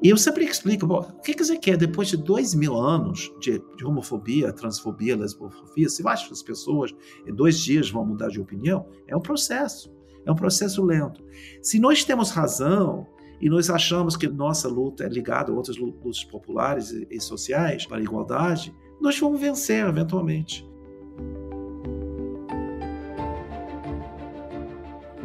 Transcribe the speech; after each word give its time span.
E 0.00 0.10
eu 0.10 0.16
sempre 0.16 0.44
explico, 0.44 0.86
bom, 0.86 1.00
o 1.00 1.20
que 1.20 1.34
quer 1.34 1.58
que 1.58 1.70
é 1.72 1.76
depois 1.76 2.08
de 2.08 2.16
dois 2.16 2.54
mil 2.54 2.76
anos 2.76 3.32
de, 3.40 3.60
de, 3.76 3.84
homofobia, 3.84 4.52
transfobia, 4.52 5.16
lesbofobia, 5.16 5.88
você 5.88 6.06
acha 6.06 6.28
que 6.28 6.32
as 6.32 6.42
pessoas 6.42 6.94
em 7.26 7.34
dois 7.34 7.58
dias 7.58 7.90
vão 7.90 8.06
mudar 8.06 8.28
de 8.28 8.40
opinião? 8.40 8.86
É 9.08 9.16
um 9.16 9.20
processo, 9.20 9.92
é 10.24 10.30
um 10.30 10.36
processo 10.36 10.84
lento. 10.84 11.24
Se 11.60 11.80
nós 11.80 12.04
temos 12.04 12.30
razão 12.30 13.08
e 13.40 13.48
nós 13.48 13.70
achamos 13.70 14.16
que 14.16 14.28
nossa 14.28 14.68
luta 14.68 15.04
é 15.04 15.08
ligada 15.08 15.50
a 15.50 15.54
outras 15.54 15.76
lutas 15.76 16.22
populares 16.22 16.92
e, 16.92 17.06
e 17.10 17.20
sociais 17.20 17.84
para 17.84 17.98
a 17.98 18.02
igualdade, 18.02 18.72
nós 19.00 19.18
vamos 19.18 19.40
vencer 19.40 19.84
eventualmente. 19.84 20.64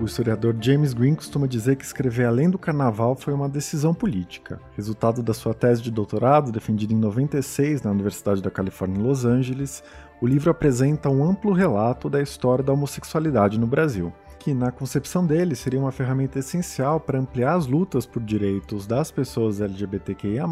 O 0.03 0.05
historiador 0.05 0.53
James 0.59 0.93
Green 0.93 1.15
costuma 1.15 1.47
dizer 1.47 1.77
que 1.77 1.85
escrever 1.85 2.25
além 2.25 2.49
do 2.49 2.59
carnaval 2.59 3.15
foi 3.15 3.33
uma 3.33 3.47
decisão 3.47 3.93
política, 3.93 4.59
resultado 4.75 5.23
da 5.23 5.33
sua 5.33 5.53
tese 5.53 5.81
de 5.81 5.89
doutorado, 5.89 6.51
defendida 6.51 6.93
em 6.93 6.97
96 6.97 7.83
na 7.83 7.91
Universidade 7.91 8.41
da 8.41 8.51
Califórnia 8.51 8.99
em 8.99 9.01
Los 9.01 9.23
Angeles. 9.23 9.81
O 10.19 10.27
livro 10.27 10.51
apresenta 10.51 11.09
um 11.09 11.23
amplo 11.23 11.53
relato 11.53 12.09
da 12.09 12.21
história 12.21 12.61
da 12.61 12.73
homossexualidade 12.73 13.57
no 13.57 13.65
Brasil, 13.65 14.11
que, 14.39 14.53
na 14.53 14.73
concepção 14.73 15.25
dele, 15.25 15.55
seria 15.55 15.79
uma 15.79 15.89
ferramenta 15.93 16.37
essencial 16.37 16.99
para 16.99 17.17
ampliar 17.17 17.55
as 17.55 17.65
lutas 17.65 18.05
por 18.05 18.21
direitos 18.21 18.85
das 18.85 19.09
pessoas 19.09 19.61
LGBTQIA 19.61 20.45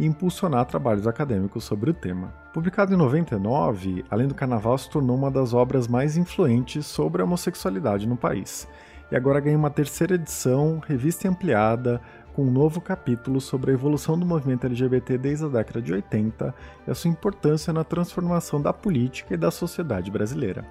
e 0.00 0.06
impulsionar 0.06 0.64
trabalhos 0.64 1.06
acadêmicos 1.06 1.62
sobre 1.62 1.90
o 1.90 1.94
tema. 1.94 2.32
Publicado 2.54 2.94
em 2.94 2.96
99, 2.96 4.02
Além 4.10 4.26
do 4.26 4.34
Carnaval 4.34 4.76
se 4.78 4.88
tornou 4.88 5.14
uma 5.14 5.30
das 5.30 5.52
obras 5.52 5.86
mais 5.86 6.16
influentes 6.16 6.86
sobre 6.86 7.20
a 7.20 7.24
homossexualidade 7.26 8.08
no 8.08 8.16
país. 8.16 8.66
E 9.12 9.16
agora 9.16 9.40
ganha 9.40 9.58
uma 9.58 9.70
terceira 9.70 10.14
edição, 10.14 10.80
revista 10.86 11.28
ampliada, 11.28 12.00
com 12.32 12.44
um 12.44 12.50
novo 12.50 12.80
capítulo 12.80 13.40
sobre 13.40 13.70
a 13.70 13.74
evolução 13.74 14.18
do 14.18 14.24
movimento 14.24 14.66
LGBT 14.66 15.18
desde 15.18 15.44
a 15.44 15.48
década 15.48 15.82
de 15.82 15.92
80 15.92 16.54
e 16.86 16.90
a 16.90 16.94
sua 16.94 17.10
importância 17.10 17.72
na 17.72 17.84
transformação 17.84 18.62
da 18.62 18.72
política 18.72 19.34
e 19.34 19.36
da 19.36 19.50
sociedade 19.50 20.10
brasileira. 20.10 20.64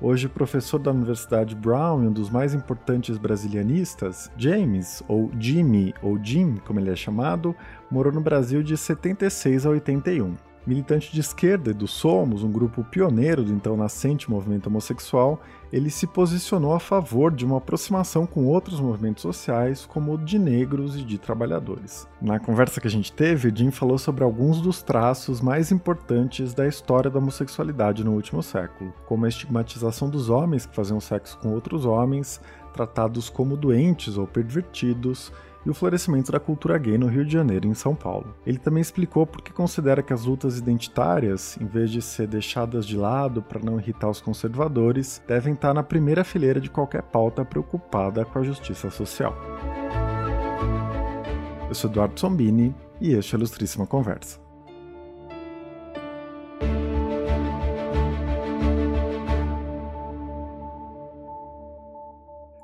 Hoje 0.00 0.28
professor 0.28 0.78
da 0.78 0.92
Universidade 0.92 1.56
Brown 1.56 2.04
e 2.04 2.06
um 2.06 2.12
dos 2.12 2.30
mais 2.30 2.54
importantes 2.54 3.18
brasilianistas, 3.18 4.30
James, 4.36 5.02
ou 5.08 5.28
Jimmy, 5.36 5.92
ou 6.00 6.16
Jim, 6.22 6.56
como 6.64 6.78
ele 6.78 6.90
é 6.90 6.94
chamado, 6.94 7.54
morou 7.90 8.12
no 8.12 8.20
Brasil 8.20 8.62
de 8.62 8.76
76 8.76 9.66
a 9.66 9.70
81 9.70 10.47
militante 10.68 11.10
de 11.10 11.20
esquerda 11.20 11.70
e 11.70 11.74
do 11.74 11.88
Somos, 11.88 12.42
um 12.44 12.52
grupo 12.52 12.84
pioneiro 12.84 13.42
do 13.42 13.50
então 13.50 13.74
nascente 13.74 14.30
movimento 14.30 14.66
homossexual, 14.66 15.40
ele 15.72 15.88
se 15.88 16.06
posicionou 16.06 16.74
a 16.74 16.80
favor 16.80 17.32
de 17.32 17.44
uma 17.44 17.56
aproximação 17.56 18.26
com 18.26 18.44
outros 18.44 18.78
movimentos 18.78 19.22
sociais, 19.22 19.86
como 19.86 20.12
o 20.12 20.18
de 20.18 20.38
negros 20.38 20.94
e 20.94 21.02
de 21.02 21.16
trabalhadores. 21.16 22.06
Na 22.20 22.38
conversa 22.38 22.82
que 22.82 22.86
a 22.86 22.90
gente 22.90 23.10
teve, 23.10 23.52
Jim 23.54 23.70
falou 23.70 23.96
sobre 23.96 24.22
alguns 24.22 24.60
dos 24.60 24.82
traços 24.82 25.40
mais 25.40 25.72
importantes 25.72 26.52
da 26.52 26.68
história 26.68 27.10
da 27.10 27.18
homossexualidade 27.18 28.04
no 28.04 28.12
último 28.12 28.42
século, 28.42 28.92
como 29.06 29.24
a 29.24 29.28
estigmatização 29.28 30.10
dos 30.10 30.28
homens 30.28 30.66
que 30.66 30.76
faziam 30.76 31.00
sexo 31.00 31.38
com 31.38 31.48
outros 31.48 31.86
homens, 31.86 32.40
tratados 32.74 33.30
como 33.30 33.56
doentes 33.56 34.18
ou 34.18 34.26
pervertidos, 34.26 35.32
e 35.64 35.70
o 35.70 35.74
florescimento 35.74 36.32
da 36.32 36.40
cultura 36.40 36.78
gay 36.78 36.96
no 36.96 37.06
Rio 37.06 37.24
de 37.24 37.32
Janeiro 37.32 37.66
e 37.66 37.70
em 37.70 37.74
São 37.74 37.94
Paulo. 37.94 38.34
Ele 38.46 38.58
também 38.58 38.80
explicou 38.80 39.26
por 39.26 39.42
que 39.42 39.52
considera 39.52 40.02
que 40.02 40.12
as 40.12 40.24
lutas 40.24 40.58
identitárias, 40.58 41.58
em 41.60 41.66
vez 41.66 41.90
de 41.90 42.00
ser 42.00 42.26
deixadas 42.26 42.86
de 42.86 42.96
lado 42.96 43.42
para 43.42 43.60
não 43.60 43.78
irritar 43.78 44.08
os 44.08 44.20
conservadores, 44.20 45.22
devem 45.26 45.54
estar 45.54 45.74
na 45.74 45.82
primeira 45.82 46.24
fileira 46.24 46.60
de 46.60 46.70
qualquer 46.70 47.02
pauta 47.02 47.44
preocupada 47.44 48.24
com 48.24 48.38
a 48.38 48.42
justiça 48.42 48.90
social. 48.90 49.36
Eu 51.68 51.74
sou 51.74 51.90
Eduardo 51.90 52.18
Sombini 52.18 52.74
e 53.00 53.12
este 53.12 53.34
é 53.34 53.36
a 53.36 53.38
Ilustríssima 53.38 53.86
Conversa. 53.86 54.47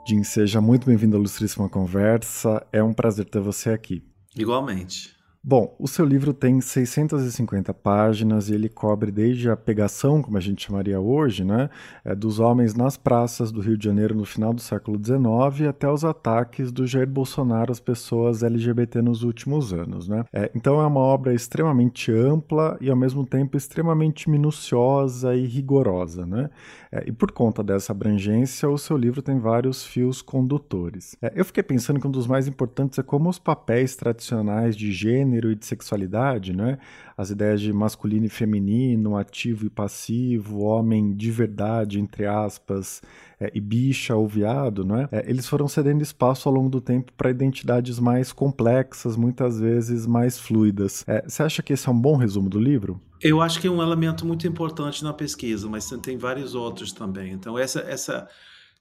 Jim, 0.06 0.22
seja 0.22 0.60
muito 0.60 0.86
bem-vindo 0.86 1.16
à 1.16 1.18
Ilustríssima 1.18 1.66
Conversa. 1.66 2.66
É 2.70 2.82
um 2.82 2.92
prazer 2.92 3.24
ter 3.24 3.40
você 3.40 3.70
aqui. 3.70 4.02
Igualmente. 4.36 5.16
Bom, 5.46 5.76
o 5.78 5.86
seu 5.86 6.06
livro 6.06 6.32
tem 6.32 6.58
650 6.58 7.74
páginas 7.74 8.48
e 8.48 8.54
ele 8.54 8.66
cobre 8.66 9.12
desde 9.12 9.50
a 9.50 9.54
pegação, 9.54 10.22
como 10.22 10.38
a 10.38 10.40
gente 10.40 10.64
chamaria 10.64 10.98
hoje, 10.98 11.44
né, 11.44 11.68
é, 12.02 12.14
dos 12.14 12.40
homens 12.40 12.74
nas 12.74 12.96
praças 12.96 13.52
do 13.52 13.60
Rio 13.60 13.76
de 13.76 13.84
Janeiro 13.84 14.14
no 14.14 14.24
final 14.24 14.54
do 14.54 14.62
século 14.62 14.98
XIX 14.98 15.68
até 15.68 15.86
os 15.86 16.02
ataques 16.02 16.72
do 16.72 16.86
Jair 16.86 17.06
Bolsonaro 17.06 17.70
às 17.70 17.78
pessoas 17.78 18.42
LGBT 18.42 19.02
nos 19.02 19.22
últimos 19.22 19.70
anos. 19.74 20.08
Né? 20.08 20.24
É, 20.32 20.50
então 20.54 20.80
é 20.80 20.86
uma 20.86 21.00
obra 21.00 21.34
extremamente 21.34 22.10
ampla 22.10 22.78
e 22.80 22.88
ao 22.88 22.96
mesmo 22.96 23.26
tempo 23.26 23.54
extremamente 23.54 24.30
minuciosa 24.30 25.36
e 25.36 25.44
rigorosa. 25.44 26.24
Né? 26.24 26.48
É, 26.90 27.04
e 27.06 27.12
por 27.12 27.30
conta 27.32 27.62
dessa 27.62 27.92
abrangência, 27.92 28.66
o 28.66 28.78
seu 28.78 28.96
livro 28.96 29.20
tem 29.20 29.38
vários 29.38 29.84
fios 29.84 30.22
condutores. 30.22 31.14
É, 31.20 31.34
eu 31.36 31.44
fiquei 31.44 31.62
pensando 31.62 32.00
que 32.00 32.06
um 32.06 32.10
dos 32.10 32.26
mais 32.26 32.48
importantes 32.48 32.98
é 32.98 33.02
como 33.02 33.28
os 33.28 33.38
papéis 33.38 33.94
tradicionais 33.94 34.74
de 34.74 34.90
gênero 34.90 35.33
gênero 35.34 35.50
e 35.50 35.54
de 35.54 35.66
sexualidade, 35.66 36.52
né? 36.52 36.78
As 37.16 37.30
ideias 37.30 37.60
de 37.60 37.72
masculino 37.72 38.26
e 38.26 38.28
feminino, 38.28 39.16
ativo 39.16 39.66
e 39.66 39.70
passivo, 39.70 40.60
homem 40.60 41.14
de 41.14 41.30
verdade, 41.30 42.00
entre 42.00 42.26
aspas, 42.26 43.02
é, 43.40 43.50
e 43.54 43.60
bicha 43.60 44.14
ou 44.14 44.26
viado, 44.26 44.84
né? 44.84 45.08
É, 45.10 45.28
eles 45.28 45.46
foram 45.46 45.68
cedendo 45.68 46.02
espaço 46.02 46.48
ao 46.48 46.54
longo 46.54 46.68
do 46.68 46.80
tempo 46.80 47.12
para 47.16 47.30
identidades 47.30 47.98
mais 47.98 48.32
complexas, 48.32 49.16
muitas 49.16 49.60
vezes 49.60 50.06
mais 50.06 50.38
fluidas. 50.38 51.04
É, 51.06 51.22
você 51.26 51.42
acha 51.42 51.62
que 51.62 51.72
esse 51.72 51.88
é 51.88 51.92
um 51.92 52.00
bom 52.00 52.16
resumo 52.16 52.48
do 52.48 52.58
livro? 52.58 53.00
Eu 53.20 53.40
acho 53.40 53.60
que 53.60 53.66
é 53.66 53.70
um 53.70 53.82
elemento 53.82 54.26
muito 54.26 54.46
importante 54.46 55.02
na 55.02 55.12
pesquisa, 55.12 55.68
mas 55.68 55.88
tem 56.02 56.16
vários 56.18 56.54
outros 56.54 56.92
também. 56.92 57.32
Então, 57.32 57.58
essa, 57.58 57.80
essa 57.80 58.28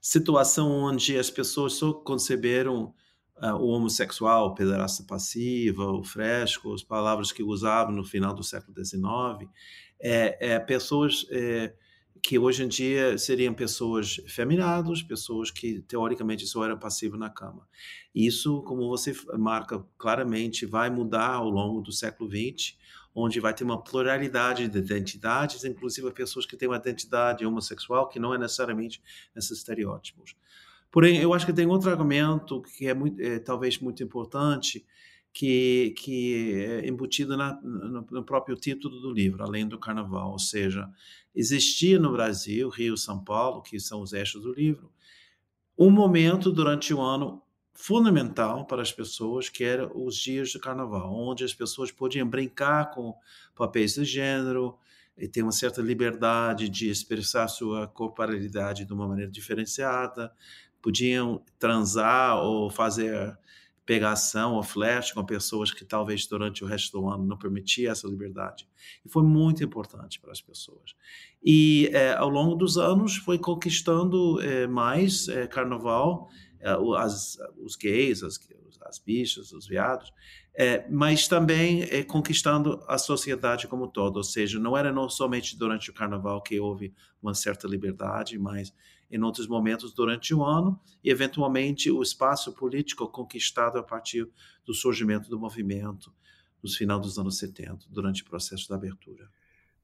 situação 0.00 0.70
onde 0.70 1.16
as 1.16 1.30
pessoas 1.30 1.74
só 1.74 1.92
conceberam 1.92 2.92
uh, 3.42 3.54
o 3.54 3.68
homossexual, 3.68 4.46
o 4.46 4.54
pederasta 4.54 5.04
passiva, 5.04 5.84
o 5.84 6.02
fresco, 6.04 6.72
as 6.72 6.82
palavras 6.82 7.32
que 7.32 7.42
usavam 7.42 7.94
no 7.94 8.04
final 8.04 8.34
do 8.34 8.42
século 8.42 8.74
XIX, 8.76 9.50
é, 10.00 10.54
é 10.54 10.58
pessoas 10.58 11.26
é, 11.30 11.72
que 12.22 12.38
hoje 12.38 12.64
em 12.64 12.68
dia 12.68 13.18
seriam 13.18 13.52
pessoas 13.52 14.16
feminadas, 14.28 15.02
pessoas 15.02 15.50
que 15.50 15.82
teoricamente 15.82 16.46
só 16.46 16.64
eram 16.64 16.78
passivas 16.78 17.20
na 17.20 17.28
cama. 17.28 17.68
Isso, 18.14 18.62
como 18.62 18.88
você 18.88 19.14
marca 19.38 19.84
claramente, 19.98 20.64
vai 20.64 20.88
mudar 20.88 21.34
ao 21.34 21.50
longo 21.50 21.82
do 21.82 21.92
século 21.92 22.30
XX, 22.30 22.76
onde 23.14 23.40
vai 23.40 23.54
ter 23.54 23.62
uma 23.62 23.82
pluralidade 23.82 24.66
de 24.68 24.78
identidades, 24.78 25.64
inclusive 25.64 26.10
pessoas 26.12 26.46
que 26.46 26.56
têm 26.56 26.66
uma 26.66 26.78
identidade 26.78 27.44
homossexual 27.44 28.08
que 28.08 28.18
não 28.18 28.34
é 28.34 28.38
necessariamente 28.38 29.02
esses 29.36 29.58
estereótipos. 29.58 30.34
Porém, 30.94 31.16
eu 31.16 31.34
acho 31.34 31.44
que 31.44 31.52
tem 31.52 31.66
outro 31.66 31.90
argumento 31.90 32.62
que 32.62 32.86
é, 32.86 32.94
muito, 32.94 33.20
é 33.20 33.40
talvez 33.40 33.80
muito 33.80 34.00
importante, 34.00 34.86
que, 35.32 35.92
que 35.98 36.54
é 36.54 36.86
embutido 36.86 37.36
na, 37.36 37.60
no, 37.60 38.06
no, 38.08 38.22
próprio 38.22 38.54
título 38.54 39.00
do 39.00 39.10
livro, 39.10 39.42
Além 39.42 39.66
do 39.66 39.76
Carnaval. 39.76 40.30
Ou 40.30 40.38
seja, 40.38 40.88
existia 41.34 41.98
no 41.98 42.12
Brasil, 42.12 42.68
Rio 42.68 42.96
São 42.96 43.18
Paulo, 43.18 43.60
que 43.60 43.80
são 43.80 44.02
os 44.02 44.12
eixos 44.12 44.44
do 44.44 44.52
livro, 44.52 44.88
um 45.76 45.90
momento 45.90 46.52
durante 46.52 46.94
o 46.94 47.00
ano 47.00 47.42
fundamental 47.72 48.64
para 48.64 48.80
as 48.80 48.92
pessoas, 48.92 49.48
que 49.48 49.64
era 49.64 49.90
os 49.92 50.14
dias 50.14 50.52
do 50.52 50.60
carnaval, 50.60 51.12
onde 51.12 51.42
as 51.42 51.52
pessoas 51.52 51.90
podiam 51.90 52.28
brincar 52.28 52.92
com 52.92 53.16
papéis 53.56 53.94
de 53.94 54.04
gênero 54.04 54.78
e 55.18 55.26
ter 55.26 55.42
uma 55.42 55.50
certa 55.50 55.82
liberdade 55.82 56.68
de 56.68 56.88
expressar 56.88 57.48
sua 57.48 57.88
corporalidade 57.88 58.84
de 58.84 58.92
uma 58.92 59.08
maneira 59.08 59.30
diferenciada, 59.30 60.32
podiam 60.84 61.42
transar 61.58 62.36
ou 62.44 62.68
fazer 62.68 63.38
pegação 63.86 64.52
ou 64.54 64.62
flash 64.62 65.12
com 65.12 65.24
pessoas 65.24 65.70
que 65.70 65.82
talvez 65.82 66.26
durante 66.26 66.62
o 66.62 66.66
resto 66.66 67.00
do 67.00 67.08
ano 67.08 67.24
não 67.24 67.38
permitia 67.38 67.90
essa 67.90 68.06
liberdade. 68.06 68.68
E 69.02 69.08
foi 69.08 69.22
muito 69.22 69.64
importante 69.64 70.20
para 70.20 70.30
as 70.30 70.42
pessoas. 70.42 70.94
E 71.42 71.88
é, 71.90 72.12
ao 72.12 72.28
longo 72.28 72.54
dos 72.54 72.76
anos 72.76 73.16
foi 73.16 73.38
conquistando 73.38 74.38
é, 74.42 74.66
mais 74.66 75.26
é, 75.28 75.46
carnaval, 75.46 76.28
é, 76.60 76.70
as, 76.98 77.38
os 77.56 77.76
gays, 77.76 78.22
as, 78.22 78.38
as 78.82 78.98
bichas, 78.98 79.52
os 79.52 79.66
viados, 79.66 80.12
é, 80.54 80.86
mas 80.90 81.26
também 81.26 81.82
é, 81.84 82.04
conquistando 82.04 82.84
a 82.86 82.98
sociedade 82.98 83.66
como 83.68 83.88
todo. 83.88 84.18
Ou 84.18 84.24
seja, 84.24 84.58
não 84.58 84.76
era 84.76 84.92
não 84.92 85.08
somente 85.08 85.58
durante 85.58 85.88
o 85.88 85.94
carnaval 85.94 86.42
que 86.42 86.60
houve 86.60 86.92
uma 87.22 87.32
certa 87.32 87.66
liberdade, 87.66 88.38
mas 88.38 88.70
em 89.14 89.22
outros 89.22 89.46
momentos 89.46 89.92
durante 89.92 90.34
o 90.34 90.44
ano 90.44 90.78
e, 91.02 91.08
eventualmente, 91.08 91.90
o 91.90 92.02
espaço 92.02 92.52
político 92.52 93.08
conquistado 93.08 93.78
a 93.78 93.82
partir 93.82 94.28
do 94.66 94.74
surgimento 94.74 95.30
do 95.30 95.38
movimento 95.38 96.12
no 96.62 96.68
final 96.68 96.98
dos 96.98 97.18
anos 97.18 97.38
70, 97.38 97.86
durante 97.90 98.22
o 98.22 98.24
processo 98.24 98.68
da 98.68 98.74
abertura. 98.74 99.30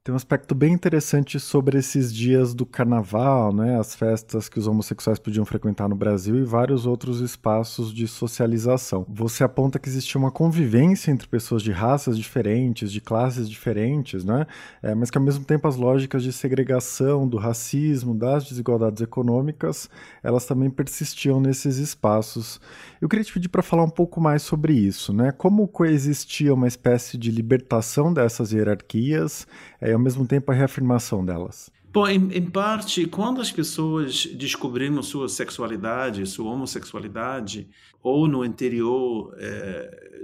Tem 0.03 0.11
um 0.11 0.15
aspecto 0.15 0.55
bem 0.55 0.73
interessante 0.73 1.39
sobre 1.39 1.77
esses 1.77 2.11
dias 2.11 2.55
do 2.55 2.65
carnaval, 2.65 3.53
né? 3.53 3.79
As 3.79 3.93
festas 3.93 4.49
que 4.49 4.57
os 4.57 4.65
homossexuais 4.65 5.19
podiam 5.19 5.45
frequentar 5.45 5.87
no 5.87 5.95
Brasil 5.95 6.37
e 6.37 6.43
vários 6.43 6.87
outros 6.87 7.21
espaços 7.21 7.93
de 7.93 8.07
socialização. 8.07 9.05
Você 9.07 9.43
aponta 9.43 9.77
que 9.77 9.87
existia 9.87 10.17
uma 10.17 10.31
convivência 10.31 11.11
entre 11.11 11.27
pessoas 11.27 11.61
de 11.61 11.71
raças 11.71 12.17
diferentes, 12.17 12.91
de 12.91 12.99
classes 12.99 13.47
diferentes, 13.47 14.25
né? 14.25 14.47
É, 14.81 14.95
mas 14.95 15.11
que 15.11 15.19
ao 15.19 15.23
mesmo 15.23 15.45
tempo 15.45 15.67
as 15.67 15.75
lógicas 15.75 16.23
de 16.23 16.33
segregação, 16.33 17.27
do 17.27 17.37
racismo, 17.37 18.15
das 18.15 18.45
desigualdades 18.45 19.03
econômicas, 19.03 19.87
elas 20.23 20.47
também 20.47 20.71
persistiam 20.71 21.39
nesses 21.39 21.77
espaços. 21.77 22.59
Eu 22.99 23.07
queria 23.07 23.23
te 23.23 23.31
pedir 23.31 23.49
para 23.49 23.61
falar 23.61 23.83
um 23.83 23.89
pouco 23.89 24.19
mais 24.19 24.41
sobre 24.41 24.73
isso, 24.73 25.13
né? 25.13 25.31
Como 25.31 25.67
coexistia 25.67 26.55
uma 26.55 26.67
espécie 26.67 27.19
de 27.19 27.29
libertação 27.29 28.11
dessas 28.11 28.51
hierarquias? 28.51 29.45
É, 29.81 29.89
e 29.89 29.93
ao 29.93 29.99
mesmo 29.99 30.27
tempo 30.27 30.51
a 30.51 30.55
reafirmação 30.55 31.25
delas? 31.25 31.71
Bom, 31.91 32.07
em, 32.07 32.31
em, 32.31 32.49
parte, 32.49 33.05
quando 33.05 33.41
as 33.41 33.51
pessoas 33.51 34.25
descobriram 34.27 35.03
sua 35.03 35.27
sexualidade, 35.27 36.25
sua 36.25 36.51
homossexualidade, 36.51 37.67
ou 38.01 38.27
no 38.27 38.45
interior 38.45 39.35
é, 39.37 40.23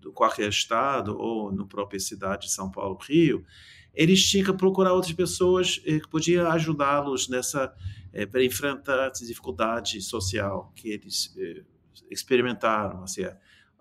do 0.00 0.10
qualquer 0.12 0.48
estado, 0.48 1.16
ou 1.16 1.52
na 1.52 1.64
própria 1.64 2.00
cidade 2.00 2.46
de 2.46 2.52
São 2.52 2.70
Paulo, 2.70 2.98
Rio, 3.00 3.44
eles 3.94 4.26
tinham 4.28 4.44
que 4.44 4.52
procurar 4.54 4.92
outras 4.92 5.12
pessoas 5.12 5.80
eh, 5.86 6.00
que 6.00 6.08
podiam 6.08 6.50
ajudá-los 6.50 7.28
nessa 7.28 7.72
é, 8.12 8.26
para 8.26 8.44
enfrentar 8.44 9.06
a 9.06 9.10
dificuldade 9.10 10.00
social 10.00 10.72
que 10.74 10.88
eles 10.88 11.32
é, 11.38 11.62
experimentaram, 12.10 13.04
assim, 13.04 13.24
a 13.24 13.36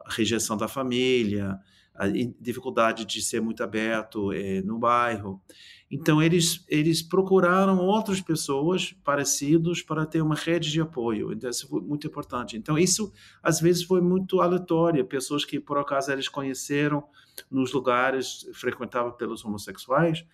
rejeição 0.07 0.55
da 0.55 0.67
família, 0.67 1.59
a 1.95 2.07
dificuldade 2.39 3.05
de 3.05 3.21
ser 3.21 3.41
muito 3.41 3.63
aberto 3.63 4.31
é, 4.31 4.61
no 4.61 4.79
bairro. 4.79 5.41
Então, 5.91 6.19
eles, 6.19 6.65
eles 6.67 7.03
procuraram 7.03 7.77
outras 7.77 8.19
pessoas 8.19 8.95
parecidas 9.03 9.83
para 9.83 10.07
ter 10.07 10.23
uma 10.23 10.33
rede 10.33 10.71
de 10.71 10.81
apoio. 10.81 11.31
Então, 11.31 11.47
isso 11.47 11.67
foi 11.67 11.81
muito 11.81 12.07
importante. 12.07 12.57
Então, 12.57 12.79
isso, 12.79 13.13
às 13.43 13.59
vezes, 13.61 13.83
foi 13.83 14.01
muito 14.01 14.41
aleatório. 14.41 15.05
Pessoas 15.05 15.45
que, 15.45 15.59
por 15.59 15.77
acaso, 15.77 16.11
eles 16.11 16.27
conheceram 16.27 17.03
nos 17.49 17.71
lugares 17.71 18.47
frequentados 18.53 19.15
pelos 19.17 19.45
homossexuais. 19.45 20.25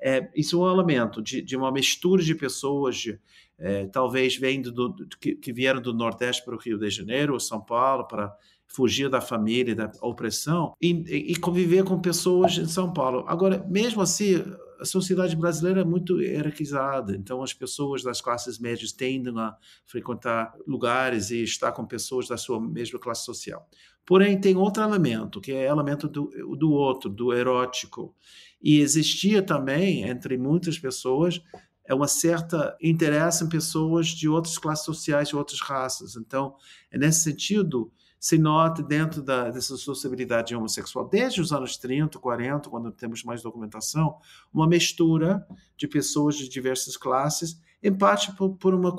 É, 0.00 0.28
isso 0.34 0.60
é 0.60 0.66
um 0.66 0.72
elemento 0.72 1.22
de, 1.22 1.40
de 1.40 1.56
uma 1.56 1.70
mistura 1.70 2.20
de 2.20 2.34
pessoas, 2.34 2.96
de, 2.96 3.18
é, 3.56 3.86
talvez 3.86 4.36
vindo 4.36 4.72
do, 4.72 4.94
que, 5.20 5.36
que 5.36 5.52
vieram 5.52 5.80
do 5.80 5.94
Nordeste 5.94 6.44
para 6.44 6.56
o 6.56 6.58
Rio 6.58 6.76
de 6.76 6.90
Janeiro, 6.90 7.34
ou 7.34 7.40
São 7.40 7.60
Paulo, 7.60 8.06
para 8.08 8.36
fugir 8.66 9.08
da 9.08 9.20
família, 9.20 9.74
da 9.74 9.92
opressão 10.02 10.74
e, 10.80 10.90
e, 11.32 11.36
conviver 11.36 11.84
com 11.84 12.00
pessoas 12.00 12.58
em 12.58 12.66
São 12.66 12.92
Paulo. 12.92 13.24
Agora, 13.28 13.64
mesmo 13.68 14.02
assim, 14.02 14.42
a 14.80 14.84
sociedade 14.84 15.36
brasileira 15.36 15.82
é 15.82 15.84
muito 15.84 16.20
hierarquizada, 16.20 17.14
então 17.14 17.42
as 17.42 17.52
pessoas 17.52 18.02
das 18.02 18.20
classes 18.20 18.58
médias 18.58 18.92
tendem 18.92 19.38
a 19.38 19.56
frequentar 19.86 20.54
lugares 20.66 21.30
e 21.30 21.42
estar 21.42 21.72
com 21.72 21.86
pessoas 21.86 22.26
da 22.26 22.36
sua 22.36 22.60
mesma 22.60 22.98
classe 22.98 23.24
social. 23.24 23.68
Porém, 24.06 24.38
tem 24.38 24.56
outro 24.56 24.82
elemento, 24.82 25.40
que 25.40 25.52
é 25.52 25.70
o 25.70 25.74
elemento 25.74 26.08
do, 26.08 26.30
do 26.56 26.72
outro, 26.72 27.08
do 27.08 27.32
erótico. 27.32 28.14
E 28.62 28.80
existia 28.80 29.42
também, 29.42 30.02
entre 30.02 30.36
muitas 30.36 30.78
pessoas, 30.78 31.40
é 31.86 31.94
uma 31.94 32.08
certa 32.08 32.76
interesse 32.82 33.44
em 33.44 33.48
pessoas 33.48 34.08
de 34.08 34.28
outras 34.28 34.58
classes 34.58 34.84
sociais, 34.84 35.28
de 35.28 35.36
outras 35.36 35.60
raças. 35.60 36.16
Então, 36.16 36.54
é 36.90 36.98
nesse 36.98 37.20
sentido, 37.20 37.90
se 38.24 38.38
nota 38.38 38.82
dentro 38.82 39.20
da, 39.20 39.50
dessa 39.50 39.76
sociabilidade 39.76 40.56
homossexual, 40.56 41.06
desde 41.06 41.42
os 41.42 41.52
anos 41.52 41.76
30, 41.76 42.18
40, 42.18 42.70
quando 42.70 42.90
temos 42.90 43.22
mais 43.22 43.42
documentação, 43.42 44.16
uma 44.50 44.66
mistura 44.66 45.46
de 45.76 45.86
pessoas 45.86 46.34
de 46.34 46.48
diversas 46.48 46.96
classes, 46.96 47.60
em 47.82 47.92
parte 47.92 48.34
por, 48.34 48.56
por 48.56 48.72
uma, 48.72 48.96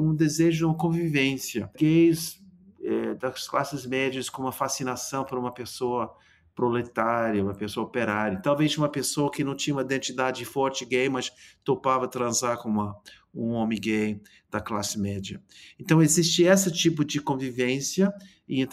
um 0.00 0.14
desejo 0.14 0.56
de 0.56 0.64
uma 0.64 0.74
convivência. 0.74 1.70
Gays 1.78 2.42
é, 2.82 3.12
das 3.12 3.46
classes 3.46 3.84
médias 3.84 4.30
com 4.30 4.40
uma 4.40 4.52
fascinação 4.52 5.22
por 5.22 5.36
uma 5.36 5.52
pessoa 5.52 6.10
proletária, 6.54 7.42
uma 7.42 7.54
pessoa 7.54 7.84
operária, 7.84 8.40
talvez 8.40 8.78
uma 8.78 8.88
pessoa 8.88 9.30
que 9.30 9.44
não 9.44 9.54
tinha 9.54 9.74
uma 9.74 9.82
identidade 9.82 10.42
forte 10.46 10.86
gay, 10.86 11.10
mas 11.10 11.30
topava 11.62 12.08
transar 12.08 12.56
com 12.56 12.70
uma, 12.70 12.96
um 13.34 13.50
homem 13.52 13.80
gay 13.80 14.20
da 14.50 14.60
classe 14.60 14.98
média. 14.98 15.40
Então 15.78 16.02
existe 16.02 16.42
esse 16.42 16.70
tipo 16.70 17.04
de 17.04 17.20
convivência 17.20 18.12
e 18.48 18.66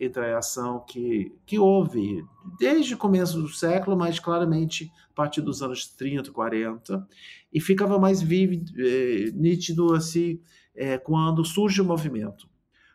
interação 0.00 0.84
que, 0.86 1.32
que 1.46 1.58
houve 1.58 2.24
desde 2.58 2.94
o 2.94 2.98
começo 2.98 3.40
do 3.40 3.48
século, 3.48 3.96
mas 3.96 4.18
claramente 4.18 4.90
a 5.10 5.14
partir 5.14 5.40
dos 5.40 5.62
anos 5.62 5.86
30, 5.86 6.32
40, 6.32 7.06
e 7.52 7.60
ficava 7.60 7.98
mais 7.98 8.20
vívido, 8.20 8.72
eh, 8.78 9.30
nítido 9.34 9.94
assim, 9.94 10.40
eh, 10.74 10.98
quando 10.98 11.44
surge 11.44 11.80
o 11.80 11.84
movimento. 11.84 12.48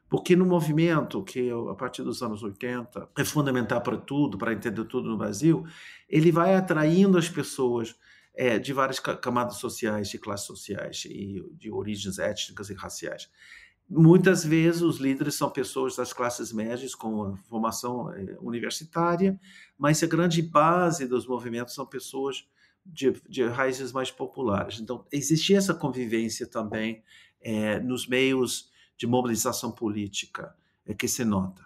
Porque 0.10 0.36
no 0.36 0.46
movimento, 0.46 1.24
que 1.24 1.50
a 1.50 1.74
partir 1.74 2.04
dos 2.04 2.22
anos 2.22 2.44
80 2.44 3.10
é 3.18 3.24
fundamental 3.24 3.82
para 3.82 3.98
tudo, 3.98 4.38
para 4.38 4.54
entender 4.54 4.86
tudo 4.86 5.10
no 5.10 5.18
Brasil, 5.18 5.66
ele 6.10 6.32
vai 6.32 6.56
atraindo 6.56 7.18
as 7.18 7.28
pessoas 7.28 7.96
é, 8.36 8.60
de 8.60 8.74
várias 8.74 9.00
camadas 9.00 9.58
sociais, 9.58 10.10
de 10.10 10.18
classes 10.18 10.46
sociais 10.46 11.06
e 11.06 11.44
de 11.54 11.72
origens 11.72 12.20
étnicas 12.20 12.70
e 12.70 12.74
raciais. 12.74 13.30
Muitas 13.88 14.44
vezes 14.44 14.82
os 14.82 14.98
líderes 14.98 15.36
são 15.36 15.50
pessoas 15.50 15.96
das 15.96 16.12
classes 16.12 16.52
médias 16.52 16.96
com 16.96 17.36
formação 17.48 18.12
é, 18.12 18.36
universitária, 18.42 19.40
mas 19.78 20.02
a 20.02 20.08
grande 20.08 20.42
base 20.42 21.08
dos 21.08 21.28
movimentos 21.28 21.76
são 21.76 21.86
pessoas 21.86 22.48
de, 22.86 23.14
de 23.30 23.44
raízes 23.46 23.92
mais 23.92 24.12
populares. 24.12 24.80
Então, 24.80 25.06
existia 25.12 25.58
essa 25.58 25.74
convivência 25.74 26.48
também 26.48 27.04
é, 27.42 27.80
nos 27.80 28.08
meios 28.08 28.72
de 28.98 29.06
mobilização 29.06 29.72
política 29.72 30.56
é 30.86 30.94
que 30.94 31.08
se 31.08 31.26
nota. 31.26 31.64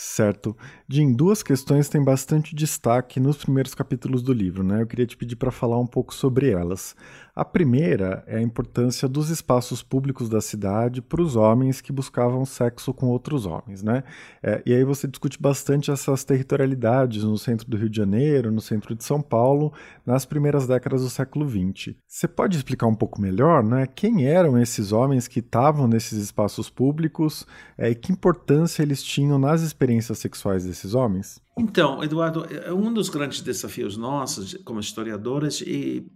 Certo. 0.00 0.56
Jim, 0.88 1.12
duas 1.12 1.42
questões 1.42 1.88
têm 1.88 2.04
bastante 2.04 2.54
destaque 2.54 3.18
nos 3.18 3.38
primeiros 3.38 3.74
capítulos 3.74 4.22
do 4.22 4.32
livro, 4.32 4.62
né? 4.62 4.80
Eu 4.80 4.86
queria 4.86 5.04
te 5.04 5.16
pedir 5.16 5.34
para 5.34 5.50
falar 5.50 5.76
um 5.76 5.88
pouco 5.88 6.14
sobre 6.14 6.52
elas. 6.52 6.94
A 7.34 7.44
primeira 7.44 8.22
é 8.26 8.36
a 8.36 8.42
importância 8.42 9.08
dos 9.08 9.28
espaços 9.28 9.82
públicos 9.82 10.28
da 10.28 10.40
cidade 10.40 11.02
para 11.02 11.20
os 11.20 11.34
homens 11.34 11.80
que 11.80 11.92
buscavam 11.92 12.44
sexo 12.44 12.94
com 12.94 13.06
outros 13.06 13.44
homens, 13.44 13.82
né? 13.82 14.04
É, 14.40 14.62
e 14.64 14.72
aí 14.72 14.84
você 14.84 15.08
discute 15.08 15.40
bastante 15.40 15.90
essas 15.90 16.22
territorialidades 16.22 17.24
no 17.24 17.36
centro 17.36 17.68
do 17.68 17.76
Rio 17.76 17.90
de 17.90 17.96
Janeiro, 17.96 18.52
no 18.52 18.60
centro 18.60 18.94
de 18.94 19.02
São 19.02 19.20
Paulo, 19.20 19.72
nas 20.06 20.24
primeiras 20.24 20.66
décadas 20.66 21.02
do 21.02 21.10
século 21.10 21.48
XX. 21.48 21.96
Você 22.06 22.28
pode 22.28 22.56
explicar 22.56 22.86
um 22.86 22.94
pouco 22.94 23.20
melhor, 23.20 23.64
né? 23.64 23.86
Quem 23.86 24.26
eram 24.26 24.56
esses 24.56 24.92
homens 24.92 25.26
que 25.26 25.40
estavam 25.40 25.88
nesses 25.88 26.18
espaços 26.22 26.70
públicos 26.70 27.44
é, 27.76 27.90
e 27.90 27.96
que 27.96 28.12
importância 28.12 28.82
eles 28.82 29.02
tinham 29.02 29.38
nas 29.38 29.62
experiências 29.62 29.87
sexuais 30.18 30.64
desses 30.64 30.94
homens? 30.94 31.40
Então, 31.56 32.02
Eduardo, 32.02 32.46
é 32.50 32.72
um 32.72 32.92
dos 32.92 33.08
grandes 33.08 33.40
desafios 33.40 33.96
nossos 33.96 34.54
como 34.64 34.80
historiadores 34.80 35.62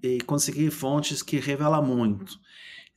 é, 0.02 0.18
conseguir 0.26 0.70
fontes 0.70 1.22
que 1.22 1.38
revelam 1.38 1.82
muito. 1.82 2.38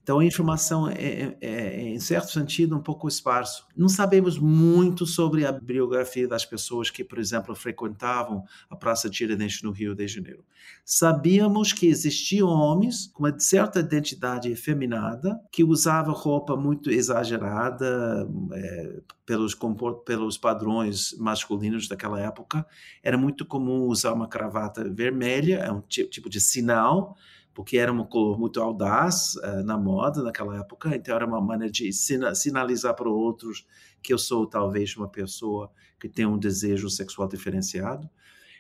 Então, 0.06 0.20
a 0.20 0.24
informação 0.24 0.88
é, 0.88 0.94
é, 0.94 1.38
é, 1.42 1.82
em 1.82 2.00
certo 2.00 2.32
sentido, 2.32 2.78
um 2.78 2.80
pouco 2.80 3.08
esparso. 3.08 3.66
Não 3.76 3.90
sabemos 3.90 4.38
muito 4.38 5.04
sobre 5.04 5.48
a 5.48 5.52
biografia 5.52 6.28
das 6.28 6.46
pessoas 6.46 6.92
que, 6.92 7.04
por 7.04 7.18
exemplo, 7.18 7.56
frequentavam 7.56 8.44
a 8.70 8.76
Praça 8.76 9.10
Tiradentes 9.10 9.64
no 9.64 9.72
Rio 9.72 9.96
de 9.96 10.08
Janeiro. 10.08 10.46
Sabíamos 10.86 11.74
que 11.74 11.88
existiam 11.88 12.50
homens 12.50 13.08
com 13.16 13.24
uma 13.24 13.40
certa 13.40 13.80
identidade 13.80 14.48
efeminada, 14.48 15.42
que 15.52 15.64
usavam 15.64 16.14
roupa 16.14 16.56
muito 16.56 16.92
exagerada 16.92 18.30
é, 18.54 19.00
pelos, 19.26 19.58
pelos 20.06 20.38
padrões 20.38 21.16
masculinos 21.18 21.88
daquela 21.88 22.22
época. 22.22 22.64
Era 23.02 23.18
muito 23.18 23.44
comum 23.44 23.88
usar 23.88 24.14
uma 24.14 24.28
cravata 24.28 24.88
vermelha, 24.88 25.56
é 25.56 25.72
um 25.72 25.82
tipo 25.82 26.30
de 26.30 26.40
sinal 26.40 27.18
porque 27.56 27.78
era 27.78 27.92
uma 27.92 28.06
cor 28.06 28.38
muito 28.38 28.62
audaz 28.62 29.36
uh, 29.38 29.64
na 29.64 29.78
moda 29.78 30.22
naquela 30.22 30.60
época, 30.60 30.94
então 30.94 31.16
era 31.16 31.26
uma 31.26 31.40
maneira 31.40 31.72
de 31.72 31.90
sinalizar 31.92 32.94
para 32.94 33.10
outros 33.10 33.66
que 34.04 34.14
eu 34.14 34.18
sou 34.18 34.46
talvez 34.46 34.96
uma 34.98 35.08
pessoa 35.08 35.72
que 35.98 36.10
tem 36.10 36.26
um 36.26 36.38
desejo 36.38 36.90
sexual 36.90 37.30
diferenciado. 37.30 38.08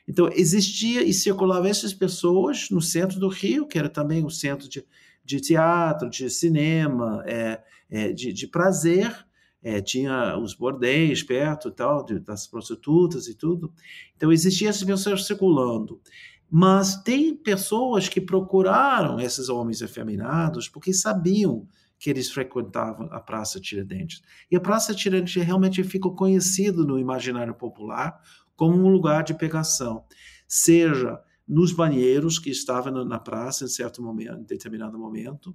Então 0.07 0.29
existia 0.31 1.03
e 1.03 1.13
circulava 1.13 1.67
essas 1.67 1.93
pessoas 1.93 2.69
no 2.71 2.81
centro 2.81 3.19
do 3.19 3.27
Rio, 3.27 3.67
que 3.67 3.77
era 3.77 3.89
também 3.89 4.23
o 4.23 4.29
centro 4.29 4.69
de, 4.69 4.83
de 5.25 5.41
teatro, 5.41 6.09
de 6.09 6.29
cinema, 6.29 7.21
é, 7.25 7.61
é, 7.89 8.13
de, 8.13 8.31
de, 8.31 8.47
prazer. 8.47 9.13
É, 9.61 9.81
tinha 9.81 10.37
os 10.37 10.53
bordéis 10.53 11.23
perto 11.23 11.69
e 11.69 11.71
tal, 11.71 12.05
de, 12.05 12.19
das 12.19 12.47
prostitutas 12.47 13.27
e 13.27 13.33
tudo. 13.33 13.73
Então 14.15 14.31
existia 14.31 14.69
essas 14.69 14.83
pessoas 14.83 15.25
circulando. 15.25 15.99
Mas 16.57 16.95
tem 16.95 17.35
pessoas 17.35 18.07
que 18.07 18.21
procuraram 18.21 19.19
esses 19.19 19.49
homens 19.49 19.81
efeminados 19.81 20.69
porque 20.69 20.93
sabiam 20.93 21.67
que 21.99 22.09
eles 22.09 22.31
frequentavam 22.31 23.09
a 23.11 23.19
Praça 23.19 23.59
Tiradentes. 23.59 24.21
E 24.49 24.55
a 24.55 24.61
Praça 24.61 24.95
Tiradentes 24.95 25.43
realmente 25.43 25.83
ficou 25.83 26.15
conhecido 26.15 26.87
no 26.87 26.97
imaginário 26.97 27.53
popular 27.53 28.21
como 28.55 28.77
um 28.77 28.87
lugar 28.87 29.25
de 29.25 29.33
pegação, 29.33 30.05
seja 30.47 31.19
nos 31.45 31.73
banheiros 31.73 32.39
que 32.39 32.51
estavam 32.51 33.03
na 33.03 33.19
praça 33.19 33.65
em 33.65 33.67
certo 33.67 34.01
momento, 34.01 34.39
em 34.39 34.45
determinado 34.45 34.97
momento, 34.97 35.53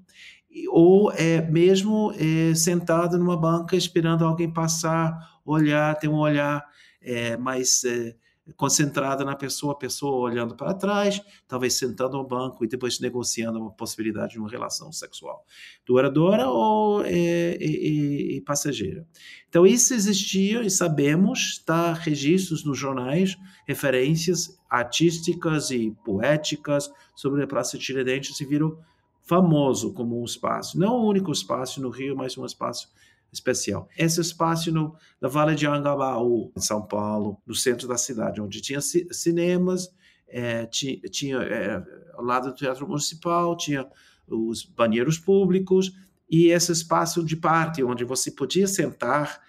ou 0.69 1.11
é, 1.13 1.41
mesmo 1.41 2.13
é, 2.13 2.55
sentado 2.55 3.19
numa 3.19 3.41
banca 3.41 3.75
esperando 3.75 4.23
alguém 4.23 4.53
passar, 4.53 5.17
olhar, 5.47 5.99
ter 5.99 6.09
um 6.09 6.19
olhar 6.19 6.63
é, 7.01 7.39
mais 7.39 7.85
é, 7.85 8.15
concentrada 8.57 9.25
na 9.25 9.37
pessoa, 9.37 9.73
a 9.73 9.77
pessoa 9.77 10.31
olhando 10.31 10.55
para 10.55 10.75
trás, 10.75 11.21
talvez 11.47 11.75
sentando 11.75 12.17
no 12.17 12.27
banco 12.27 12.65
e 12.65 12.69
depois 12.69 13.01
negociando 13.01 13.59
uma 13.59 13.71
possibilidade 13.71 14.33
de 14.33 14.39
uma 14.39 14.49
relação 14.49 14.93
sexual 14.93 15.45
duradoura 15.87 16.49
ou 16.49 17.03
é, 17.05 17.57
e, 17.61 18.37
e, 18.37 18.41
passageira. 18.43 19.07
Então, 19.49 19.67
isso 19.67 19.93
existia 19.95 20.63
e 20.63 20.71
sabemos, 20.71 21.53
está 21.53 21.93
registros 21.93 22.65
nos 22.65 22.79
jornais, 22.79 23.37
referências 23.67 24.59
artísticas 24.69 25.71
e 25.71 25.91
poéticas 26.05 26.91
sobre 27.15 27.43
a 27.43 27.47
Praça 27.47 27.77
Tiradentes 27.77 28.41
e 28.41 28.45
virou 28.45 28.79
famoso 29.23 29.93
como 29.93 30.21
um 30.21 30.25
espaço, 30.25 30.79
não 30.79 30.97
o 30.97 31.09
único 31.09 31.31
espaço 31.31 31.81
no 31.81 31.91
Rio, 31.91 32.17
mas 32.17 32.37
um 32.37 32.45
espaço 32.45 32.89
especial. 33.33 33.89
Esse 33.97 34.21
espaço 34.21 34.73
no, 34.73 34.95
na 35.21 35.29
Vale 35.29 35.55
de 35.55 35.67
Angabaú, 35.67 36.53
em 36.57 36.61
São 36.61 36.83
Paulo, 36.83 37.41
no 37.47 37.55
centro 37.55 37.87
da 37.87 37.97
cidade, 37.97 38.41
onde 38.41 38.61
tinha 38.61 38.81
cinemas, 38.81 39.89
é, 40.29 40.67
tinha, 40.67 40.99
tinha 41.11 41.39
é, 41.39 41.83
ao 42.15 42.25
lado 42.25 42.51
do 42.51 42.55
Teatro 42.55 42.87
Municipal, 42.87 43.57
tinha 43.57 43.87
os 44.29 44.65
banheiros 44.65 45.19
públicos 45.19 45.93
e 46.31 46.49
esse 46.49 46.71
espaço 46.71 47.25
de 47.25 47.37
parte 47.37 47.83
onde 47.83 48.05
você 48.05 48.31
podia 48.31 48.67
sentar 48.67 49.41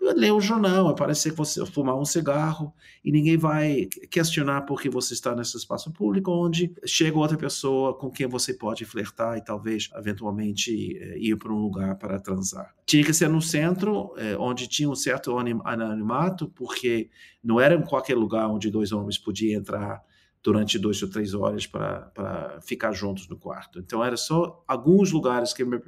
ler 0.00 0.32
o 0.32 0.40
jornal, 0.40 0.94
parece 0.94 1.30
que 1.30 1.36
você 1.36 1.64
fumar 1.66 1.96
um 1.96 2.04
cigarro 2.04 2.72
e 3.04 3.12
ninguém 3.12 3.36
vai 3.36 3.86
questionar 4.10 4.62
por 4.62 4.80
que 4.80 4.88
você 4.88 5.12
está 5.12 5.34
nesse 5.34 5.56
espaço 5.56 5.92
público 5.92 6.30
onde 6.30 6.72
chega 6.86 7.18
outra 7.18 7.36
pessoa 7.36 7.94
com 7.94 8.10
quem 8.10 8.26
você 8.26 8.54
pode 8.54 8.84
flertar 8.84 9.36
e 9.36 9.44
talvez 9.44 9.90
eventualmente 9.94 10.96
eh, 10.96 11.18
ir 11.18 11.36
para 11.36 11.52
um 11.52 11.58
lugar 11.58 11.96
para 11.96 12.18
transar. 12.18 12.74
Tinha 12.86 13.04
que 13.04 13.12
ser 13.12 13.28
no 13.28 13.42
centro, 13.42 14.14
eh, 14.16 14.36
onde 14.38 14.66
tinha 14.68 14.88
um 14.88 14.94
certo 14.94 15.36
anonimato, 15.64 16.48
porque 16.48 17.10
não 17.42 17.60
era 17.60 17.74
em 17.74 17.82
qualquer 17.82 18.16
lugar 18.16 18.48
onde 18.48 18.70
dois 18.70 18.92
homens 18.92 19.18
podiam 19.18 19.60
entrar 19.60 20.02
durante 20.42 20.78
duas 20.78 21.02
ou 21.02 21.10
três 21.10 21.34
horas 21.34 21.66
para 21.66 22.58
ficar 22.62 22.92
juntos 22.92 23.28
no 23.28 23.36
quarto. 23.36 23.78
Então, 23.78 24.02
era 24.04 24.16
só 24.16 24.64
alguns 24.66 25.12
lugares 25.12 25.52
que 25.52 25.64
me 25.64 25.78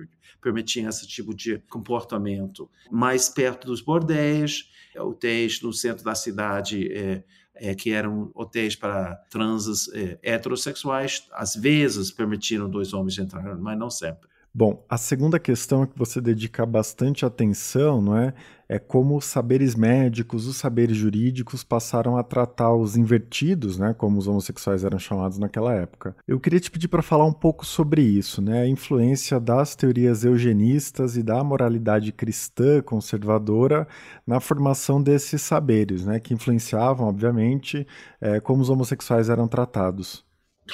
permitiam 0.41 0.89
esse 0.89 1.07
tipo 1.07 1.35
de 1.35 1.59
comportamento. 1.71 2.71
Mais 2.91 3.29
perto 3.29 3.67
dos 3.67 3.81
bordéis, 3.81 4.71
hotéis 4.99 5.63
no 5.63 5.73
centro 5.73 6.05
da 6.05 6.15
cidade, 6.15 6.93
é, 6.93 7.25
é, 7.55 7.75
que 7.75 7.93
eram 7.93 8.31
hotéis 8.35 8.77
para 8.77 9.17
transes 9.31 9.89
é, 9.95 10.19
heterossexuais, 10.23 11.27
às 11.33 11.55
vezes 11.55 12.11
permitiram 12.11 12.69
dois 12.69 12.93
homens 12.93 13.19
entrar, 13.19 13.57
mas 13.57 13.79
não 13.79 13.91
sempre. 13.91 14.31
Bom, 14.55 14.85
a 14.87 14.99
segunda 14.99 15.39
questão 15.39 15.87
que 15.87 15.99
você 15.99 16.21
dedica 16.21 16.67
bastante 16.67 17.25
atenção, 17.25 18.03
não 18.03 18.19
é? 18.19 18.35
É 18.73 18.79
como 18.79 19.19
os 19.19 19.27
saberes 19.27 19.75
médicos, 19.75 20.47
os 20.47 20.57
saberes 20.57 20.97
jurídicos 20.97 21.63
passaram 21.63 22.17
a 22.17 22.23
tratar 22.23 22.73
os 22.75 22.97
invertidos, 22.97 23.77
né, 23.79 23.93
como 23.93 24.17
os 24.17 24.27
homossexuais 24.27 24.83
eram 24.83 24.99
chamados 24.99 25.37
naquela 25.37 25.75
época. 25.75 26.17
Eu 26.27 26.41
queria 26.41 26.59
te 26.59 26.71
pedir 26.71 26.89
para 26.89 27.03
falar 27.03 27.27
um 27.27 27.35
pouco 27.35 27.67
sobre 27.67 28.01
isso, 28.01 28.41
né? 28.41 28.63
A 28.63 28.67
influência 28.67 29.39
das 29.39 29.77
teorias 29.77 30.25
eugenistas 30.25 31.19
e 31.19 31.23
da 31.23 31.45
moralidade 31.45 32.13
cristã 32.13 32.81
conservadora 32.81 33.87
na 34.27 34.41
formação 34.41 35.03
desses 35.03 35.43
saberes, 35.43 36.07
né, 36.07 36.19
que 36.19 36.33
influenciavam, 36.33 37.07
obviamente, 37.09 37.87
é, 38.23 38.41
como 38.41 38.63
os 38.63 38.71
homossexuais 38.71 39.29
eram 39.29 39.47
tratados. 39.47 40.25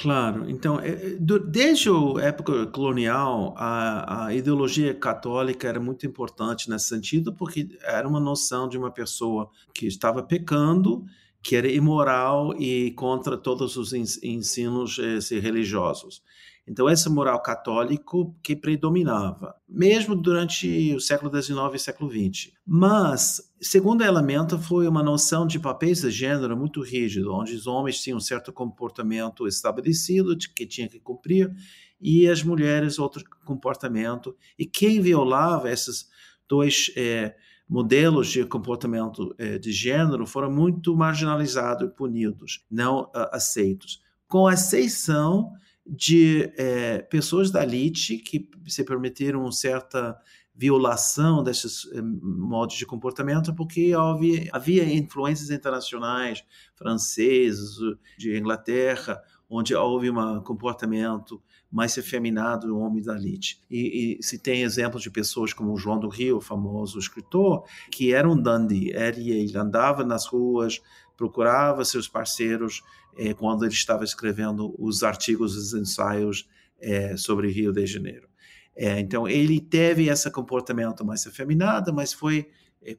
Claro, 0.01 0.49
então, 0.49 0.79
é, 0.79 0.91
é, 0.91 1.17
desde 1.45 1.89
a 1.89 2.21
época 2.23 2.65
colonial, 2.67 3.53
a, 3.57 4.27
a, 4.27 4.33
ideologia 4.33 4.93
católica 4.93 5.67
era 5.67 5.77
muito 5.77 6.05
importante 6.07 6.69
nesse 6.69 6.85
sentido, 6.85 7.33
porque 7.33 7.67
era 7.83 8.07
uma 8.07 8.19
noção 8.19 8.69
de 8.69 8.77
uma 8.77 8.89
pessoa 8.89 9.51
que 9.73 9.87
estava 9.87 10.23
pecando, 10.23 11.03
que 11.43 11.53
era 11.53 11.67
imoral 11.69 12.55
e 12.57 12.91
contra 12.91 13.37
todos 13.37 13.75
os 13.75 13.91
ensinos 13.91 14.97
eh, 14.99 15.37
religiosos. 15.37 16.23
Então, 16.69 16.87
essa 16.87 17.09
moral 17.09 17.41
católico 17.41 18.37
que 18.43 18.55
predominava, 18.55 19.55
mesmo 19.67 20.15
durante 20.15 20.93
o 20.93 20.99
século 20.99 21.31
XIX 21.35 21.57
e 21.73 21.79
século 21.79 22.11
XX. 22.11 22.51
Mas, 22.63 23.41
segundo 23.59 24.03
elemento, 24.03 24.59
foi 24.59 24.87
uma 24.87 25.01
noção 25.01 25.47
de 25.47 25.57
papéis 25.57 26.01
de 26.01 26.11
gênero 26.11 26.55
muito 26.55 26.83
rígido, 26.83 27.33
onde 27.33 27.55
os 27.55 27.65
homens 27.65 27.99
tinham 27.99 28.17
um 28.17 28.21
certo 28.21 28.53
comportamento 28.53 29.47
estabelecido 29.47 30.37
que 30.37 30.67
tinha 30.67 30.87
que 30.87 30.99
cumprir 30.99 31.51
e 31.99 32.29
as 32.29 32.43
mulheres 32.43 32.99
outro 32.99 33.23
comportamento. 33.43 34.37
E 34.57 34.63
quem 34.63 35.01
violava 35.01 35.71
esses 35.71 36.07
dois 36.47 36.91
é, 36.95 37.35
modelos 37.67 38.27
de 38.27 38.45
comportamento 38.45 39.33
é, 39.39 39.57
de 39.57 39.71
gênero 39.71 40.27
foram 40.27 40.51
muito 40.51 40.95
marginalizados 40.95 41.89
e 41.89 41.91
punidos, 41.91 42.63
não 42.69 43.05
uh, 43.05 43.29
aceitos, 43.31 44.01
com 44.27 44.47
exceção 44.47 45.51
de 45.89 46.51
é, 46.57 46.99
pessoas 46.99 47.49
da 47.49 47.63
elite 47.63 48.17
que 48.17 48.49
se 48.67 48.83
permitiram 48.83 49.51
certa 49.51 50.15
violação 50.55 51.41
desses 51.41 51.89
eh, 51.93 52.01
modos 52.01 52.75
de 52.75 52.85
comportamento 52.85 53.55
porque 53.55 53.93
havia, 53.97 54.49
havia 54.51 54.83
influências 54.83 55.49
internacionais 55.51 56.43
franceses 56.75 57.77
de 58.17 58.37
Inglaterra 58.37 59.21
onde 59.49 59.73
houve 59.73 60.11
um 60.11 60.41
comportamento 60.41 61.41
mais 61.71 61.97
efeminado 61.97 62.67
do 62.67 62.77
homem 62.77 63.01
da 63.01 63.15
elite. 63.15 63.61
E, 63.69 64.17
e, 64.19 64.23
se 64.23 64.37
tem 64.37 64.61
exemplos 64.61 65.01
de 65.01 65.09
pessoas 65.09 65.53
como 65.53 65.77
João 65.77 65.99
do 65.99 66.07
Rio, 66.07 66.39
famoso 66.39 66.99
escritor, 66.99 67.63
que 67.91 68.13
era 68.13 68.29
um 68.29 68.39
dandy, 68.39 68.91
era, 68.93 69.19
ele 69.19 69.57
andava 69.57 70.03
nas 70.03 70.27
ruas, 70.27 70.81
procurava 71.19 71.83
seus 71.83 72.07
parceiros 72.07 72.81
é, 73.17 73.33
quando 73.33 73.65
ele 73.65 73.73
estava 73.73 74.05
escrevendo 74.05 74.73
os 74.79 75.03
artigos, 75.03 75.53
os 75.57 75.73
ensaios 75.73 76.47
é, 76.79 77.17
sobre 77.17 77.51
Rio 77.51 77.73
de 77.73 77.85
Janeiro. 77.85 78.29
É, 78.73 79.01
então, 79.01 79.27
ele 79.27 79.59
teve 79.59 80.07
esse 80.07 80.31
comportamento 80.31 81.05
mais 81.05 81.27
afeminado, 81.27 81.93
mas 81.93 82.13
foi 82.13 82.49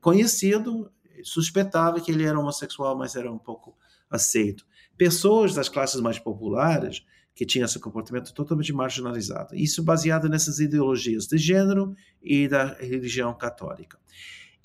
conhecido, 0.03 0.93
suspeitava 1.25 1.99
que 1.99 2.13
ele 2.13 2.25
era 2.25 2.39
homossexual, 2.39 2.99
mas 2.99 3.17
era 3.17 3.33
um 3.33 3.39
pouco 3.39 3.75
aceito. 4.11 4.67
Pessoas 4.99 5.55
das 5.55 5.71
classes 5.71 6.03
mais 6.03 6.19
populares 6.19 7.03
que 7.35 7.47
tinham 7.47 7.65
esse 7.65 7.79
comportamento 7.79 8.35
totalmente 8.35 8.75
marginalizado. 8.75 9.55
Isso 9.57 9.83
baseado 9.83 10.29
nessas 10.29 10.59
ideologias 10.59 11.27
de 11.27 11.39
gênero 11.39 11.95
e 12.23 12.47
da 12.47 12.75
religião 12.75 13.33
católica. 13.33 13.99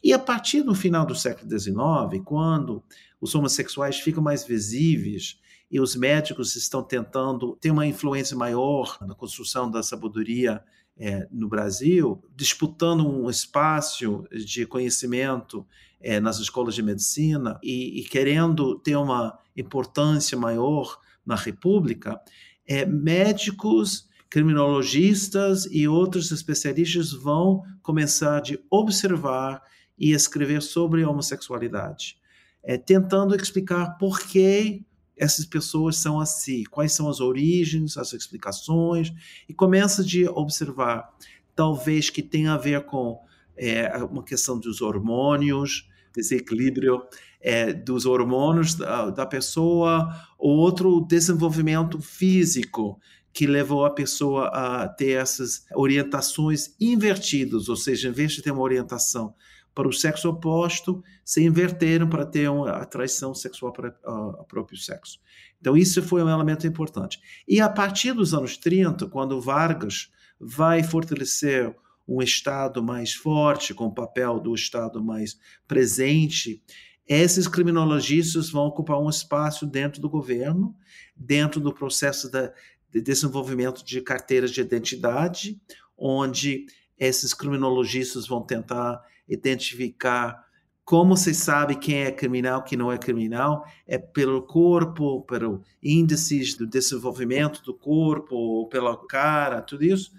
E 0.03 0.13
a 0.13 0.19
partir 0.19 0.61
do 0.61 0.75
final 0.75 1.03
do 1.03 1.15
século 1.15 1.49
XIX, 1.49 2.21
quando 2.23 2.83
os 3.25 3.33
homossexuais 3.33 3.99
ficam 3.99 4.21
mais 4.21 4.45
visíveis 4.45 5.39
e 5.69 5.79
os 5.79 5.95
médicos 5.95 6.55
estão 6.55 6.83
tentando 6.83 7.57
ter 7.59 7.71
uma 7.71 7.87
influência 7.87 8.37
maior 8.37 8.99
na 9.01 9.15
construção 9.15 9.69
da 9.69 9.81
sabedoria 9.81 10.63
é, 10.95 11.27
no 11.31 11.49
Brasil, 11.49 12.23
disputando 12.35 13.05
um 13.05 13.27
espaço 13.27 14.25
de 14.31 14.67
conhecimento 14.67 15.65
é, 15.99 16.19
nas 16.19 16.37
escolas 16.37 16.75
de 16.75 16.83
medicina 16.83 17.59
e, 17.63 17.99
e, 17.99 18.03
querendo 18.03 18.77
ter 18.77 18.95
uma 18.95 19.39
importância 19.57 20.37
maior 20.37 20.99
na 21.25 21.35
República, 21.35 22.21
é, 22.67 22.85
médicos, 22.85 24.07
criminologistas 24.29 25.65
e 25.71 25.87
outros 25.87 26.31
especialistas 26.31 27.11
vão 27.11 27.63
começar 27.81 28.37
a 28.37 28.57
observar 28.69 29.63
e 29.97 30.11
escrever 30.11 30.61
sobre 30.61 31.01
a 31.01 31.09
homossexualidade, 31.09 32.17
é, 32.65 32.77
tentando 32.77 33.35
explicar 33.35 33.97
por 33.97 34.19
que 34.19 34.83
essas 35.15 35.45
pessoas 35.45 35.97
são 35.97 36.19
assim, 36.19 36.63
quais 36.65 36.91
são 36.91 37.07
as 37.07 37.21
origens, 37.21 37.97
as 37.97 38.11
explicações, 38.11 39.13
e 39.47 39.53
começa 39.53 40.03
de 40.03 40.27
observar, 40.27 41.09
talvez 41.55 42.09
que 42.09 42.21
tenha 42.21 42.53
a 42.53 42.57
ver 42.57 42.85
com 42.85 43.19
é, 43.55 43.95
uma 44.03 44.23
questão 44.23 44.59
dos 44.59 44.81
hormônios, 44.81 45.87
desequilíbrio 46.13 47.01
é, 47.39 47.71
dos 47.71 48.05
hormônios 48.05 48.75
da, 48.75 49.09
da 49.09 49.25
pessoa, 49.25 50.09
ou 50.37 50.57
outro 50.57 51.01
desenvolvimento 51.01 52.01
físico 52.01 52.99
que 53.31 53.45
levou 53.45 53.85
a 53.85 53.89
pessoa 53.89 54.47
a 54.47 54.87
ter 54.87 55.11
essas 55.11 55.65
orientações 55.73 56.73
invertidas, 56.79 57.69
ou 57.69 57.75
seja, 57.75 58.09
em 58.09 58.11
vez 58.11 58.31
de 58.31 58.41
ter 58.41 58.51
uma 58.51 58.61
orientação 58.61 59.33
para 59.75 59.89
o 59.89 59.93
sexo 59.93 60.29
oposto 60.29 61.03
se 61.23 61.43
inverteram 61.43 62.07
para 62.07 62.25
ter 62.25 62.49
uma 62.49 62.71
atração 62.71 63.35
sexual 63.35 63.73
para 63.73 63.93
o 64.05 64.45
próprio 64.45 64.79
sexo. 64.79 65.19
Então, 65.59 65.75
isso 65.75 66.01
foi 66.01 66.23
um 66.23 66.29
elemento 66.29 66.65
importante. 66.65 67.19
E 67.45 67.59
a 67.59 67.67
partir 67.67 68.13
dos 68.13 68.33
anos 68.33 68.55
30, 68.55 69.07
quando 69.07 69.41
Vargas 69.41 70.09
vai 70.39 70.81
fortalecer 70.81 71.75
um 72.07 72.21
Estado 72.21 72.81
mais 72.81 73.13
forte, 73.13 73.73
com 73.73 73.87
o 73.87 73.93
papel 73.93 74.39
do 74.39 74.55
Estado 74.55 75.03
mais 75.03 75.37
presente, 75.67 76.63
esses 77.07 77.47
criminologistas 77.47 78.49
vão 78.49 78.65
ocupar 78.65 78.99
um 78.99 79.09
espaço 79.09 79.65
dentro 79.65 80.01
do 80.01 80.09
governo, 80.09 80.75
dentro 81.15 81.59
do 81.59 81.73
processo 81.73 82.31
da, 82.31 82.53
de 82.91 83.01
desenvolvimento 83.01 83.83
de 83.83 84.01
carteiras 84.01 84.51
de 84.51 84.61
identidade, 84.61 85.59
onde 85.97 86.65
esses 86.97 87.33
criminologistas 87.33 88.27
vão 88.27 88.41
tentar 88.41 89.03
identificar 89.27 90.45
como 90.83 91.17
se 91.17 91.33
sabe 91.33 91.75
quem 91.75 92.03
é 92.03 92.11
criminal, 92.11 92.63
quem 92.63 92.77
não 92.77 92.91
é 92.91 92.97
criminal? 92.97 93.65
É 93.87 93.97
pelo 93.97 94.43
corpo, 94.43 95.23
pelo 95.23 95.63
índices 95.81 96.55
do 96.55 96.67
desenvolvimento 96.67 97.63
do 97.63 97.73
corpo, 97.73 98.67
pela 98.67 98.95
cara, 99.07 99.63
tudo 99.63 99.83
isso. 99.83 100.11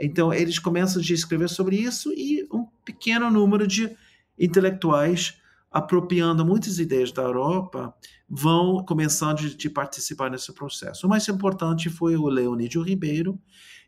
Então, 0.00 0.32
eles 0.32 0.58
começam 0.58 1.00
a 1.00 1.04
escrever 1.04 1.48
sobre 1.48 1.76
isso 1.76 2.10
e 2.12 2.48
um 2.50 2.66
pequeno 2.84 3.30
número 3.30 3.66
de 3.66 3.94
intelectuais 4.38 5.38
apropriando 5.74 6.44
muitas 6.44 6.78
ideias 6.78 7.10
da 7.10 7.22
Europa, 7.22 7.92
vão 8.28 8.84
começando 8.84 9.40
a 9.40 9.70
participar 9.70 10.30
nesse 10.30 10.54
processo. 10.54 11.04
O 11.04 11.10
mais 11.10 11.26
importante 11.26 11.90
foi 11.90 12.16
o 12.16 12.28
Leonídio 12.28 12.80
Ribeiro, 12.80 13.36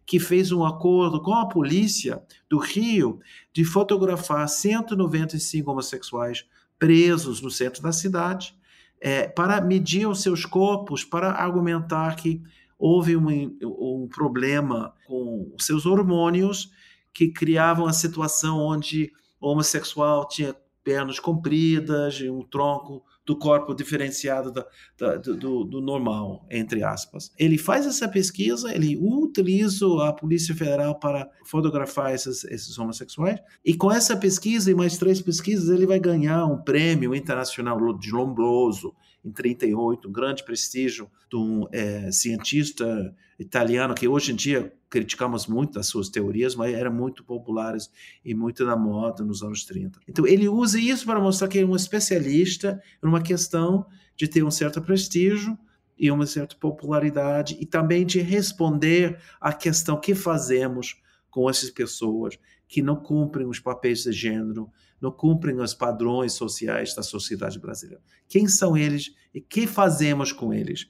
que 0.07 0.21
fez 0.21 0.53
um 0.53 0.65
acordo 0.65 1.21
com 1.21 1.35
a 1.35 1.49
polícia 1.49 2.23
do 2.49 2.59
Rio 2.59 3.19
de 3.53 3.65
fotografar 3.65 4.49
195 4.49 5.71
homossexuais 5.71 6.47
presos 6.79 7.41
no 7.41 7.51
centro 7.51 7.83
da 7.83 7.93
cidade, 7.93 8.57
é, 9.01 9.27
para 9.27 9.61
medir 9.61 10.07
os 10.07 10.23
seus 10.23 10.45
corpos, 10.45 11.05
para 11.05 11.33
argumentar 11.33 12.15
que 12.17 12.41
houve 12.79 13.17
um, 13.17 13.29
um 13.63 14.09
problema 14.09 14.95
com 15.07 15.53
os 15.59 15.67
seus 15.67 15.87
hormônios 15.87 16.71
que 17.13 17.29
criavam 17.29 17.87
a 17.87 17.93
situação 17.93 18.59
onde 18.59 19.13
o 19.41 19.49
homossexual 19.49 20.29
tinha 20.29 20.55
pernas 20.85 21.19
compridas 21.19 22.21
um 22.21 22.43
tronco 22.43 23.03
do 23.27 23.37
corpo 23.37 23.75
diferenciado 23.75 24.53
da, 24.53 24.65
da, 24.97 25.17
do, 25.17 25.65
do, 25.65 25.81
normal, 25.81 26.47
entre 26.49 26.85
aspas. 26.85 27.33
Ele 27.37 27.59
faz 27.59 27.85
essa 27.85 28.09
pesquisa, 28.09 28.73
ele 28.73 28.97
utiliza 28.97 29.87
a 30.05 30.13
Polícia 30.13 30.55
Federal 30.55 30.99
para 30.99 31.29
fotografar 31.45 32.15
esses, 32.15 32.45
esses 32.45 32.79
homossexuais, 32.79 33.41
e 33.65 33.75
com 33.75 33.91
essa 33.91 34.17
pesquisa 34.17 34.71
e 34.71 34.75
mais 34.75 34.97
três 34.97 35.21
pesquisas, 35.21 35.69
ele 35.69 35.87
vai 35.87 35.99
ganhar 35.99 36.47
um 36.47 36.63
prêmio 36.63 37.15
internacional 37.15 37.77
de 37.99 38.13
Lombroso, 38.13 38.95
em 39.27 39.33
38, 39.33 40.09
um 40.09 40.13
grande 40.13 40.45
prestígio 40.45 41.11
de 41.29 41.37
um 41.37 41.67
é, 41.73 42.13
cientista 42.13 43.13
italiano 43.37 43.93
que 43.93 44.07
hoje 44.07 44.33
em 44.33 44.37
dia 44.37 44.73
criticamos 44.89 45.49
muito 45.49 45.81
as 45.81 45.89
suas 45.89 46.09
teorias, 46.09 46.55
mas 46.55 46.73
eram 46.73 46.93
muito 46.93 47.25
populares 47.25 47.91
e 48.25 48.35
muito 48.35 48.65
na 48.65 48.77
moda 48.77 49.25
nos 49.25 49.43
anos 49.43 49.65
30. 49.65 49.99
Então 50.09 50.25
ele 50.27 50.49
usa 50.49 50.79
isso 50.79 51.05
para 51.05 51.21
mostrar 51.21 51.49
que 51.49 51.59
é 51.59 51.67
um 51.67 51.75
especialista 51.75 52.81
numa 53.03 53.21
questão 53.21 53.85
de 54.15 54.29
ter 54.29 54.45
um 54.45 54.51
certo 54.51 54.81
prestígio 54.81 55.59
e 55.99 56.09
uma 56.09 56.27
certa 56.27 56.55
popularidade 56.55 57.57
e 57.61 57.67
também 57.67 58.07
de 58.07 58.21
responder 58.21 59.19
à 59.41 59.53
questão 59.53 59.99
que 59.99 60.15
fazemos 60.15 60.97
com 61.29 61.51
essas 61.51 61.71
pessoas 61.71 62.39
que 62.69 62.81
não 62.81 62.97
cumprem 62.97 63.47
os 63.47 63.59
papéis 63.59 64.05
de 64.05 64.13
gênero, 64.13 64.71
não 65.01 65.11
cumprem 65.11 65.61
os 65.61 65.75
padrões 65.75 66.33
sociais 66.33 66.95
da 66.95 67.03
sociedade 67.03 67.59
brasileira. 67.59 68.03
Quem 68.29 68.49
são 68.49 68.77
eles 68.77 69.15
e 69.35 69.41
o 69.41 69.43
que 69.43 69.67
fazemos 69.67 70.33
com 70.33 70.53
eles? 70.53 70.89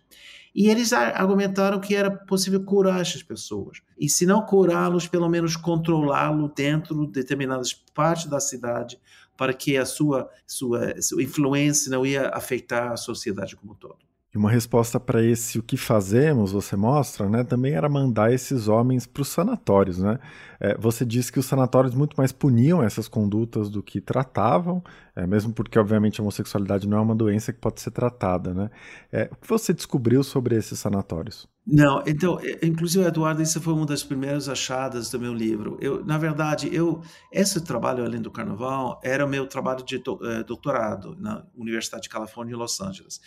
E 0.54 0.70
eles 0.70 0.92
argumentaram 0.92 1.78
que 1.78 1.94
era 1.94 2.10
possível 2.10 2.64
curar 2.64 3.02
essas 3.02 3.22
pessoas. 3.22 3.82
E 3.98 4.08
se 4.08 4.24
não 4.24 4.40
curá-los, 4.40 5.06
pelo 5.06 5.28
menos 5.28 5.54
controlá-lo 5.54 6.48
dentro 6.48 7.06
de 7.06 7.12
determinadas 7.12 7.74
partes 7.74 8.24
da 8.24 8.40
cidade, 8.40 8.98
para 9.36 9.52
que 9.52 9.76
a 9.76 9.84
sua, 9.84 10.30
sua, 10.46 11.00
sua 11.02 11.22
influência 11.22 11.90
não 11.90 12.06
ia 12.06 12.30
afetar 12.30 12.92
a 12.92 12.96
sociedade 12.96 13.54
como 13.54 13.72
um 13.72 13.76
todo. 13.76 14.05
Uma 14.36 14.50
resposta 14.50 15.00
para 15.00 15.22
esse 15.22 15.58
o 15.58 15.62
que 15.62 15.76
fazemos, 15.76 16.52
você 16.52 16.76
mostra, 16.76 17.28
né, 17.28 17.42
também 17.42 17.72
era 17.72 17.88
mandar 17.88 18.32
esses 18.32 18.68
homens 18.68 19.06
para 19.06 19.22
os 19.22 19.28
sanatórios. 19.28 19.98
Né? 19.98 20.18
É, 20.60 20.76
você 20.78 21.04
disse 21.04 21.32
que 21.32 21.38
os 21.38 21.46
sanatórios 21.46 21.94
muito 21.94 22.14
mais 22.16 22.32
puniam 22.32 22.82
essas 22.82 23.08
condutas 23.08 23.68
do 23.68 23.82
que 23.82 24.00
tratavam, 24.00 24.82
é, 25.14 25.26
mesmo 25.26 25.52
porque, 25.52 25.78
obviamente, 25.78 26.20
a 26.20 26.22
homossexualidade 26.22 26.88
não 26.88 26.98
é 26.98 27.00
uma 27.00 27.14
doença 27.14 27.52
que 27.52 27.58
pode 27.58 27.80
ser 27.80 27.90
tratada. 27.90 28.52
Né? 28.52 28.70
É, 29.12 29.28
o 29.32 29.36
que 29.36 29.48
você 29.48 29.72
descobriu 29.72 30.22
sobre 30.22 30.56
esses 30.56 30.78
sanatórios? 30.78 31.48
Não, 31.66 32.00
então, 32.06 32.38
é, 32.40 32.64
inclusive, 32.64 33.04
Eduardo, 33.04 33.42
isso 33.42 33.60
foi 33.60 33.74
uma 33.74 33.84
das 33.84 34.04
primeiras 34.04 34.48
achadas 34.48 35.10
do 35.10 35.18
meu 35.18 35.34
livro. 35.34 35.76
Eu, 35.80 36.04
na 36.04 36.16
verdade, 36.16 36.72
eu 36.72 37.02
esse 37.32 37.60
trabalho 37.60 38.04
além 38.04 38.22
do 38.22 38.30
Carnaval 38.30 39.00
era 39.02 39.26
meu 39.26 39.48
trabalho 39.48 39.84
de 39.84 39.96
é, 39.96 40.44
doutorado 40.44 41.16
na 41.18 41.44
Universidade 41.56 42.04
de 42.04 42.08
Califórnia 42.08 42.54
em 42.54 42.56
Los 42.56 42.80
Angeles. 42.80 43.20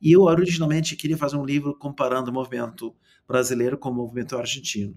E 0.00 0.12
eu 0.12 0.22
originalmente 0.22 0.96
queria 0.96 1.16
fazer 1.16 1.36
um 1.36 1.44
livro 1.44 1.74
comparando 1.74 2.30
o 2.30 2.34
movimento 2.34 2.94
brasileiro 3.26 3.78
com 3.78 3.90
o 3.90 3.94
movimento 3.94 4.36
argentino. 4.36 4.94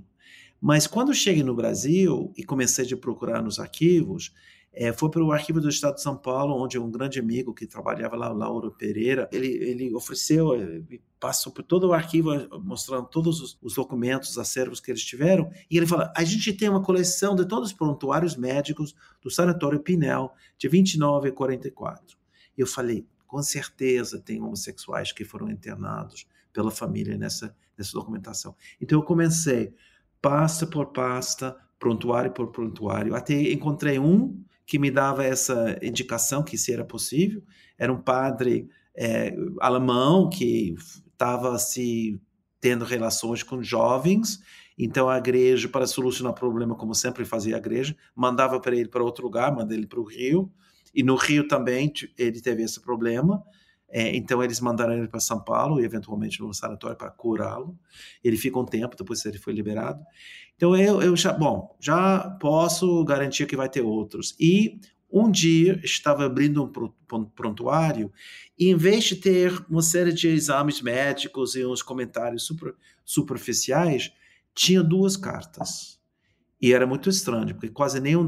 Mas 0.62 0.86
quando 0.86 1.14
cheguei 1.14 1.44
no 1.44 1.56
Brasil 1.56 2.34
e 2.38 2.44
comecei 2.44 2.92
a 2.92 2.98
procurar 2.98 3.42
nos 3.42 3.60
arquivos, 3.60 4.34
é, 4.72 4.94
foi 4.94 5.10
para 5.10 5.24
o 5.24 5.32
arquivo 5.32 5.60
do 5.60 5.68
Estado 5.68 5.96
de 5.96 6.02
São 6.02 6.16
Paulo, 6.16 6.56
onde 6.56 6.78
um 6.78 6.92
grande 6.92 7.20
amigo 7.20 7.54
que 7.54 7.66
trabalhava 7.66 8.16
lá, 8.16 8.32
o 8.32 8.38
Lauro 8.38 8.72
Pereira, 8.72 9.28
ele, 9.32 9.48
ele 9.48 9.96
ofereceu, 9.96 10.54
ele 10.54 11.02
passou 11.20 11.52
por 11.52 11.64
todo 11.64 11.88
o 11.88 11.94
arquivo 11.94 12.32
mostrando 12.64 13.08
todos 13.08 13.42
os, 13.42 13.58
os 13.62 13.74
documentos, 13.74 14.30
os 14.30 14.38
acervos 14.38 14.80
que 14.80 14.92
eles 14.92 15.04
tiveram, 15.04 15.50
e 15.70 15.78
ele 15.78 15.88
falou: 15.88 16.08
a 16.16 16.24
gente 16.24 16.54
tem 16.54 16.70
uma 16.70 16.84
coleção 16.84 17.36
de 17.36 17.48
todos 17.48 17.70
os 17.70 17.74
prontuários 17.74 18.36
médicos 18.36 18.96
do 19.22 19.32
Sanatório 19.32 19.80
Pinel, 19.80 20.32
de 20.58 20.68
29 20.68 21.30
a 21.30 21.32
44. 21.32 22.18
Eu 22.58 22.68
falei: 22.68 23.08
com 23.30 23.44
certeza 23.44 24.20
tem 24.20 24.42
homossexuais 24.42 25.12
que 25.12 25.24
foram 25.24 25.52
internados 25.52 26.26
pela 26.52 26.72
família 26.72 27.16
nessa, 27.16 27.56
nessa 27.78 27.94
documentação. 27.94 28.56
Então 28.82 28.98
eu 28.98 29.04
comecei 29.04 29.72
pasta 30.20 30.66
por 30.66 30.88
pasta, 30.88 31.56
prontuário 31.78 32.32
por 32.32 32.48
prontuário, 32.48 33.14
até 33.16 33.36
encontrei 33.52 34.00
um 34.00 34.44
que 34.66 34.80
me 34.80 34.90
dava 34.90 35.24
essa 35.24 35.78
indicação 35.82 36.42
que 36.42 36.56
isso 36.56 36.72
era 36.72 36.84
possível. 36.84 37.44
Era 37.78 37.94
um 37.94 38.02
padre 38.02 38.68
é, 38.96 39.36
alemão 39.62 40.28
que 40.28 40.74
estava 41.12 41.58
se 41.60 42.20
tendo 42.60 42.84
relações 42.84 43.44
com 43.44 43.62
jovens, 43.62 44.40
então 44.76 45.08
a 45.08 45.20
igreja, 45.20 45.70
para 45.70 45.86
solucionar 45.86 46.32
o 46.32 46.36
problema, 46.36 46.76
como 46.76 46.96
sempre 46.96 47.24
fazia 47.26 47.56
a 47.56 47.60
igreja, 47.60 47.96
mandava 48.16 48.60
para 48.60 48.76
ele 48.76 48.90
para 48.90 49.04
outro 49.04 49.24
lugar, 49.24 49.52
mandava 49.52 49.76
ele 49.76 49.86
para 49.86 50.00
o 50.00 50.04
Rio, 50.04 50.52
e 50.94 51.04
no 51.04 51.16
Rio 51.16 51.48
também 51.48 51.92
ele 52.18 52.42
teve 52.42 52.64
esse 52.64 52.80
problema, 52.82 53.44
é, 53.92 54.16
então 54.16 54.44
eles 54.44 54.60
mandaram 54.60 54.94
ele 54.94 55.08
para 55.08 55.20
São 55.20 55.44
Paulo 55.44 55.82
e 55.82 55.86
eventualmente 55.86 56.40
no 56.42 56.54
sanatório 56.54 56.96
para 56.96 57.10
curá-lo. 57.10 57.78
Ele 58.24 58.38
fica 58.38 58.60
um 58.60 58.66
tempo, 58.66 58.96
depois 58.96 59.26
ele 59.26 59.40
foi 59.40 59.54
liberado. 59.54 60.04
Então 60.56 60.76
eu, 60.76 61.02
eu 61.02 61.16
já, 61.16 61.34
bom, 61.34 61.76
já 61.80 62.38
posso 62.40 63.04
garantir 63.04 63.48
que 63.48 63.56
vai 63.56 63.68
ter 63.68 63.82
outros. 63.82 64.36
E 64.40 64.80
um 65.12 65.30
dia 65.30 65.80
estava 65.84 66.26
abrindo 66.26 66.64
um 66.64 67.26
prontuário 67.26 68.12
e 68.58 68.70
em 68.70 68.76
vez 68.76 69.06
de 69.06 69.16
ter 69.16 69.66
uma 69.68 69.82
série 69.82 70.14
de 70.14 70.28
exames 70.28 70.82
médicos 70.82 71.56
e 71.56 71.66
uns 71.66 71.82
comentários 71.82 72.44
super, 72.44 72.76
superficiais, 73.04 74.14
tinha 74.54 74.84
duas 74.84 75.18
cartas. 75.18 75.99
E 76.62 76.74
era 76.74 76.86
muito 76.86 77.10
estranho, 77.10 77.54
porque 77.54 77.70
quase 77.70 78.00
nenhum, 78.00 78.28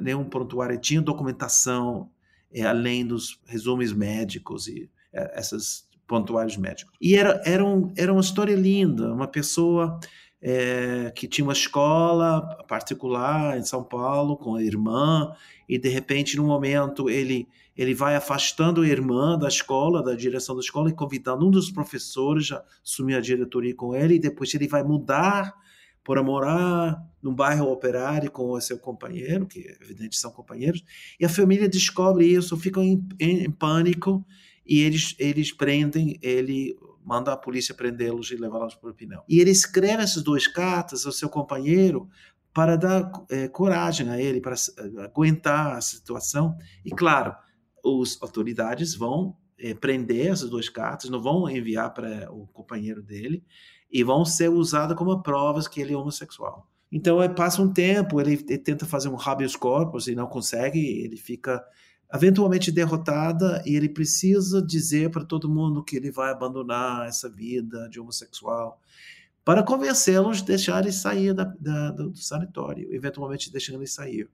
nenhum 0.00 0.24
prontuário 0.24 0.78
tinha 0.78 1.02
documentação 1.02 2.10
é, 2.52 2.62
além 2.62 3.06
dos 3.06 3.38
resumos 3.46 3.92
médicos 3.92 4.68
e 4.68 4.88
é, 5.12 5.38
esses 5.38 5.86
prontuários 6.06 6.56
médicos. 6.56 6.94
E 7.00 7.14
era, 7.14 7.42
era, 7.44 7.64
um, 7.64 7.92
era 7.96 8.10
uma 8.10 8.22
história 8.22 8.54
linda, 8.54 9.12
uma 9.12 9.28
pessoa 9.28 10.00
é, 10.40 11.12
que 11.14 11.28
tinha 11.28 11.44
uma 11.44 11.52
escola 11.52 12.40
particular 12.66 13.58
em 13.58 13.62
São 13.62 13.84
Paulo 13.84 14.36
com 14.36 14.54
a 14.54 14.62
irmã 14.62 15.34
e 15.68 15.78
de 15.78 15.88
repente 15.88 16.36
num 16.36 16.46
momento 16.46 17.10
ele 17.10 17.46
ele 17.76 17.94
vai 17.94 18.16
afastando 18.16 18.80
a 18.80 18.88
irmã 18.88 19.38
da 19.38 19.46
escola, 19.46 20.02
da 20.02 20.16
direção 20.16 20.56
da 20.56 20.60
escola 20.60 20.90
e 20.90 20.92
convidando 20.92 21.46
um 21.46 21.50
dos 21.50 21.70
professores 21.70 22.50
a 22.50 22.64
assumir 22.84 23.14
a 23.14 23.20
diretoria 23.20 23.72
com 23.72 23.94
ele 23.94 24.14
e 24.14 24.18
depois 24.18 24.52
ele 24.52 24.66
vai 24.66 24.82
mudar 24.82 25.54
para 26.08 26.22
morar 26.22 27.06
num 27.22 27.34
bairro 27.34 27.70
operário 27.70 28.30
com 28.30 28.52
o 28.52 28.60
seu 28.62 28.78
companheiro, 28.78 29.46
que 29.46 29.58
evidentemente 29.58 30.16
são 30.16 30.30
companheiros, 30.30 30.82
e 31.20 31.26
a 31.26 31.28
família 31.28 31.68
descobre 31.68 32.24
isso, 32.24 32.56
ficam 32.56 32.82
em, 32.82 33.06
em, 33.20 33.44
em 33.44 33.50
pânico 33.50 34.24
e 34.64 34.80
eles, 34.80 35.14
eles 35.18 35.52
prendem 35.52 36.18
ele 36.22 36.78
manda 37.04 37.30
a 37.30 37.36
polícia 37.36 37.74
prendê-los 37.74 38.30
e 38.30 38.36
levá-los 38.36 38.74
para 38.74 38.90
o 38.90 38.94
pinel. 38.94 39.22
E 39.28 39.38
ele 39.38 39.50
escreve 39.50 40.02
essas 40.02 40.22
duas 40.22 40.46
cartas 40.46 41.04
ao 41.04 41.12
seu 41.12 41.28
companheiro 41.28 42.08
para 42.54 42.76
dar 42.76 43.10
é, 43.30 43.46
coragem 43.46 44.08
a 44.08 44.18
ele, 44.20 44.40
para 44.40 44.54
eh, 44.54 45.04
aguentar 45.04 45.76
a 45.76 45.80
situação. 45.80 46.56
E, 46.84 46.90
claro, 46.90 47.34
as 47.84 48.20
autoridades 48.20 48.94
vão 48.94 49.36
é, 49.58 49.74
prender 49.74 50.26
essas 50.26 50.50
duas 50.50 50.68
cartas, 50.68 51.08
não 51.08 51.20
vão 51.20 51.48
enviar 51.48 51.92
para 51.92 52.30
o 52.30 52.46
companheiro 52.48 53.02
dele, 53.02 53.42
e 53.90 54.04
vão 54.04 54.24
ser 54.24 54.48
usadas 54.48 54.96
como 54.96 55.22
provas 55.22 55.66
que 55.66 55.80
ele 55.80 55.94
é 55.94 55.96
homossexual. 55.96 56.68
Então, 56.90 57.18
passa 57.34 57.60
um 57.60 57.72
tempo, 57.72 58.20
ele, 58.20 58.32
ele 58.32 58.58
tenta 58.58 58.86
fazer 58.86 59.08
um 59.08 59.18
habeas 59.20 59.54
corpus 59.54 60.08
e 60.08 60.14
não 60.14 60.26
consegue, 60.26 60.78
ele 60.78 61.16
fica 61.16 61.62
eventualmente 62.12 62.72
derrotada 62.72 63.62
e 63.66 63.76
ele 63.76 63.88
precisa 63.88 64.62
dizer 64.62 65.10
para 65.10 65.24
todo 65.24 65.48
mundo 65.48 65.84
que 65.84 65.96
ele 65.96 66.10
vai 66.10 66.30
abandonar 66.30 67.06
essa 67.06 67.28
vida 67.28 67.88
de 67.90 68.00
homossexual 68.00 68.80
para 69.44 69.62
convencê-los 69.62 70.38
de 70.38 70.44
deixarem 70.44 70.92
sair 70.92 71.34
da, 71.34 71.44
da, 71.44 71.90
do 71.90 72.14
sanatório, 72.16 72.88
eventualmente 72.94 73.52
deixando 73.52 73.78
eles 73.78 73.92
sair. 73.92 74.28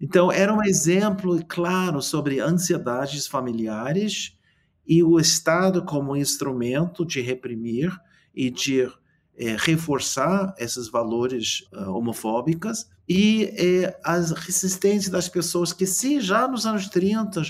Então, 0.00 0.32
era 0.32 0.54
um 0.54 0.62
exemplo 0.62 1.44
claro 1.46 2.00
sobre 2.00 2.40
ansiedades 2.40 3.26
familiares 3.26 4.36
e 4.86 5.02
o 5.02 5.20
Estado 5.20 5.84
como 5.84 6.16
instrumento 6.16 7.04
de 7.04 7.20
reprimir 7.20 7.92
e 8.34 8.50
de 8.50 8.82
é, 9.36 9.56
reforçar 9.58 10.54
esses 10.58 10.88
valores 10.88 11.66
uh, 11.72 11.90
homofóbicos 11.90 12.86
e 13.08 13.44
é, 13.56 13.98
as 14.04 14.30
resistências 14.30 15.10
das 15.10 15.28
pessoas 15.28 15.72
que, 15.72 15.86
se 15.86 16.20
já 16.20 16.46
nos 16.46 16.66
anos 16.66 16.88
30 16.88 17.42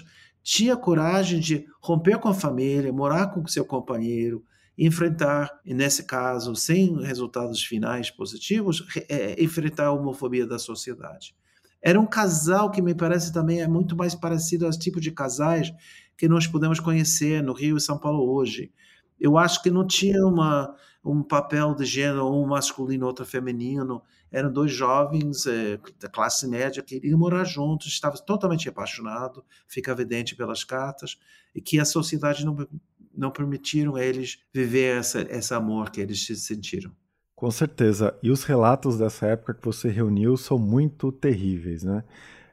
tinha 0.43 0.77
coragem 0.77 1.41
de 1.41 1.67
romper 1.83 2.19
com 2.19 2.29
a 2.29 2.35
família, 2.35 2.93
morar 2.93 3.29
com 3.29 3.47
seu 3.47 3.65
companheiro, 3.65 4.43
enfrentar, 4.79 5.51
nesse 5.65 6.05
caso, 6.05 6.55
sem 6.57 6.99
resultados 7.03 7.63
finais 7.63 8.11
positivos, 8.11 8.87
é, 9.09 9.43
enfrentar 9.43 9.87
a 9.87 9.93
homofobia 9.93 10.47
da 10.47 10.59
sociedade. 10.59 11.35
Era 11.83 12.01
um 12.01 12.07
casal 12.07 12.71
que 12.71 12.81
me 12.81 12.95
parece 12.95 13.33
também 13.33 13.61
é 13.61 13.69
muito 13.69 13.97
mais 13.97 14.15
parecido 14.15 14.65
aos 14.65 14.77
tipos 14.77 15.03
de 15.03 15.11
casais 15.11 15.73
que 16.17 16.29
nós 16.29 16.47
podemos 16.47 16.81
conhecer 16.81 17.43
no 17.43 17.53
Rio 17.53 17.77
e 17.77 17.81
São 17.81 17.99
Paulo 17.99 18.33
hoje. 18.33 18.71
Eu 19.21 19.37
acho 19.37 19.63
que 19.63 19.71
não 19.71 19.87
tinha 19.87 20.25
uma, 20.27 20.75
um 21.05 21.23
papel 21.23 21.75
de 21.75 21.85
gênero, 21.85 22.27
um 22.27 22.47
masculino, 22.47 23.07
outro 23.07 23.25
feminino. 23.25 24.03
Eram 24.33 24.53
dois 24.53 24.73
jovens 24.73 25.47
é, 25.47 25.79
da 26.01 26.09
classe 26.09 26.47
média 26.49 26.83
que 26.83 27.01
queriam 27.01 27.19
morar 27.19 27.45
juntos, 27.45 27.89
estavam 27.89 28.21
totalmente 28.25 28.69
apaixonados, 28.69 29.43
fica 29.67 29.91
evidente 29.91 30.37
pelas 30.37 30.65
cartas, 30.65 31.19
e 31.55 31.61
que 31.61 31.81
a 31.81 31.85
sociedade 31.85 32.45
não, 32.45 32.57
não 33.15 33.31
permitiram 33.31 33.97
a 33.97 34.05
eles 34.05 34.39
viver 34.53 34.99
essa, 34.99 35.21
esse 35.23 35.53
amor 35.53 35.91
que 35.91 36.01
eles 36.01 36.27
sentiram. 36.27 36.93
Com 37.35 37.51
certeza. 37.51 38.15
E 38.23 38.31
os 38.31 38.45
relatos 38.45 38.99
dessa 38.99 39.27
época 39.27 39.55
que 39.55 39.65
você 39.65 39.89
reuniu 39.89 40.37
são 40.37 40.59
muito 40.59 41.11
terríveis, 41.11 41.83
né? 41.83 42.05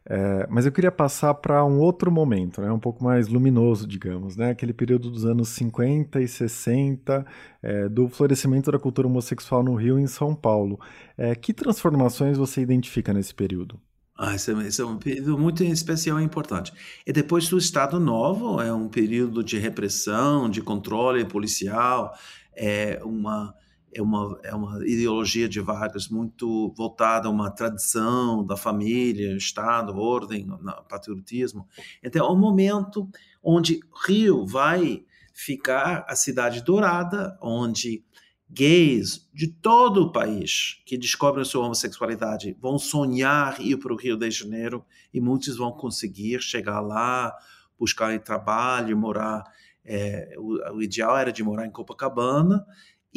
É, 0.09 0.47
mas 0.49 0.65
eu 0.65 0.71
queria 0.71 0.91
passar 0.91 1.33
para 1.33 1.65
um 1.65 1.79
outro 1.79 2.09
momento, 2.09 2.61
né, 2.61 2.71
um 2.71 2.79
pouco 2.79 3.03
mais 3.03 3.27
luminoso, 3.27 3.85
digamos, 3.85 4.37
né, 4.37 4.51
aquele 4.51 4.71
período 4.71 5.11
dos 5.11 5.25
anos 5.25 5.49
50 5.49 6.21
e 6.21 6.27
60, 6.27 7.25
é, 7.61 7.89
do 7.89 8.07
florescimento 8.07 8.71
da 8.71 8.79
cultura 8.79 9.07
homossexual 9.07 9.61
no 9.61 9.75
Rio 9.75 9.99
e 9.99 10.03
em 10.03 10.07
São 10.07 10.33
Paulo. 10.33 10.79
É, 11.17 11.35
que 11.35 11.53
transformações 11.53 12.37
você 12.37 12.61
identifica 12.61 13.13
nesse 13.13 13.35
período? 13.35 13.79
Ah, 14.17 14.33
esse, 14.33 14.51
é, 14.51 14.67
esse 14.67 14.81
é 14.81 14.85
um 14.85 14.97
período 14.97 15.37
muito 15.37 15.61
especial 15.63 16.21
e 16.21 16.23
importante. 16.23 16.71
E 17.05 17.11
depois 17.11 17.49
do 17.49 17.57
Estado 17.57 17.99
Novo, 17.99 18.61
é 18.61 18.73
um 18.73 18.87
período 18.87 19.43
de 19.43 19.59
repressão, 19.59 20.49
de 20.49 20.61
controle 20.61 21.25
policial, 21.25 22.17
é 22.55 22.99
uma 23.03 23.53
é 23.93 24.01
uma, 24.01 24.39
é 24.43 24.53
uma 24.53 24.85
ideologia 24.87 25.47
de 25.47 25.59
Vargas 25.59 26.07
muito 26.07 26.73
voltada 26.75 27.27
a 27.27 27.31
uma 27.31 27.49
tradição 27.49 28.45
da 28.45 28.57
família, 28.57 29.35
Estado, 29.35 29.97
ordem, 29.97 30.47
patriotismo. 30.89 31.67
Então, 32.03 32.27
é 32.27 32.31
um 32.31 32.37
momento 32.37 33.09
onde 33.41 33.79
Rio 34.05 34.45
vai 34.45 35.03
ficar 35.33 36.05
a 36.07 36.15
cidade 36.15 36.63
dourada, 36.63 37.37
onde 37.41 38.03
gays 38.49 39.27
de 39.33 39.47
todo 39.47 40.03
o 40.03 40.11
país 40.11 40.81
que 40.85 40.97
descobrem 40.97 41.43
sua 41.43 41.65
homossexualidade 41.65 42.55
vão 42.61 42.79
sonhar 42.79 43.59
ir 43.59 43.77
para 43.77 43.93
o 43.93 43.97
Rio 43.97 44.17
de 44.17 44.31
Janeiro 44.31 44.85
e 45.13 45.19
muitos 45.19 45.57
vão 45.57 45.71
conseguir 45.71 46.41
chegar 46.41 46.79
lá, 46.79 47.35
buscar 47.77 48.17
trabalho, 48.19 48.97
morar. 48.97 49.43
É, 49.89 50.33
o, 50.37 50.75
o 50.75 50.81
ideal 50.81 51.17
era 51.17 51.31
de 51.31 51.43
morar 51.43 51.65
em 51.65 51.71
Copacabana 51.71 52.65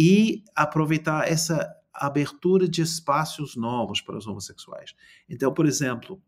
e 0.03 0.43
aproveitar 0.57 1.31
essa 1.31 1.71
abertura 1.93 2.67
de 2.67 2.81
espaços 2.81 3.55
novos 3.55 4.01
para 4.01 4.17
os 4.17 4.27
homossexuais. 4.27 4.95
Então, 5.29 5.53
por 5.53 5.67
exemplo, 5.67 6.19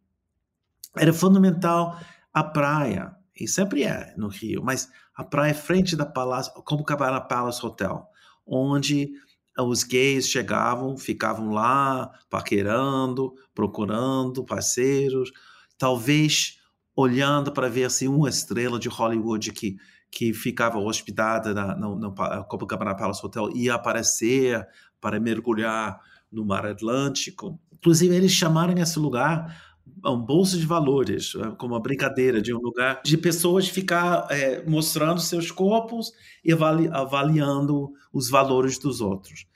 era 0.94 1.10
fundamental 1.10 1.98
a 2.34 2.44
praia, 2.44 3.16
e 3.34 3.48
sempre 3.48 3.84
é 3.84 4.12
no 4.14 4.28
Rio, 4.28 4.62
mas 4.62 4.90
a 5.16 5.24
praia 5.24 5.54
frente 5.54 5.96
da 5.96 6.04
Palácio, 6.04 6.52
Copacabana 6.52 7.18
Palace 7.18 7.64
Hotel, 7.64 8.06
onde 8.46 9.10
os 9.58 9.84
gays 9.84 10.28
chegavam, 10.28 10.98
ficavam 10.98 11.48
lá 11.48 12.10
paquerando, 12.28 13.34
procurando 13.54 14.44
parceiros, 14.44 15.32
talvez 15.78 16.58
olhando 16.94 17.50
para 17.50 17.70
ver 17.70 17.90
se 17.90 18.04
assim, 18.04 18.08
uma 18.08 18.28
estrela 18.28 18.78
de 18.78 18.90
Hollywood 18.90 19.50
que 19.52 19.78
que 20.12 20.34
ficava 20.34 20.78
hospedada 20.78 21.54
na, 21.54 21.74
no, 21.74 21.96
no 21.96 22.14
Copacabana 22.44 22.94
Palace 22.94 23.24
Hotel 23.24 23.50
ia 23.56 23.74
aparecer 23.74 24.62
para 25.00 25.18
mergulhar 25.18 25.98
no 26.30 26.44
Mar 26.44 26.66
Atlântico. 26.66 27.58
Inclusive, 27.72 28.14
eles 28.14 28.30
chamaram 28.30 28.76
esse 28.78 28.98
lugar 28.98 29.72
um 30.04 30.20
bolsa 30.20 30.56
de 30.58 30.66
valores, 30.66 31.32
eh, 31.34 31.50
como 31.56 31.74
uma 31.74 31.80
brincadeira 31.80 32.40
de 32.42 32.54
um 32.54 32.58
lugar 32.58 33.00
de 33.04 33.16
pessoas 33.16 33.68
ficar 33.68 34.26
é, 34.30 34.62
mostrando 34.68 35.20
seus 35.20 35.50
corpos 35.50 36.12
e 36.44 36.52
avali 36.52 36.88
avaliando 36.92 37.92
os 38.12 38.28
valores 38.28 38.78
dos 38.78 39.00
outros. 39.00 39.46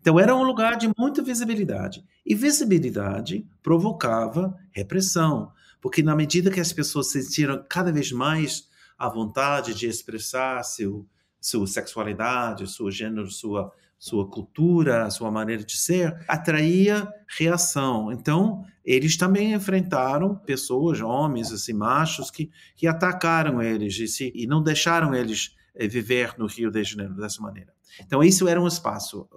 Então 0.00 0.18
era 0.18 0.34
um 0.34 0.42
lugar 0.42 0.76
de 0.76 0.90
muita 0.98 1.22
visibilidade 1.22 2.04
e 2.26 2.34
visibilidade 2.34 3.46
provocava 3.62 4.56
repressão, 4.72 5.52
porque 5.80 6.02
na 6.02 6.16
medida 6.16 6.50
que 6.50 6.60
as 6.60 6.72
pessoas 6.72 7.10
se 7.10 7.22
sentiram 7.22 7.64
cada 7.68 7.92
vez 7.92 8.10
mais 8.12 8.68
a 9.02 9.08
vontade 9.08 9.74
de 9.74 9.88
expressar 9.88 10.62
seu, 10.62 11.04
sua 11.40 11.66
sexualidade, 11.66 12.72
seu 12.72 12.88
gênero, 12.88 13.28
sua, 13.28 13.72
sua 13.98 14.30
cultura, 14.30 15.10
sua 15.10 15.28
maneira 15.28 15.64
de 15.64 15.76
ser, 15.76 16.24
atraía 16.28 17.12
reação. 17.26 18.12
Então, 18.12 18.64
eles 18.84 19.16
também 19.16 19.54
enfrentaram 19.54 20.36
pessoas, 20.36 21.00
homens, 21.00 21.50
assim, 21.50 21.72
machos, 21.72 22.30
que, 22.30 22.48
que 22.76 22.86
atacaram 22.86 23.60
eles 23.60 23.98
e, 23.98 24.06
se, 24.06 24.32
e 24.36 24.46
não 24.46 24.62
deixaram 24.62 25.12
eles 25.12 25.56
eh, 25.74 25.88
viver 25.88 26.36
no 26.38 26.46
Rio 26.46 26.70
de 26.70 26.84
Janeiro 26.84 27.16
dessa 27.16 27.42
maneira. 27.42 27.74
Então, 28.06 28.22
isso 28.22 28.46
era 28.46 28.62
um 28.62 28.68
espaço, 28.68 29.28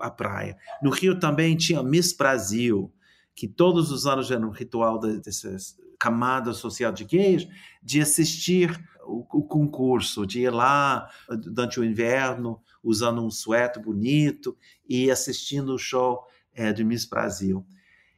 a 0.00 0.10
praia. 0.10 0.56
No 0.82 0.90
Rio 0.90 1.16
também 1.20 1.56
tinha 1.56 1.80
Miss 1.80 2.12
Brasil, 2.12 2.92
que 3.36 3.46
todos 3.46 3.92
os 3.92 4.04
anos 4.04 4.32
era 4.32 4.44
um 4.44 4.50
ritual 4.50 4.98
dessas 4.98 5.76
camada 5.98 6.52
social 6.52 6.92
de 6.92 7.04
gays, 7.04 7.48
de 7.82 8.00
assistir 8.00 8.78
o, 9.06 9.26
o, 9.32 9.42
concurso, 9.44 10.26
de 10.26 10.40
ir 10.42 10.50
lá 10.50 11.08
durante 11.28 11.80
o 11.80 11.84
inverno 11.84 12.60
usando 12.82 13.24
um 13.24 13.30
suéter 13.30 13.82
bonito 13.82 14.56
e 14.88 15.10
assistindo 15.10 15.74
o 15.74 15.78
show 15.78 16.24
é, 16.54 16.72
de 16.72 16.84
Miss 16.84 17.04
Brasil. 17.04 17.66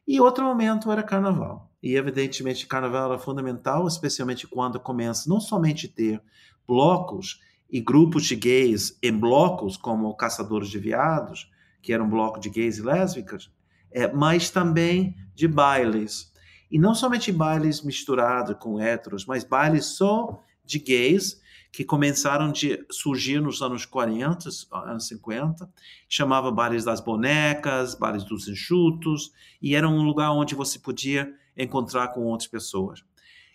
E 0.07 0.21
outro 0.21 0.45
momento 0.45 0.91
era 0.91 1.03
carnaval. 1.03 1.71
E 1.83 1.95
evidentemente 1.95 2.67
carnaval 2.67 3.13
era 3.13 3.19
fundamental, 3.19 3.87
especialmente 3.87 4.47
quando 4.47 4.81
começa 4.81 5.29
não 5.29 5.41
somente 5.41 5.87
ter 5.87 6.21
blocos 6.67 7.41
e 7.71 7.81
grupos 7.81 8.25
de 8.25 8.35
gays 8.35 8.99
em 9.03 9.13
blocos 9.13 9.77
como 9.77 10.15
Caçadores 10.17 10.69
de 10.69 10.79
Viados, 10.79 11.51
que 11.83 11.93
era 11.93 12.03
um 12.03 12.09
bloco 12.09 12.41
de 12.41 12.49
gays 12.49 12.79
e 12.79 12.83
lésbicas, 12.83 13.51
é, 13.91 14.11
mas 14.13 14.51
também 14.51 15.17
de 15.35 15.47
bailes. 15.47 16.33
E 16.71 16.79
não 16.79 16.95
somente 16.95 17.33
bailes 17.33 17.83
misturados 17.83 18.57
com 18.59 18.81
héteros, 18.81 19.25
mas 19.25 19.45
bailes 19.45 19.87
só 19.87 20.43
de 20.69 20.79
gays 20.79 21.41
que 21.73 21.85
começaram 21.85 22.51
a 22.51 22.53
surgir 22.93 23.41
nos 23.41 23.61
anos 23.63 23.85
40, 23.85 24.49
anos 24.73 25.09
50, 25.09 25.71
chamava 26.09 26.51
Bares 26.51 26.85
das 26.85 27.01
Bonecas, 27.01 27.95
Bares 27.95 28.25
dos 28.25 28.49
Enxutos, 28.49 29.33
e 29.61 29.75
era 29.75 29.89
um 29.89 30.03
lugar 30.03 30.33
onde 30.33 30.55
você 30.55 30.79
podia 30.79 31.33
encontrar 31.57 32.09
com 32.09 32.23
outras 32.23 32.49
pessoas. 32.49 33.03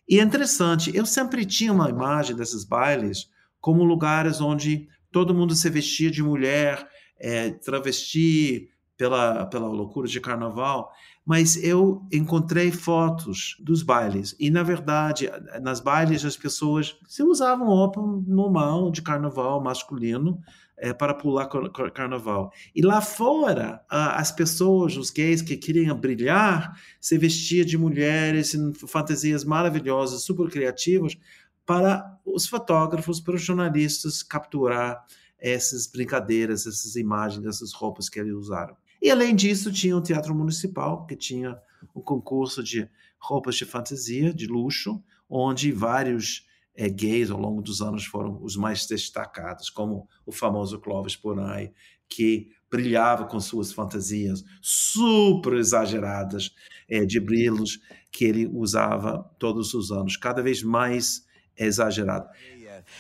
E 0.08 0.20
é 0.20 0.24
interessante, 0.24 0.96
eu 0.96 1.06
sempre 1.06 1.46
tinha 1.46 1.72
uma 1.72 1.90
imagem 1.90 2.36
desses 2.36 2.64
bailes 2.64 3.30
como 3.60 3.84
lugares 3.84 4.42
onde 4.42 4.88
todo 5.12 5.34
mundo 5.34 5.56
se 5.56 5.70
vestia 5.70 6.12
de 6.12 6.22
mulher, 6.22 6.88
é, 7.18 7.52
travesti 7.52 8.70
pela, 8.98 9.46
pela 9.46 9.68
loucura 9.68 10.08
de 10.08 10.20
carnaval, 10.20 10.92
mas 11.26 11.56
eu 11.56 12.06
encontrei 12.12 12.72
fotos 12.72 13.56
dos 13.60 13.82
bailes. 13.82 14.36
E 14.40 14.50
na 14.50 14.64
verdade 14.64 15.30
nas 15.62 15.80
bailes 15.80 16.26
as 16.26 16.36
pessoas 16.36 16.98
se 17.08 17.24
usavam 17.24 17.68
roupa 17.68 18.02
normal 18.28 18.92
de 18.92 19.02
carnaval 19.02 19.62
masculino 19.64 20.40
é, 20.78 20.92
para 20.94 21.14
pular 21.14 21.48
carnaval. 21.94 22.52
E 22.76 22.82
lá 22.82 23.00
fora 23.00 23.84
as 23.90 24.32
pessoas 24.32 24.98
os 24.98 25.10
gays 25.10 25.42
que 25.42 25.56
queriam 25.56 25.98
brilhar 25.98 26.78
se 27.00 27.18
vestiam 27.18 27.66
de 27.66 27.78
mulheres 27.78 28.54
em 28.54 28.74
fantasias 28.74 29.46
maravilhosas 29.46 30.24
super 30.24 30.50
criativas 30.50 31.18
para 31.66 32.20
os 32.26 32.46
fotógrafos 32.48 33.22
para 33.22 33.36
os 33.36 33.42
jornalistas 33.42 34.22
capturar 34.22 35.06
essas 35.40 35.88
brincadeiras 35.88 36.68
essas 36.68 36.98
imagens 36.98 37.46
essas 37.46 37.72
roupas 37.72 38.10
que 38.10 38.20
eles 38.20 38.34
usaram 38.34 38.76
e 39.04 39.12
além 39.12 39.36
disso, 39.36 39.70
tinha 39.70 39.98
o 39.98 40.02
Teatro 40.02 40.34
Municipal, 40.34 41.06
que 41.06 41.18
tinha 41.18 41.58
um 41.94 42.00
concurso 42.00 42.64
de 42.64 42.90
roupas 43.20 43.56
de 43.56 43.66
fantasia, 43.66 44.34
de 44.34 44.48
luxo, 44.48 45.04
onde 45.30 45.74
vários 45.74 46.48
é, 46.74 46.88
gays 46.88 47.30
ao 47.30 47.38
longo 47.38 47.62
dos 47.62 47.82
anos 47.82 48.06
foram 48.06 48.42
os 48.42 48.56
mais 48.56 48.88
destacados, 48.88 49.70
como 49.70 50.08
o 50.26 50.32
famoso 50.32 50.80
Clovis 50.80 51.18
Ponay, 51.18 51.74
que 52.08 52.50
brilhava 52.72 53.26
com 53.26 53.42
suas 53.42 53.74
fantasias 53.74 54.42
super 54.62 55.54
exageradas 55.54 56.56
é, 56.90 57.06
de 57.06 57.20
brilhos 57.20 57.82
que 58.10 58.24
ele 58.24 58.48
usava 58.48 59.30
todos 59.38 59.74
os 59.74 59.92
anos, 59.92 60.16
cada 60.16 60.42
vez 60.42 60.64
mais 60.64 61.26
exagerado. 61.58 62.30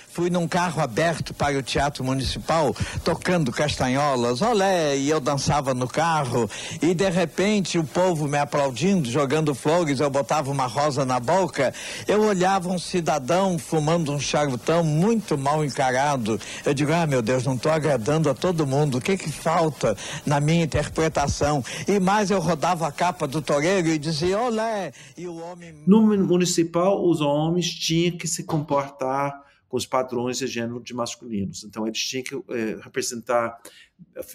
Fui 0.09 0.29
num 0.29 0.47
carro 0.47 0.81
aberto 0.81 1.33
para 1.33 1.57
o 1.57 1.63
Teatro 1.63 2.03
Municipal, 2.03 2.75
tocando 3.03 3.51
castanholas, 3.51 4.41
olé, 4.41 4.95
e 4.95 5.09
eu 5.09 5.19
dançava 5.19 5.73
no 5.73 5.87
carro, 5.87 6.49
e 6.81 6.93
de 6.93 7.09
repente 7.09 7.79
o 7.79 7.83
povo 7.83 8.27
me 8.27 8.37
aplaudindo, 8.37 9.09
jogando 9.09 9.55
flores, 9.55 9.99
eu 9.99 10.09
botava 10.09 10.51
uma 10.51 10.67
rosa 10.67 11.03
na 11.03 11.19
boca, 11.19 11.73
eu 12.07 12.21
olhava 12.21 12.69
um 12.69 12.77
cidadão 12.77 13.57
fumando 13.57 14.11
um 14.11 14.19
charutão 14.19 14.83
muito 14.83 15.37
mal 15.37 15.65
encarado. 15.65 16.39
Eu 16.63 16.73
digo, 16.73 16.93
ah, 16.93 17.07
meu 17.07 17.21
Deus, 17.21 17.43
não 17.43 17.55
estou 17.55 17.71
agradando 17.71 18.29
a 18.29 18.33
todo 18.33 18.67
mundo, 18.67 18.99
o 18.99 19.01
que 19.01 19.17
que 19.17 19.31
falta 19.31 19.97
na 20.25 20.39
minha 20.39 20.63
interpretação? 20.63 21.63
E 21.87 21.99
mais 21.99 22.29
eu 22.29 22.39
rodava 22.39 22.87
a 22.87 22.91
capa 22.91 23.27
do 23.27 23.41
toureiro 23.41 23.87
e 23.87 23.97
dizia, 23.97 24.39
olé, 24.39 24.91
e 25.17 25.27
o 25.27 25.37
homem... 25.37 25.73
No 25.87 26.01
municipal, 26.01 27.03
os 27.03 27.19
homens 27.19 27.69
tinham 27.69 28.15
que 28.17 28.27
se 28.27 28.43
comportar 28.43 29.42
com 29.73 29.77
os 29.77 29.87
padrões 29.87 30.37
de 30.37 30.45
gênero 30.45 30.79
de 30.79 30.93
masculinos. 30.93 31.63
Então, 31.63 31.87
eles 31.87 31.97
tinham 31.97 32.23
que 32.23 32.35
é, 32.53 32.77
representar 32.79 33.59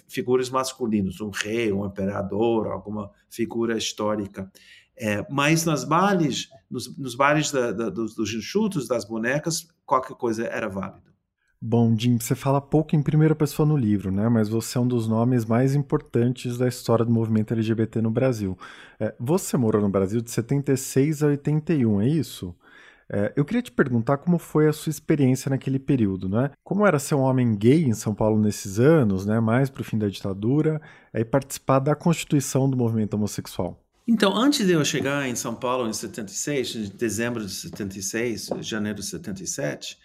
figuras 0.09 0.49
masculinas, 0.49 1.21
um 1.21 1.29
rei, 1.29 1.71
um 1.71 1.85
imperador, 1.85 2.67
alguma 2.67 3.09
figura 3.29 3.77
histórica. 3.77 4.51
É, 4.97 5.25
mas 5.31 5.63
nas 5.63 5.85
bailes, 5.85 6.49
nos, 6.69 6.93
nos 6.97 7.15
da, 7.53 7.71
da, 7.71 7.89
dos, 7.89 8.15
dos 8.15 8.33
enxutos, 8.33 8.85
das 8.85 9.05
bonecas, 9.05 9.69
qualquer 9.85 10.17
coisa 10.17 10.45
era 10.45 10.67
válido. 10.67 11.09
Bom, 11.61 11.95
Jim, 11.97 12.19
você 12.19 12.35
fala 12.35 12.59
pouco 12.59 12.93
em 12.97 13.01
primeira 13.01 13.33
pessoa 13.33 13.65
no 13.65 13.77
livro, 13.77 14.11
né? 14.11 14.27
Mas 14.27 14.49
você 14.49 14.77
é 14.77 14.81
um 14.81 14.87
dos 14.87 15.07
nomes 15.07 15.45
mais 15.45 15.73
importantes 15.73 16.57
da 16.57 16.67
história 16.67 17.05
do 17.05 17.11
movimento 17.13 17.53
LGBT 17.53 18.01
no 18.01 18.11
Brasil. 18.11 18.57
É, 18.99 19.15
você 19.17 19.55
morou 19.55 19.81
no 19.81 19.89
Brasil 19.89 20.19
de 20.19 20.31
76 20.31 21.23
a 21.23 21.27
81, 21.27 22.01
é 22.01 22.09
isso? 22.09 22.53
É, 23.11 23.33
eu 23.35 23.43
queria 23.43 23.61
te 23.61 23.71
perguntar 23.71 24.17
como 24.17 24.37
foi 24.37 24.67
a 24.67 24.73
sua 24.73 24.91
experiência 24.91 25.49
naquele 25.49 25.79
período, 25.79 26.29
né? 26.29 26.51
Como 26.63 26.85
era 26.85 26.99
ser 26.99 27.15
um 27.15 27.21
homem 27.21 27.55
gay 27.55 27.83
em 27.83 27.93
São 27.93 28.13
Paulo 28.13 28.39
nesses 28.39 28.79
anos, 28.79 29.25
né? 29.25 29.39
Mais 29.39 29.69
para 29.69 29.81
o 29.81 29.83
fim 29.83 29.97
da 29.97 30.07
ditadura, 30.07 30.79
e 31.13 31.25
participar 31.25 31.79
da 31.79 31.95
constituição 31.95 32.69
do 32.69 32.77
movimento 32.77 33.15
homossexual. 33.15 33.81
Então, 34.07 34.35
antes 34.35 34.65
de 34.65 34.73
eu 34.73 34.85
chegar 34.85 35.27
em 35.27 35.35
São 35.35 35.55
Paulo 35.55 35.87
em 35.87 35.93
76, 35.93 36.75
em 36.75 36.89
dezembro 36.97 37.45
de 37.45 37.51
76, 37.51 38.49
janeiro 38.61 38.99
de 38.99 39.05
77, 39.05 39.97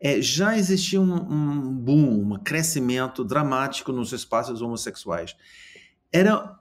é, 0.00 0.20
já 0.20 0.56
existia 0.56 1.00
um, 1.00 1.14
um 1.14 1.72
boom, 1.74 2.34
um 2.34 2.38
crescimento 2.38 3.22
dramático 3.22 3.92
nos 3.92 4.12
espaços 4.12 4.62
homossexuais. 4.62 5.36
Era, 6.10 6.58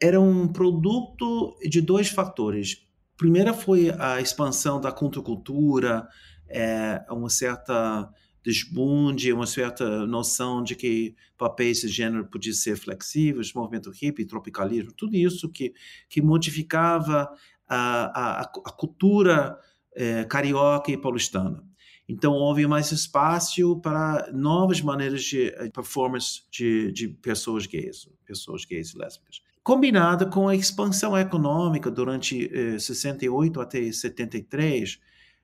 era 0.00 0.20
um 0.20 0.48
produto 0.48 1.56
de 1.62 1.82
dois 1.82 2.08
fatores 2.08 2.87
primeira 3.18 3.52
foi 3.52 3.90
a 3.98 4.20
expansão 4.20 4.80
da 4.80 4.90
contracultura, 4.92 6.08
é, 6.48 7.04
uma 7.10 7.28
certa 7.28 8.08
desbunde, 8.42 9.32
uma 9.32 9.46
certa 9.46 10.06
noção 10.06 10.62
de 10.62 10.74
que 10.74 11.14
papéis 11.36 11.80
de 11.80 11.88
gênero 11.88 12.26
podiam 12.26 12.54
ser 12.54 12.76
flexíveis, 12.76 13.52
movimento 13.52 13.90
hippie, 13.90 14.24
tropicalismo, 14.24 14.92
tudo 14.92 15.14
isso 15.16 15.50
que, 15.50 15.74
que 16.08 16.22
modificava 16.22 17.28
a, 17.68 18.38
a, 18.38 18.40
a 18.42 18.72
cultura 18.72 19.58
é, 19.94 20.24
carioca 20.24 20.90
e 20.90 20.96
paulistana. 20.96 21.62
Então, 22.08 22.32
houve 22.32 22.66
mais 22.66 22.90
espaço 22.90 23.78
para 23.80 24.30
novas 24.32 24.80
maneiras 24.80 25.22
de 25.24 25.52
performance 25.74 26.42
de, 26.50 26.90
de 26.92 27.08
pessoas 27.08 27.66
gays, 27.66 28.08
pessoas 28.24 28.64
gays 28.64 28.94
e 28.94 28.98
lésbicas 28.98 29.42
combinada 29.68 30.24
com 30.24 30.48
a 30.48 30.56
expansão 30.56 31.14
econômica 31.14 31.90
durante 31.90 32.50
eh, 32.50 32.78
68 32.78 33.60
até 33.60 33.92
73 33.92 34.98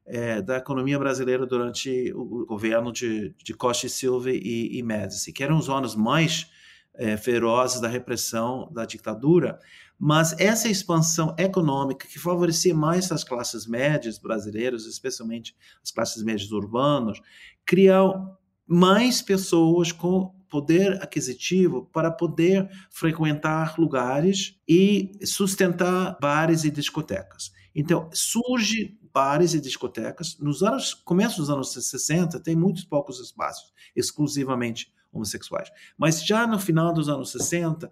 eh, 0.07 0.41
da 0.41 0.57
economia 0.57 0.99
brasileira 0.99 1.45
durante 1.45 2.11
o 2.15 2.47
governo 2.47 2.91
de, 2.91 3.35
de 3.45 3.53
Costa 3.53 3.85
e 3.85 3.91
Silva 3.91 4.31
e, 4.31 4.79
e 4.79 4.83
Médici, 4.83 5.31
que 5.31 5.45
eram 5.45 5.59
os 5.59 5.69
anos 5.69 5.95
mais 5.95 6.51
eh, 6.95 7.19
ferozes 7.19 7.83
da 7.83 7.89
repressão 7.89 8.67
da 8.73 8.87
ditadura, 8.87 9.61
mas 9.99 10.35
essa 10.41 10.71
expansão 10.71 11.37
econômica 11.39 12.09
que 12.09 12.19
favorecia 12.19 12.75
mais 12.75 13.13
as 13.13 13.25
classes 13.25 13.67
médias 13.67 14.19
brasileiras, 14.19 14.87
especialmente 14.87 15.55
as 15.83 15.91
classes 15.91 16.23
médias 16.23 16.51
urbanas, 16.51 17.21
criou 17.67 18.39
mais 18.67 19.21
pessoas 19.21 19.93
com 19.93 20.35
poder 20.55 21.03
aquisitivo 21.03 21.91
para 21.93 22.13
poder 22.13 22.71
frequentar 22.89 23.75
lugares 23.77 24.57
e 24.69 25.11
sustentar 25.25 26.17
bares 26.21 26.63
e 26.63 26.71
discotecas. 26.71 27.53
Então, 27.75 28.09
surge 28.13 28.97
bares 29.13 29.53
e 29.53 29.61
discotecas. 29.61 30.39
Nos 30.39 30.63
anos, 30.63 30.95
começo 30.95 31.39
dos 31.39 31.51
anos 31.51 31.73
60, 31.73 32.39
tem 32.39 32.55
muitos 32.55 32.85
poucos 32.85 33.19
espaços 33.19 33.73
exclusivamente 33.97 34.93
homossexuais. 35.13 35.73
Mas 35.99 36.25
já 36.25 36.47
no 36.47 36.61
final 36.61 36.95
dos 36.95 37.09
anos 37.09 37.33
60, 37.33 37.91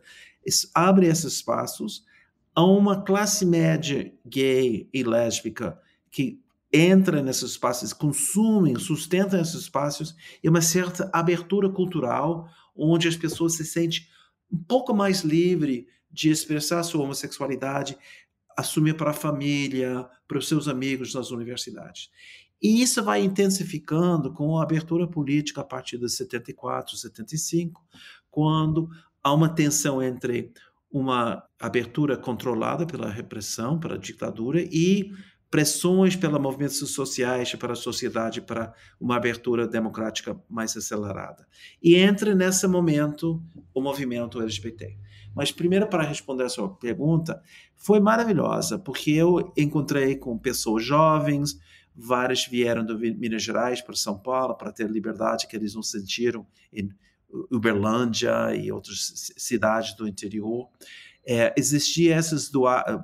abre 0.72 1.08
esses 1.08 1.32
espaços 1.32 2.04
a 2.54 2.64
uma 2.64 3.02
classe 3.02 3.44
média 3.44 4.14
gay 4.24 4.88
e 4.94 5.02
lésbica 5.02 5.76
que 6.12 6.40
entra 6.72 7.22
nesses 7.22 7.50
espaços, 7.50 7.92
consumem, 7.92 8.78
sustentam 8.78 9.40
esses 9.40 9.54
espaços, 9.54 10.16
e 10.42 10.48
uma 10.48 10.62
certa 10.62 11.10
abertura 11.12 11.68
cultural, 11.68 12.48
onde 12.74 13.06
as 13.06 13.16
pessoas 13.16 13.54
se 13.54 13.64
sentem 13.64 14.06
um 14.50 14.58
pouco 14.58 14.94
mais 14.94 15.22
livre 15.22 15.86
de 16.10 16.30
expressar 16.30 16.82
sua 16.82 17.02
homossexualidade, 17.02 17.96
assumir 18.56 18.96
para 18.96 19.10
a 19.10 19.14
família, 19.14 20.06
para 20.26 20.38
os 20.38 20.48
seus 20.48 20.68
amigos 20.68 21.14
nas 21.14 21.30
universidades. 21.30 22.10
E 22.60 22.80
isso 22.80 23.02
vai 23.02 23.24
intensificando 23.24 24.32
com 24.32 24.58
a 24.58 24.62
abertura 24.62 25.06
política 25.06 25.62
a 25.62 25.64
partir 25.64 25.98
de 25.98 26.08
74, 26.08 26.96
75, 26.96 27.82
quando 28.30 28.88
há 29.22 29.32
uma 29.32 29.48
tensão 29.48 30.02
entre 30.02 30.52
uma 30.90 31.42
abertura 31.58 32.16
controlada 32.16 32.86
pela 32.86 33.10
repressão, 33.10 33.80
pela 33.80 33.98
ditadura, 33.98 34.60
e 34.60 35.10
pressões 35.52 36.16
pelos 36.16 36.40
movimentos 36.40 36.78
sociais, 36.78 37.54
para 37.54 37.74
a 37.74 37.76
sociedade, 37.76 38.40
para 38.40 38.72
uma 38.98 39.16
abertura 39.16 39.68
democrática 39.68 40.34
mais 40.48 40.74
acelerada. 40.74 41.46
E 41.82 41.94
entra 41.94 42.34
nesse 42.34 42.66
momento 42.66 43.38
o 43.74 43.82
movimento 43.82 44.40
LGBT. 44.40 44.96
Mas 45.36 45.52
primeiro, 45.52 45.86
para 45.86 46.04
responder 46.04 46.44
a 46.44 46.48
sua 46.48 46.70
pergunta, 46.70 47.42
foi 47.76 48.00
maravilhosa, 48.00 48.78
porque 48.78 49.10
eu 49.10 49.52
encontrei 49.54 50.16
com 50.16 50.38
pessoas 50.38 50.86
jovens, 50.86 51.60
várias 51.94 52.46
vieram 52.46 52.82
de 52.82 52.94
Minas 53.12 53.42
Gerais 53.42 53.82
para 53.82 53.94
São 53.94 54.18
Paulo 54.18 54.54
para 54.54 54.72
ter 54.72 54.90
liberdade 54.90 55.46
que 55.46 55.54
eles 55.54 55.74
não 55.74 55.82
sentiram 55.82 56.46
em 56.72 56.88
Uberlândia 57.50 58.54
e 58.54 58.72
outras 58.72 59.32
cidades 59.36 59.94
do 59.96 60.08
interior. 60.08 60.66
É, 61.26 61.54
existia 61.56 62.14
essas 62.14 62.50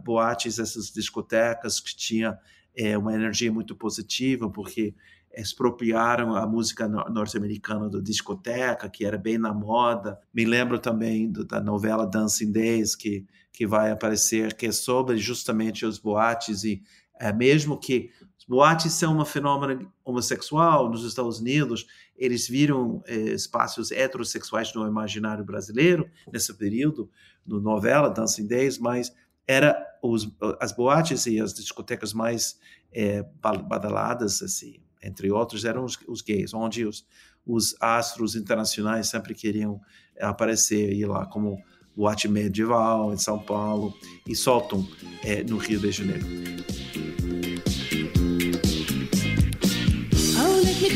boates, 0.04 0.58
essas 0.58 0.90
discotecas 0.90 1.78
que 1.78 1.96
tinha 1.96 2.38
é, 2.76 2.98
uma 2.98 3.14
energia 3.14 3.52
muito 3.52 3.76
positiva, 3.76 4.50
porque 4.50 4.94
expropriaram 5.36 6.34
a 6.34 6.46
música 6.46 6.88
norte-americana 6.88 7.88
da 7.88 8.00
discoteca, 8.00 8.88
que 8.88 9.04
era 9.04 9.16
bem 9.16 9.38
na 9.38 9.52
moda. 9.52 10.18
Me 10.34 10.44
lembro 10.44 10.78
também 10.78 11.30
do, 11.30 11.44
da 11.44 11.60
novela 11.60 12.06
Dancing 12.06 12.50
Days, 12.50 12.96
que, 12.96 13.24
que 13.52 13.66
vai 13.66 13.90
aparecer, 13.90 14.54
que 14.54 14.66
é 14.66 14.72
sobre 14.72 15.16
justamente 15.16 15.86
os 15.86 15.98
boates, 15.98 16.64
e 16.64 16.82
é, 17.20 17.32
mesmo 17.32 17.78
que 17.78 18.10
boates 18.48 18.94
são 18.94 19.18
um 19.18 19.24
fenômeno 19.24 19.92
homossexual 20.02 20.88
nos 20.88 21.04
Estados 21.04 21.38
Unidos, 21.38 21.86
eles 22.16 22.48
viram 22.48 23.02
é, 23.06 23.14
espaços 23.14 23.92
heterossexuais 23.92 24.72
no 24.74 24.86
imaginário 24.86 25.44
brasileiro 25.44 26.10
nesse 26.32 26.54
período, 26.54 27.10
no 27.46 27.60
novela 27.60 28.08
Dancing 28.08 28.46
Days, 28.46 28.78
mas 28.78 29.12
era 29.46 29.76
os, 30.02 30.28
as 30.60 30.72
boates 30.72 31.26
e 31.26 31.40
as 31.40 31.52
discotecas 31.52 32.12
mais 32.12 32.58
é, 32.92 33.22
badaladas, 33.40 34.42
assim, 34.42 34.80
entre 35.02 35.30
outros, 35.30 35.64
eram 35.64 35.84
os, 35.84 35.98
os 36.08 36.22
gays, 36.22 36.52
onde 36.52 36.84
os, 36.84 37.06
os, 37.46 37.76
astros 37.80 38.34
internacionais 38.34 39.08
sempre 39.08 39.34
queriam 39.34 39.80
aparecer 40.20 40.92
e 40.92 41.04
lá 41.04 41.24
como 41.26 41.62
boate 41.96 42.28
medieval 42.28 43.12
em 43.12 43.18
São 43.18 43.38
Paulo 43.38 43.94
e 44.26 44.34
soltam 44.34 44.86
é, 45.22 45.42
no 45.42 45.56
Rio 45.56 45.80
de 45.80 45.90
Janeiro. 45.90 46.26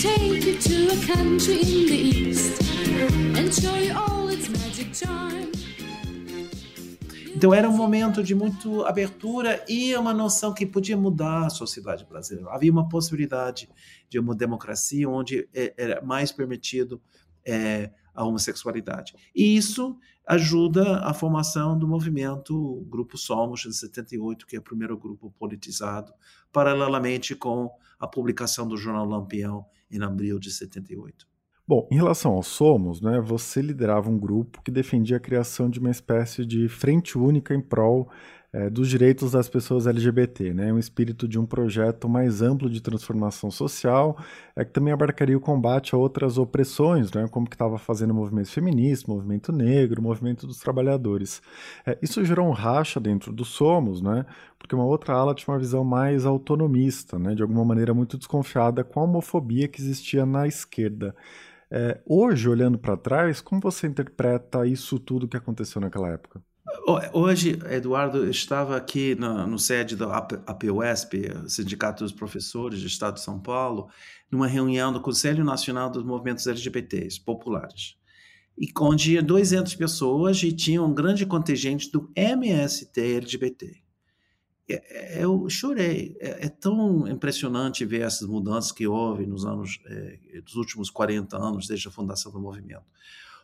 Take 0.03 0.45
you 0.45 0.59
to 0.59 0.93
a 0.93 1.15
country 1.15 1.61
in 1.61 1.87
the 1.87 1.95
east 1.95 2.61
and 3.39 3.53
show 3.55 3.77
you 3.77 3.97
all 3.97 4.29
its 4.29 4.49
magic 4.49 4.93
charm. 4.93 5.53
Então 7.37 7.55
era 7.55 7.69
um 7.69 7.77
momento 7.77 8.21
de 8.21 8.35
muito 8.35 8.85
abertura 8.85 9.65
e 9.69 9.95
uma 9.97 10.13
noção 10.13 10.53
que 10.53 10.67
podia 10.67 10.97
mudar 10.97 11.47
a 11.47 11.51
sociedade 11.51 12.05
brasileira. 12.05 12.51
Havia 12.51 12.73
uma 12.73 12.89
possibilidade 12.89 13.69
de 14.09 14.19
uma 14.19 14.35
democracia 14.35 15.09
onde 15.09 15.49
é, 15.55 15.73
era 15.77 16.03
mais 16.03 16.33
permitido 16.33 17.01
é, 17.47 17.91
a 18.13 18.25
homossexualidade. 18.25 19.15
E 19.35 19.57
isso 19.57 19.97
ajuda 20.27 20.99
a 20.99 21.15
formação 21.15 21.79
do 21.79 21.87
movimento 21.87 22.85
Grupo 22.89 23.17
Somos, 23.17 23.65
em 23.67 23.73
78, 23.73 24.47
que 24.47 24.57
é 24.57 24.59
o 24.59 24.63
primeiro 24.63 24.97
grupo 24.97 25.33
politizado, 25.39 26.13
paralelamente 26.53 27.35
com 27.37 27.71
a 28.01 28.07
publicação 28.07 28.67
do 28.67 28.77
jornal 28.77 29.07
Lampião 29.07 29.65
em 29.93 30.03
abril 30.03 30.39
de 30.39 30.51
78. 30.51 31.27
Bom, 31.67 31.89
em 31.91 31.95
relação 31.95 32.33
ao 32.33 32.43
Somos, 32.43 33.01
né, 33.01 33.21
você 33.21 33.63
liderava 33.63 34.11
um 34.11 34.19
grupo 34.19 34.61
que 34.63 34.71
defendia 34.71 35.17
a 35.17 35.21
criação 35.21 35.71
de 35.71 35.79
uma 35.79 35.91
espécie 35.91 36.45
de 36.45 36.69
frente 36.69 37.17
única 37.17 37.55
em 37.55 37.61
prol 37.61 38.11
é, 38.53 38.69
dos 38.69 38.89
direitos 38.89 39.33
das 39.33 39.49
pessoas 39.49 39.87
LGBT, 39.87 40.53
né, 40.53 40.73
um 40.73 40.79
espírito 40.79 41.27
de 41.27 41.39
um 41.39 41.47
projeto 41.47 42.09
mais 42.09 42.43
amplo 42.43 42.69
de 42.69 42.83
transformação 42.83 43.51
social, 43.51 44.19
é, 44.55 44.65
que 44.65 44.71
também 44.73 44.93
abarcaria 44.93 45.37
o 45.37 45.41
combate 45.41 45.95
a 45.95 45.99
outras 45.99 46.37
opressões, 46.37 47.11
né, 47.13 47.27
como 47.31 47.49
que 47.49 47.55
estava 47.55 47.79
fazendo 47.79 48.11
o 48.11 48.15
movimento 48.15 48.51
feminista, 48.51 49.11
o 49.11 49.15
movimento 49.15 49.51
negro, 49.53 50.01
o 50.01 50.05
movimento 50.05 50.47
dos 50.47 50.59
trabalhadores. 50.59 51.41
É, 51.87 51.99
isso 52.03 52.25
gerou 52.25 52.47
um 52.47 52.53
racha 52.53 53.01
dentro 53.01 53.33
do 53.33 53.45
Somos, 53.45 54.03
né, 54.03 54.27
porque 54.59 54.75
uma 54.75 54.85
outra 54.85 55.15
ala 55.15 55.35
tinha 55.35 55.53
uma 55.53 55.59
visão 55.59 55.83
mais 55.83 56.27
autonomista, 56.27 57.19
né, 57.19 57.35
de 57.35 57.43
alguma 57.43 57.65
maneira 57.65 57.95
muito 57.95 58.19
desconfiada 58.19 58.85
com 58.85 59.01
a 59.01 59.05
homofobia 59.05 59.67
que 59.67 59.81
existia 59.81 60.27
na 60.27 60.47
esquerda. 60.47 61.15
É, 61.71 62.01
hoje, 62.07 62.49
olhando 62.51 62.79
para 62.79 62.99
trás, 62.99 63.41
como 63.41 63.61
você 63.61 63.87
interpreta 63.87 64.67
isso 64.67 64.99
tudo 64.99 65.27
que 65.27 65.39
aconteceu 65.39 65.81
naquela 65.81 66.11
época? 66.11 66.43
Hoje, 67.13 67.59
Eduardo, 67.71 68.29
estava 68.29 68.77
aqui 68.77 69.15
no, 69.15 69.47
no 69.47 69.59
sede 69.59 69.95
da 69.95 70.17
APUESP, 70.17 71.31
Sindicato 71.47 72.03
dos 72.03 72.13
Professores 72.13 72.81
do 72.81 72.87
Estado 72.87 73.15
de 73.15 73.21
São 73.21 73.39
Paulo, 73.39 73.89
numa 74.31 74.47
reunião 74.47 74.93
do 74.93 75.01
Conselho 75.01 75.45
Nacional 75.45 75.91
dos 75.91 76.03
Movimentos 76.03 76.47
LGBTs 76.47 77.21
Populares. 77.21 77.97
E 78.59 78.69
onde 78.81 79.21
200 79.21 79.75
pessoas 79.77 80.43
e 80.43 80.53
tinha 80.53 80.83
um 80.83 80.93
grande 80.93 81.25
contingente 81.25 81.91
do 81.91 82.11
MST 82.15 83.01
LGBT. 83.01 83.83
É, 84.69 85.23
eu 85.23 85.49
chorei. 85.49 86.17
É, 86.21 86.47
é, 86.47 86.49
tão 86.49 87.07
impressionante 87.09 87.85
ver 87.85 88.03
essas 88.03 88.29
mudanças 88.29 88.73
que 88.73 88.87
houve 88.87 89.27
nos 89.27 89.45
anos, 89.45 89.81
é, 89.87 90.41
dos 90.41 90.55
últimos 90.55 90.91
40 90.91 91.37
anos, 91.37 91.67
desde 91.67 91.89
a 91.89 91.91
fundação 91.91 92.33
do 92.33 92.41
movimento. 92.41 92.85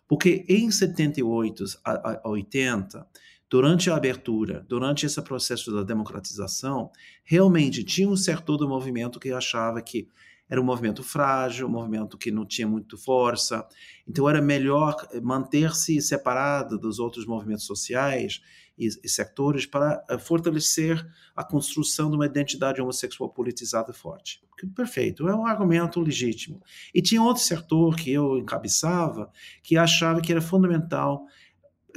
Porque 0.09 0.45
em 0.49 0.71
78 0.71 1.65
a, 1.85 2.21
a 2.25 2.29
80, 2.31 3.07
durante 3.49 3.91
a 3.91 3.97
abertura, 3.97 4.65
durante 4.67 5.05
esse 5.05 5.21
processo 5.23 5.71
da 5.73 5.83
democratização, 5.83 6.91
realmente 7.23 7.85
tinha 7.85 8.09
um 8.09 8.17
setor 8.17 8.57
do 8.57 8.69
movimento 8.69 9.21
que 9.21 9.31
achava 9.31 9.83
que 9.83 10.09
era 10.51 10.61
um 10.61 10.65
movimento 10.65 11.03
frágil, 11.03 11.67
um 11.67 11.71
movimento 11.71 12.17
que 12.17 12.31
não 12.31 12.47
tinha 12.47 12.67
muito 12.67 12.97
força. 12.97 13.67
Então 14.09 14.29
era 14.29 14.41
melhor 14.41 14.97
manter-se 15.23 16.01
separado 16.01 16.79
dos 16.79 16.99
outros 16.99 17.27
movimentos 17.27 17.67
sociais 17.67 18.41
e, 18.79 18.87
e 18.87 19.09
setores 19.09 19.67
para 19.67 20.05
eh, 20.09 20.19
fortalecer 20.19 21.05
a 21.35 21.43
construção 21.43 22.11
de 22.11 22.17
uma 22.17 22.27
identidade 22.27 22.81
homossexual 22.81 23.31
politizada 23.31 23.93
forte. 23.93 24.41
Perfeito, 24.75 25.29
é 25.29 25.35
um 25.35 25.47
argumento 25.47 26.01
legítimo. 26.01 26.63
E 26.95 27.01
tinha 27.01 27.23
outro 27.23 27.43
setor 27.43 27.97
que 27.97 28.13
eu 28.13 28.39
encabeçava 28.39 29.31
que 29.63 29.77
achava 29.77 30.21
que 30.21 30.33
era 30.33 30.41
fundamental 30.41 31.25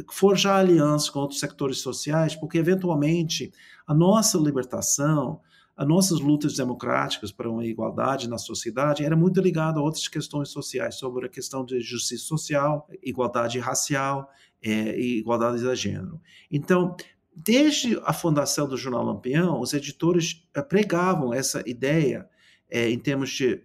forjar 0.09 0.59
alianças 0.59 1.09
com 1.09 1.19
outros 1.19 1.39
sectores 1.39 1.79
sociais, 1.79 2.35
porque 2.35 2.57
eventualmente 2.57 3.51
a 3.85 3.93
nossa 3.93 4.37
libertação 4.37 5.41
as 5.81 5.87
nossas 5.87 6.19
lutas 6.19 6.53
democráticas 6.53 7.31
para 7.31 7.49
uma 7.49 7.65
igualdade 7.65 8.29
na 8.29 8.37
sociedade 8.37 9.03
era 9.03 9.15
muito 9.15 9.41
ligada 9.41 9.79
a 9.79 9.81
outras 9.81 10.07
questões 10.07 10.49
sociais, 10.49 10.93
sobre 10.93 11.25
a 11.25 11.29
questão 11.29 11.65
de 11.65 11.81
justiça 11.81 12.23
social, 12.23 12.87
igualdade 13.01 13.57
racial 13.57 14.29
é, 14.61 14.95
e 14.95 15.17
igualdade 15.17 15.59
de 15.59 15.75
gênero. 15.75 16.21
Então, 16.51 16.95
desde 17.35 17.99
a 18.03 18.13
fundação 18.13 18.67
do 18.67 18.77
Jornal 18.77 19.03
Lampião, 19.03 19.59
os 19.59 19.73
editores 19.73 20.47
eh, 20.53 20.61
pregavam 20.61 21.33
essa 21.33 21.67
ideia 21.67 22.29
é, 22.69 22.87
em 22.87 22.99
termos 22.99 23.31
de 23.31 23.63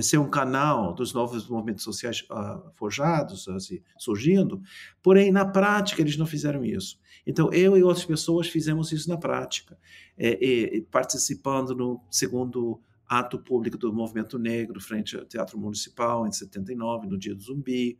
ser 0.00 0.18
um 0.18 0.28
canal 0.28 0.94
dos 0.94 1.12
novos 1.12 1.48
movimentos 1.48 1.84
sociais 1.84 2.24
uh, 2.30 2.70
forjados, 2.74 3.46
assim, 3.48 3.80
surgindo, 3.98 4.60
porém, 5.02 5.30
na 5.30 5.44
prática, 5.44 6.00
eles 6.00 6.16
não 6.16 6.26
fizeram 6.26 6.64
isso. 6.64 6.98
Então, 7.26 7.52
eu 7.52 7.76
e 7.76 7.82
outras 7.82 8.04
pessoas 8.04 8.48
fizemos 8.48 8.92
isso 8.92 9.08
na 9.08 9.16
prática, 9.16 9.76
é, 10.16 10.76
é, 10.76 10.80
participando 10.90 11.74
no 11.74 12.00
segundo 12.10 12.80
ato 13.08 13.38
público 13.38 13.76
do 13.76 13.92
movimento 13.92 14.38
negro 14.38 14.80
frente 14.80 15.16
ao 15.16 15.24
Teatro 15.24 15.58
Municipal 15.58 16.26
em 16.26 16.32
79, 16.32 17.06
no 17.06 17.18
Dia 17.18 17.34
do 17.34 17.42
Zumbi, 17.42 17.98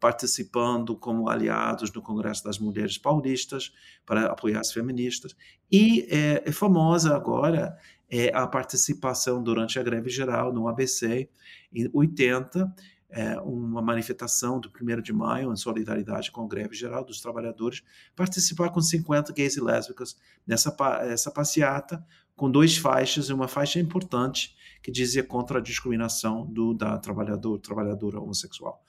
participando 0.00 0.96
como 0.96 1.28
aliados 1.28 1.92
no 1.92 2.02
Congresso 2.02 2.44
das 2.44 2.58
Mulheres 2.58 2.98
Paulistas 2.98 3.72
para 4.06 4.26
apoiar 4.26 4.60
as 4.60 4.72
feministas. 4.72 5.36
E 5.70 6.06
é, 6.08 6.42
é 6.46 6.52
famosa 6.52 7.14
agora 7.14 7.76
é, 8.10 8.34
a 8.34 8.46
participação 8.46 9.42
durante 9.42 9.78
a 9.78 9.82
greve 9.82 10.08
geral 10.08 10.52
no 10.52 10.68
ABC 10.68 11.28
em 11.72 11.90
80, 11.92 12.74
é, 13.10 13.40
uma 13.40 13.80
manifestação 13.80 14.60
do 14.60 14.70
1 14.70 15.00
de 15.00 15.12
maio 15.12 15.52
em 15.52 15.56
solidariedade 15.56 16.30
com 16.30 16.42
a 16.44 16.48
greve 16.48 16.74
geral 16.74 17.04
dos 17.04 17.20
trabalhadores, 17.20 17.82
participar 18.14 18.70
com 18.70 18.80
50 18.80 19.32
gays 19.32 19.56
e 19.56 19.60
lésbicas 19.60 20.16
nessa 20.46 20.74
essa 21.02 21.30
passeata, 21.30 22.04
com 22.36 22.50
dois 22.50 22.76
faixas 22.76 23.28
e 23.28 23.32
uma 23.32 23.48
faixa 23.48 23.80
importante 23.80 24.54
que 24.82 24.92
dizia 24.92 25.24
contra 25.24 25.58
a 25.58 25.62
discriminação 25.62 26.46
do 26.46 26.72
da 26.72 26.98
trabalhador 26.98 27.58
trabalhadora 27.58 28.20
homossexual. 28.20 28.82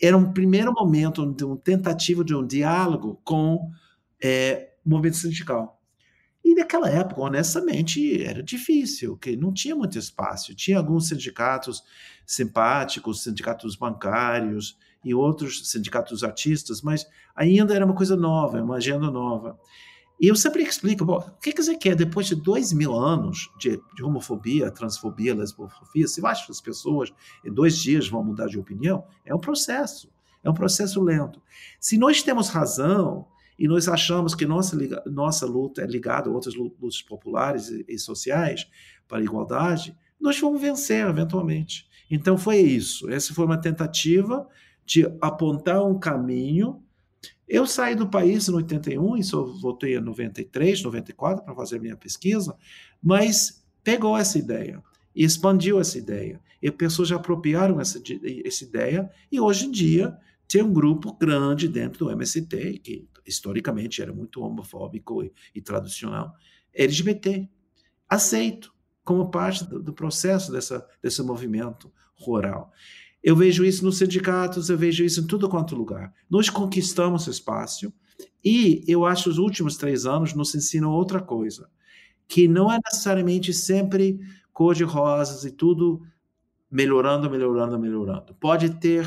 Era 0.00 0.16
um 0.16 0.32
primeiro 0.32 0.72
momento 0.72 1.24
de 1.32 1.44
uma 1.44 1.56
tentativa 1.56 2.24
de 2.24 2.34
um 2.34 2.46
diálogo 2.46 3.20
com 3.24 3.70
é, 4.22 4.74
o 4.84 4.90
movimento 4.90 5.16
sindical. 5.16 5.79
E 6.50 6.54
naquela 6.56 6.90
época, 6.90 7.20
honestamente, 7.20 8.24
era 8.24 8.42
difícil, 8.42 9.16
que 9.16 9.36
não 9.36 9.52
tinha 9.52 9.76
muito 9.76 9.96
espaço. 9.96 10.52
Tinha 10.52 10.78
alguns 10.78 11.06
sindicatos 11.06 11.80
simpáticos, 12.26 13.22
sindicatos 13.22 13.76
bancários 13.76 14.76
e 15.04 15.14
outros 15.14 15.70
sindicatos 15.70 16.24
artistas, 16.24 16.82
mas 16.82 17.06
ainda 17.36 17.72
era 17.72 17.86
uma 17.86 17.94
coisa 17.94 18.16
nova, 18.16 18.60
uma 18.60 18.78
agenda 18.78 19.08
nova. 19.12 19.56
E 20.20 20.26
eu 20.26 20.34
sempre 20.34 20.64
explico, 20.64 21.04
bom, 21.04 21.18
o 21.18 21.40
que, 21.40 21.52
que 21.52 21.62
você 21.62 21.76
quer 21.76 21.94
depois 21.94 22.26
de 22.26 22.34
dois 22.34 22.72
mil 22.72 22.98
anos 22.98 23.48
de, 23.56 23.80
de 23.94 24.02
homofobia, 24.02 24.72
transfobia, 24.72 25.36
lesbofobia? 25.36 26.08
Você 26.08 26.20
acha 26.26 26.46
que 26.46 26.50
as 26.50 26.60
pessoas 26.60 27.12
em 27.44 27.54
dois 27.54 27.78
dias 27.78 28.08
vão 28.08 28.24
mudar 28.24 28.48
de 28.48 28.58
opinião? 28.58 29.04
É 29.24 29.32
um 29.32 29.38
processo, 29.38 30.10
é 30.42 30.50
um 30.50 30.54
processo 30.54 31.00
lento. 31.00 31.40
Se 31.78 31.96
nós 31.96 32.24
temos 32.24 32.48
razão 32.48 33.28
e 33.60 33.68
nós 33.68 33.86
achamos 33.86 34.34
que 34.34 34.46
nossa, 34.46 34.76
nossa 35.06 35.46
luta 35.46 35.82
é 35.82 35.86
ligada 35.86 36.28
a 36.28 36.32
outras 36.32 36.54
lutas 36.54 37.02
populares 37.02 37.68
e, 37.68 37.84
e 37.86 37.98
sociais 37.98 38.66
para 39.06 39.18
a 39.18 39.22
igualdade, 39.22 39.96
nós 40.20 40.40
vamos 40.40 40.60
vencer 40.60 41.06
eventualmente. 41.06 41.86
Então 42.10 42.36
foi 42.36 42.56
isso. 42.56 43.08
Essa 43.08 43.32
foi 43.32 43.44
uma 43.44 43.60
tentativa 43.60 44.48
de 44.84 45.06
apontar 45.20 45.86
um 45.86 45.98
caminho 45.98 46.82
eu 47.50 47.66
saí 47.66 47.96
do 47.96 48.08
país 48.08 48.48
em 48.48 48.54
81 48.54 49.16
e 49.16 49.24
só 49.24 49.42
voltei 49.42 49.96
em 49.96 50.00
93, 50.00 50.84
94 50.84 51.44
para 51.44 51.52
fazer 51.52 51.80
minha 51.80 51.96
pesquisa, 51.96 52.56
mas 53.02 53.60
pegou 53.82 54.16
essa 54.16 54.38
ideia 54.38 54.80
e 55.16 55.24
expandiu 55.24 55.80
essa 55.80 55.98
ideia. 55.98 56.40
E 56.62 56.70
pessoas 56.70 57.08
já 57.08 57.16
apropriaram 57.16 57.80
essa, 57.80 58.00
essa 58.44 58.62
ideia 58.62 59.10
e 59.32 59.40
hoje 59.40 59.66
em 59.66 59.70
dia 59.72 60.16
tem 60.50 60.64
um 60.64 60.72
grupo 60.72 61.16
grande 61.16 61.68
dentro 61.68 62.06
do 62.06 62.10
MST, 62.10 62.80
que 62.82 63.08
historicamente 63.24 64.02
era 64.02 64.12
muito 64.12 64.42
homofóbico 64.42 65.22
e, 65.22 65.32
e 65.54 65.62
tradicional, 65.62 66.34
LGBT. 66.74 67.48
Aceito 68.08 68.74
como 69.04 69.30
parte 69.30 69.64
do, 69.64 69.80
do 69.80 69.92
processo 69.92 70.50
dessa, 70.50 70.84
desse 71.00 71.22
movimento 71.22 71.92
rural. 72.16 72.72
Eu 73.22 73.36
vejo 73.36 73.64
isso 73.64 73.84
nos 73.84 73.98
sindicatos, 73.98 74.68
eu 74.68 74.76
vejo 74.76 75.04
isso 75.04 75.20
em 75.20 75.26
tudo 75.26 75.48
quanto 75.48 75.76
lugar. 75.76 76.12
Nós 76.28 76.50
conquistamos 76.50 77.28
espaço 77.28 77.92
e 78.44 78.82
eu 78.88 79.06
acho 79.06 79.24
que 79.24 79.30
os 79.30 79.38
últimos 79.38 79.76
três 79.76 80.04
anos 80.04 80.34
nos 80.34 80.52
ensinam 80.52 80.90
outra 80.90 81.20
coisa, 81.20 81.70
que 82.26 82.48
não 82.48 82.72
é 82.72 82.78
necessariamente 82.84 83.54
sempre 83.54 84.18
cor 84.52 84.74
de 84.74 84.82
rosas 84.82 85.44
e 85.44 85.52
tudo 85.52 86.02
melhorando, 86.68 87.30
melhorando, 87.30 87.78
melhorando. 87.78 88.34
Pode 88.34 88.70
ter 88.80 89.06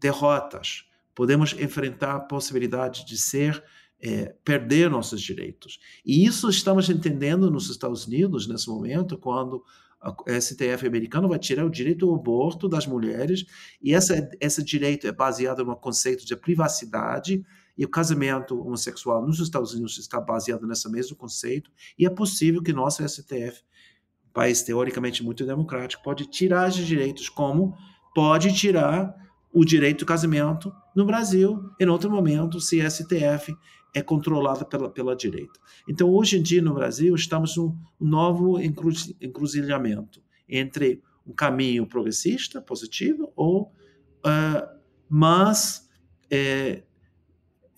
derrotas, 0.00 0.84
podemos 1.14 1.52
enfrentar 1.52 2.16
a 2.16 2.20
possibilidade 2.20 3.04
de 3.04 3.16
ser 3.16 3.62
é, 4.00 4.34
perder 4.44 4.88
nossos 4.88 5.20
direitos. 5.20 5.80
E 6.04 6.24
isso 6.24 6.48
estamos 6.48 6.88
entendendo 6.88 7.50
nos 7.50 7.68
Estados 7.68 8.06
Unidos 8.06 8.46
nesse 8.46 8.68
momento, 8.68 9.18
quando 9.18 9.64
a 10.00 10.40
STF 10.40 10.86
americano 10.86 11.28
vai 11.28 11.38
tirar 11.38 11.64
o 11.64 11.70
direito 11.70 12.08
ao 12.08 12.14
aborto 12.14 12.68
das 12.68 12.86
mulheres, 12.86 13.44
e 13.82 13.92
essa, 13.92 14.30
esse 14.40 14.62
direito 14.62 15.08
é 15.08 15.12
baseado 15.12 15.64
no 15.64 15.76
conceito 15.76 16.24
de 16.24 16.36
privacidade 16.36 17.44
E 17.76 17.84
o 17.84 17.88
casamento 17.88 18.60
homossexual 18.60 19.24
nos 19.24 19.38
Estados 19.38 19.72
Unidos 19.72 19.98
está 19.98 20.20
baseado 20.20 20.66
nesse 20.66 20.88
mesmo 20.90 21.16
conceito, 21.16 21.70
e 21.96 22.06
é 22.06 22.10
possível 22.10 22.62
que 22.62 22.72
nosso 22.72 23.08
STF, 23.08 23.62
país 24.32 24.62
teoricamente 24.62 25.22
muito 25.22 25.44
democrático, 25.46 26.02
pode 26.02 26.26
tirar 26.26 26.68
esses 26.68 26.86
direitos, 26.86 27.28
como 27.28 27.76
pode 28.14 28.52
tirar 28.52 29.14
o 29.52 29.64
direito 29.64 30.00
do 30.00 30.06
casamento 30.06 30.72
no 30.94 31.04
Brasil, 31.04 31.70
em 31.80 31.88
outro 31.88 32.10
momento, 32.10 32.60
se 32.60 32.80
STF 32.88 33.56
é 33.94 34.02
controlada 34.02 34.64
pela, 34.64 34.90
pela 34.90 35.16
direita. 35.16 35.58
Então, 35.88 36.10
hoje 36.10 36.38
em 36.38 36.42
dia, 36.42 36.60
no 36.60 36.74
Brasil, 36.74 37.14
estamos 37.14 37.56
num 37.56 37.76
novo 37.98 38.60
encruzilhamento 38.60 40.22
entre 40.48 41.02
um 41.26 41.32
caminho 41.32 41.86
progressista, 41.86 42.60
positivo, 42.60 43.32
ou 43.34 43.72
uh, 44.24 44.78
mas 45.08 45.88
é, 46.30 46.82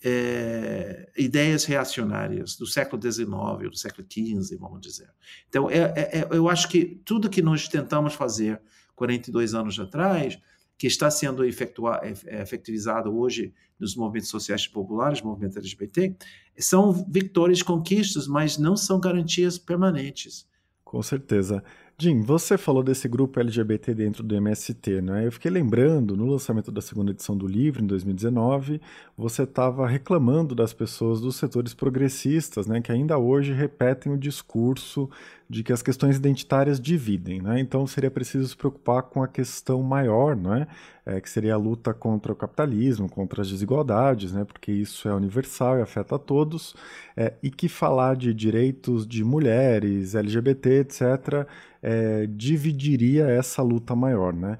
é, 0.02 1.08
ideias 1.16 1.64
reacionárias 1.64 2.56
do 2.56 2.66
século 2.66 3.00
XIX, 3.00 3.28
do 3.70 3.76
século 3.76 4.06
XV, 4.10 4.56
vamos 4.56 4.80
dizer. 4.80 5.10
Então, 5.48 5.70
é, 5.70 5.78
é, 5.78 6.18
é, 6.20 6.28
eu 6.32 6.48
acho 6.48 6.68
que 6.68 7.00
tudo 7.04 7.28
que 7.28 7.42
nós 7.42 7.68
tentamos 7.68 8.14
fazer 8.14 8.60
42 8.96 9.54
anos 9.54 9.78
atrás, 9.78 10.38
que 10.80 10.86
está 10.86 11.10
sendo 11.10 11.44
efetua, 11.44 12.00
é, 12.02 12.40
efetivizado 12.40 13.14
hoje 13.14 13.52
nos 13.78 13.94
movimentos 13.94 14.30
sociais 14.30 14.66
populares, 14.66 15.20
movimento 15.20 15.58
LGBT, 15.58 16.16
são 16.58 16.90
vitórias, 16.90 17.62
conquistas, 17.62 18.26
mas 18.26 18.56
não 18.56 18.74
são 18.74 18.98
garantias 18.98 19.58
permanentes. 19.58 20.48
Com 20.82 21.02
certeza. 21.02 21.62
Jim, 22.03 22.22
você 22.22 22.57
falou 22.57 22.82
desse 22.82 23.07
grupo 23.07 23.38
LGBT 23.40 23.92
dentro 23.92 24.22
do 24.22 24.34
MST, 24.34 25.03
né? 25.03 25.26
Eu 25.26 25.32
fiquei 25.32 25.51
lembrando, 25.51 26.16
no 26.16 26.24
lançamento 26.24 26.72
da 26.72 26.80
segunda 26.80 27.11
edição 27.11 27.36
do 27.36 27.46
livro, 27.46 27.84
em 27.84 27.86
2019, 27.86 28.80
você 29.18 29.42
estava 29.42 29.86
reclamando 29.86 30.55
das 30.55 30.72
pessoas 30.72 31.20
dos 31.20 31.36
setores 31.36 31.74
progressistas, 31.74 32.66
né? 32.66 32.80
Que 32.80 32.90
ainda 32.90 33.18
hoje 33.18 33.53
repetem 33.53 34.11
o 34.11 34.16
discurso 34.16 35.11
de 35.46 35.62
que 35.62 35.74
as 35.74 35.82
questões 35.82 36.16
identitárias 36.16 36.80
dividem, 36.80 37.42
né? 37.42 37.61
Então 37.61 37.86
seria 37.86 38.11
preciso 38.11 38.48
se 38.48 38.57
preocupar 38.57 39.03
com 39.03 39.22
a 39.22 39.28
questão 39.28 39.82
maior, 39.82 40.34
não 40.34 40.55
é? 40.55 40.66
é? 41.05 41.20
que 41.20 41.28
seria 41.28 41.53
a 41.53 41.59
luta 41.59 41.92
contra 41.92 42.32
o 42.32 42.36
capitalismo, 42.36 43.11
contra 43.11 43.42
as 43.42 43.51
desigualdades, 43.51 44.32
né? 44.32 44.44
Porque 44.44 44.72
isso 44.72 45.07
é 45.07 45.14
universal 45.14 45.78
e 45.78 45.82
afeta 45.82 46.14
a 46.14 46.18
todos, 46.18 46.74
é, 47.14 47.34
e 47.42 47.51
que 47.51 47.68
falar 47.68 48.16
de 48.16 48.32
direitos 48.32 49.07
de 49.07 49.22
mulheres, 49.22 50.14
LGBT, 50.14 50.80
etc 50.80 51.46
é, 51.82 52.26
dividiria 52.26 53.26
essa 53.26 53.62
luta 53.62 53.94
maior, 53.94 54.32
né? 54.32 54.58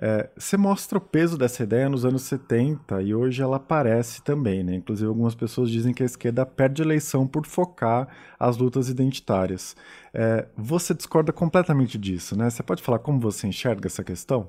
É, 0.00 0.30
você 0.36 0.56
mostra 0.56 0.98
o 0.98 1.00
peso 1.00 1.36
dessa 1.36 1.62
ideia 1.62 1.88
nos 1.88 2.04
anos 2.04 2.22
70 2.22 3.02
e 3.02 3.14
hoje 3.14 3.42
ela 3.42 3.56
aparece 3.56 4.22
também, 4.22 4.64
né? 4.64 4.74
Inclusive 4.74 5.06
algumas 5.06 5.34
pessoas 5.34 5.70
dizem 5.70 5.92
que 5.92 6.02
a 6.02 6.06
esquerda 6.06 6.46
perde 6.46 6.82
eleição 6.82 7.26
por 7.26 7.46
focar 7.46 8.08
as 8.38 8.56
lutas 8.56 8.88
identitárias. 8.88 9.76
É, 10.12 10.48
você 10.56 10.94
discorda 10.94 11.32
completamente 11.32 11.98
disso, 11.98 12.36
né? 12.36 12.48
Você 12.48 12.62
pode 12.62 12.82
falar 12.82 12.98
como 12.98 13.20
você 13.20 13.46
enxerga 13.46 13.86
essa 13.86 14.02
questão? 14.02 14.48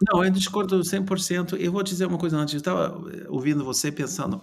Não, 0.00 0.22
eu 0.22 0.30
discordo 0.30 0.78
100%. 0.78 1.56
Eu 1.58 1.72
vou 1.72 1.82
dizer 1.82 2.06
uma 2.06 2.18
coisa 2.18 2.36
antes. 2.36 2.54
Eu 2.54 2.58
estava 2.58 3.02
ouvindo 3.28 3.64
você 3.64 3.90
pensando, 3.90 4.40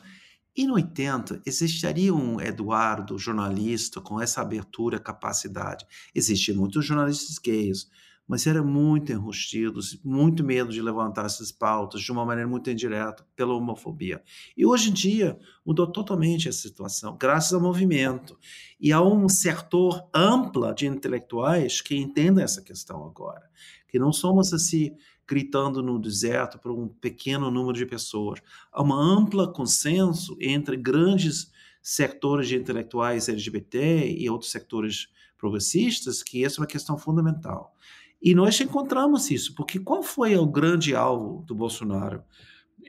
e 0.55 0.65
no 0.65 0.75
80, 0.75 1.41
existiria 1.45 2.13
um 2.13 2.39
Eduardo 2.39 3.19
jornalista 3.19 3.99
com 3.99 4.21
essa 4.21 4.41
abertura, 4.41 4.97
capacidade? 4.97 5.85
Existiam 6.13 6.57
muitos 6.57 6.85
jornalistas 6.85 7.37
gays, 7.37 7.89
mas 8.27 8.47
eram 8.47 8.65
muito 8.65 9.11
enrustidos, 9.11 9.99
muito 10.03 10.43
medo 10.43 10.71
de 10.71 10.81
levantar 10.81 11.25
essas 11.25 11.51
pautas 11.51 12.01
de 12.01 12.11
uma 12.11 12.25
maneira 12.25 12.49
muito 12.49 12.69
indireta 12.69 13.27
pela 13.35 13.53
homofobia. 13.53 14.23
E 14.55 14.65
hoje 14.65 14.89
em 14.89 14.93
dia 14.93 15.37
mudou 15.65 15.85
totalmente 15.91 16.47
a 16.47 16.53
situação, 16.53 17.17
graças 17.19 17.53
ao 17.53 17.61
movimento. 17.61 18.37
E 18.79 18.91
há 18.91 19.01
um 19.01 19.27
setor 19.27 20.07
amplo 20.13 20.73
de 20.73 20.87
intelectuais 20.87 21.81
que 21.81 21.97
entendem 21.97 22.43
essa 22.43 22.61
questão 22.61 23.05
agora, 23.05 23.43
que 23.89 23.99
não 23.99 24.11
somos 24.11 24.53
assim 24.53 24.95
gritando 25.27 25.81
no 25.81 25.99
deserto 25.99 26.59
para 26.59 26.71
um 26.71 26.87
pequeno 26.87 27.49
número 27.49 27.77
de 27.77 27.85
pessoas. 27.85 28.39
Há 28.71 28.81
uma 28.81 28.99
ampla 28.99 29.51
consenso 29.51 30.37
entre 30.39 30.77
grandes 30.77 31.51
setores 31.81 32.47
de 32.47 32.55
intelectuais 32.55 33.29
LGBT 33.29 34.15
e 34.17 34.29
outros 34.29 34.51
setores 34.51 35.07
progressistas 35.37 36.23
que 36.23 36.43
essa 36.43 36.59
é 36.59 36.61
uma 36.61 36.67
questão 36.67 36.97
fundamental. 36.97 37.75
E 38.21 38.33
nós 38.33 38.59
encontramos 38.59 39.29
isso, 39.29 39.53
porque 39.53 39.79
qual 39.79 40.01
foi 40.01 40.35
o 40.35 40.47
grande 40.47 40.95
alvo 40.95 41.43
do 41.45 41.53
Bolsonaro 41.53 42.23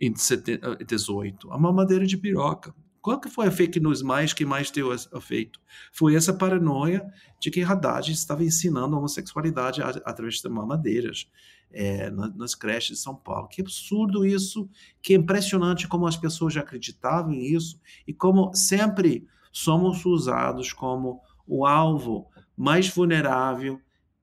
em 0.01 0.12
2018? 0.12 1.53
A 1.53 1.59
mamadeira 1.59 2.07
de 2.07 2.16
piroca. 2.16 2.74
Qual 3.03 3.20
que 3.20 3.28
foi 3.28 3.47
a 3.47 3.53
fake 3.53 3.78
news 3.78 4.03
mais 4.03 4.32
que 4.32 4.45
mais 4.45 4.70
deu 4.70 4.93
efeito? 4.93 5.61
Foi 5.93 6.16
essa 6.16 6.32
paranoia 6.32 7.07
de 7.41 7.51
que 7.53 7.62
Haddad 7.62 8.11
estava 8.11 8.43
ensinando 8.43 8.97
a 8.97 8.99
homossexualidade 8.99 9.80
através 9.80 10.41
de 10.41 10.49
mamadeiras 10.49 11.30
é, 11.72 12.10
nas 12.10 12.54
creches 12.54 12.98
de 12.98 13.02
São 13.02 13.14
Paulo. 13.14 13.48
Que 13.48 13.60
absurdo 13.60 14.24
isso, 14.24 14.68
que 15.02 15.14
impressionante 15.14 15.86
como 15.88 16.06
as 16.06 16.16
pessoas 16.16 16.54
já 16.54 16.60
acreditavam 16.60 17.32
nisso 17.32 17.80
e 18.06 18.12
como 18.12 18.54
sempre 18.54 19.26
somos 19.52 20.04
usados 20.04 20.72
como 20.72 21.20
o 21.46 21.64
alvo 21.64 22.28
mais 22.56 22.88
vulnerável, 22.88 23.80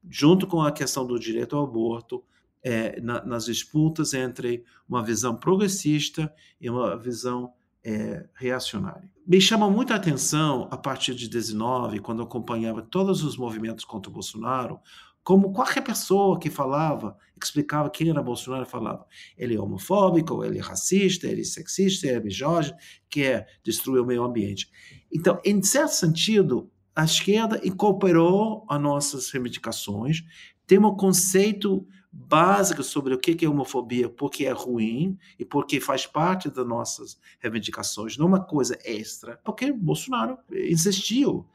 junto 0.09 0.47
com 0.47 0.61
a 0.61 0.71
questão 0.71 1.05
do 1.05 1.19
direito 1.19 1.55
ao 1.55 1.63
aborto, 1.63 2.23
é, 2.63 2.99
na, 3.01 3.23
nas 3.25 3.45
disputas 3.45 4.13
entre 4.13 4.63
uma 4.87 5.03
visão 5.03 5.35
progressista 5.35 6.33
e 6.59 6.69
uma 6.69 6.97
visão 6.97 7.53
é, 7.83 8.27
reacionária. 8.33 9.11
Me 9.25 9.39
chama 9.39 9.69
muita 9.69 9.95
atenção, 9.95 10.67
a 10.71 10.77
partir 10.77 11.13
de 11.13 11.27
19, 11.27 11.99
quando 11.99 12.21
acompanhava 12.21 12.81
todos 12.81 13.23
os 13.23 13.37
movimentos 13.37 13.85
contra 13.85 14.09
o 14.09 14.13
Bolsonaro, 14.13 14.79
como 15.24 15.53
qualquer 15.53 15.82
pessoa 15.82 16.38
que 16.38 16.49
falava, 16.49 17.17
explicava 17.41 17.89
quem 17.89 18.09
era 18.09 18.21
Bolsonaro, 18.21 18.65
falava 18.65 19.05
ele 19.38 19.55
é 19.55 19.59
homofóbico, 19.59 20.43
ele 20.43 20.59
é 20.59 20.61
racista, 20.61 21.28
ele 21.28 21.41
é 21.41 21.45
sexista, 21.45 22.07
ele 22.07 22.17
é 22.17 22.19
misógino, 22.19 22.78
quer 23.09 23.47
destruir 23.63 24.01
o 24.01 24.05
meio 24.05 24.24
ambiente. 24.24 24.69
Então, 25.11 25.39
em 25.43 25.61
certo 25.61 25.91
sentido, 25.91 26.69
a 26.95 27.05
esquerda 27.05 27.59
incorporou 27.63 28.65
as 28.69 28.82
nossas 28.82 29.30
reivindicações, 29.32 30.24
tem 30.67 30.78
um 30.78 30.95
conceito 30.95 31.86
básico 32.11 32.84
sobre 32.84 33.13
o 33.13 33.17
que 33.17 33.43
é 33.43 33.49
homofobia, 33.49 34.07
porque 34.07 34.45
é 34.45 34.51
ruim 34.51 35.17
e 35.39 35.43
porque 35.43 35.80
faz 35.80 36.05
parte 36.05 36.49
das 36.49 36.67
nossas 36.67 37.19
reivindicações, 37.39 38.17
não 38.17 38.28
uma 38.28 38.43
coisa 38.43 38.78
extra, 38.86 39.39
porque 39.43 39.71
Bolsonaro 39.71 40.38
insistiu 40.51 41.47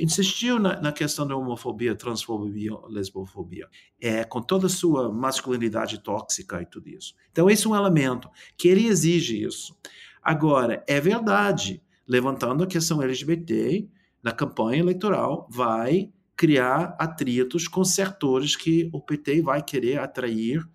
insistiu 0.00 0.58
na, 0.58 0.80
na, 0.80 0.92
questão 0.92 1.26
da 1.26 1.36
homofobia, 1.36 1.94
transfobia, 1.94 2.72
lesbofobia, 2.88 3.68
é, 4.00 4.24
com 4.24 4.40
toda 4.40 4.66
a 4.66 4.70
sua 4.70 5.12
masculinidade 5.12 6.02
tóxica 6.02 6.62
e 6.62 6.66
tudo 6.66 6.88
isso. 6.88 7.14
Então, 7.32 7.50
esse 7.50 7.66
é 7.66 7.70
um 7.70 7.76
elemento 7.76 8.30
que 8.56 8.68
ele 8.68 8.86
exige 8.86 9.42
isso. 9.42 9.76
Agora, 10.22 10.84
é 10.86 11.00
verdade, 11.00 11.82
levantando 12.06 12.62
a 12.62 12.66
questão 12.66 13.02
LGBT, 13.02 13.88
na 14.22 14.32
campanha 14.32 14.80
eleitoral, 14.80 15.48
vai 15.50 16.10
criar 16.36 16.94
atritos 16.98 17.66
com 17.66 17.84
setores 17.84 18.54
que 18.54 18.90
o 18.92 19.00
PT 19.00 19.40
vai 19.42 19.62
querer 19.62 19.98
atrair 19.98 20.68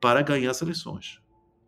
para 0.00 0.22
ganhar 0.22 0.50
as 0.50 0.62
eleições, 0.62 1.20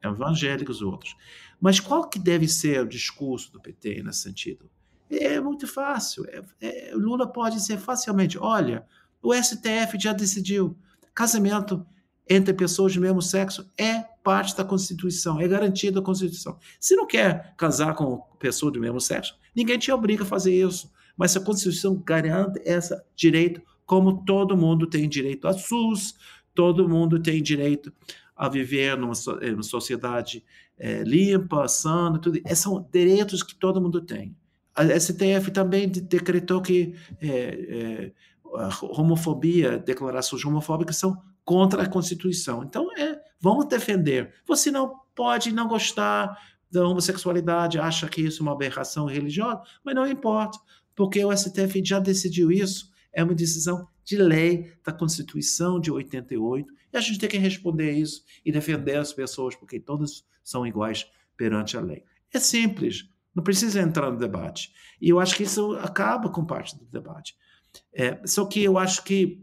evangélicos 0.03 0.81
e 0.81 0.85
outros. 0.85 1.15
Mas 1.61 1.79
qual 1.79 2.09
que 2.09 2.19
deve 2.19 2.49
ser 2.49 2.81
o 2.81 2.89
discurso 2.89 3.53
do 3.53 3.61
PT 3.61 4.03
nesse 4.03 4.21
sentido? 4.21 4.71
É 5.11 5.41
muito 5.41 5.67
fácil. 5.67 6.25
É, 6.29 6.43
é, 6.61 6.95
Lula 6.95 7.27
pode 7.27 7.61
ser 7.61 7.79
facilmente: 7.79 8.39
olha, 8.39 8.85
o 9.23 9.35
STF 9.35 9.99
já 9.99 10.13
decidiu, 10.13 10.77
casamento 11.15 11.87
entre 12.29 12.55
pessoas 12.55 12.95
do 12.95 13.01
mesmo 13.01 13.21
sexo 13.21 13.71
é 13.79 14.03
parte 14.23 14.57
da 14.57 14.65
Constituição, 14.65 15.41
é 15.41 15.47
garantido 15.47 16.01
da 16.01 16.05
Constituição. 16.05 16.59
Se 16.81 16.97
não 16.97 17.07
quer 17.07 17.55
casar 17.57 17.95
com 17.95 18.19
pessoa 18.39 18.73
do 18.73 18.81
mesmo 18.81 19.01
sexo, 19.01 19.37
ninguém 19.55 19.79
te 19.79 19.93
obriga 19.93 20.23
a 20.23 20.27
fazer 20.27 20.55
isso. 20.55 20.91
Mas 21.17 21.37
a 21.37 21.41
Constituição 21.41 22.03
garante 22.05 22.61
esse 22.65 22.99
direito, 23.15 23.63
como 23.87 24.25
todo 24.25 24.57
mundo 24.57 24.87
tem 24.87 25.09
direito 25.09 25.47
a 25.47 25.53
SUS, 25.53 26.15
todo 26.55 26.89
mundo 26.89 27.21
tem 27.23 27.43
direito 27.43 27.93
a 28.35 28.49
viver 28.49 28.97
numa, 28.97 29.13
numa 29.51 29.63
sociedade 29.63 30.45
é, 30.77 31.03
limpa, 31.03 31.69
sana, 31.69 32.19
tudo. 32.19 32.39
Esses 32.39 32.59
são 32.59 32.89
direitos 32.93 33.43
que 33.43 33.55
todo 33.55 33.81
mundo 33.81 34.01
tem. 34.01 34.35
A 34.75 34.99
STF 34.99 35.51
também 35.53 35.89
decretou 35.89 36.61
que 36.61 36.95
é, 37.21 37.29
é, 37.29 38.13
homofobia, 38.83 39.79
declarações 39.79 40.45
homofóbicas 40.45 40.97
são 40.97 41.21
contra 41.45 41.83
a 41.83 41.89
Constituição. 41.89 42.65
Então, 42.65 42.91
é, 42.97 43.21
vamos 43.41 43.67
defender. 43.67 44.35
Você 44.47 44.71
não 44.71 45.01
pode 45.15 45.53
não 45.53 45.69
gostar 45.69 46.37
da 46.71 46.87
homossexualidade, 46.87 47.79
acha 47.79 48.09
que 48.09 48.23
isso 48.23 48.43
é 48.43 48.43
uma 48.43 48.53
aberração 48.53 49.07
religiosa, 49.07 49.63
mas 49.85 49.95
não 49.95 50.07
importa, 50.07 50.59
porque 50.95 51.25
o 51.25 51.37
STF 51.37 51.81
já 51.85 52.01
decidiu 52.01 52.51
isso, 52.51 52.91
é 53.13 53.23
uma 53.23 53.35
decisão 53.35 53.87
de 54.05 54.17
lei 54.17 54.73
da 54.85 54.93
Constituição 54.93 55.79
de 55.79 55.93
88, 55.93 56.73
e 56.93 56.97
a 56.97 57.01
gente 57.01 57.19
tem 57.19 57.29
que 57.29 57.39
responder 57.39 57.93
isso 57.93 58.25
e 58.45 58.51
defender 58.51 58.97
as 58.97 59.13
pessoas, 59.13 59.55
porque 59.55 59.79
todas 59.79 60.25
são 60.43 60.67
iguais 60.67 61.07
perante 61.37 61.77
a 61.77 61.81
lei. 61.81 62.03
É 62.33 62.41
simples, 62.41 63.09
não 63.35 63.43
precisa 63.43 63.81
entrar 63.81 64.11
no 64.11 64.19
debate. 64.19 64.73
E 65.01 65.09
eu 65.09 65.19
acho 65.19 65.37
que 65.37 65.43
isso 65.43 65.75
acaba 65.77 66.29
com 66.29 66.45
parte 66.45 66.79
do 66.79 66.85
debate. 66.87 67.35
É, 67.93 68.21
só 68.27 68.45
que 68.47 68.63
eu 68.63 68.79
acho 68.79 69.03
que, 69.03 69.43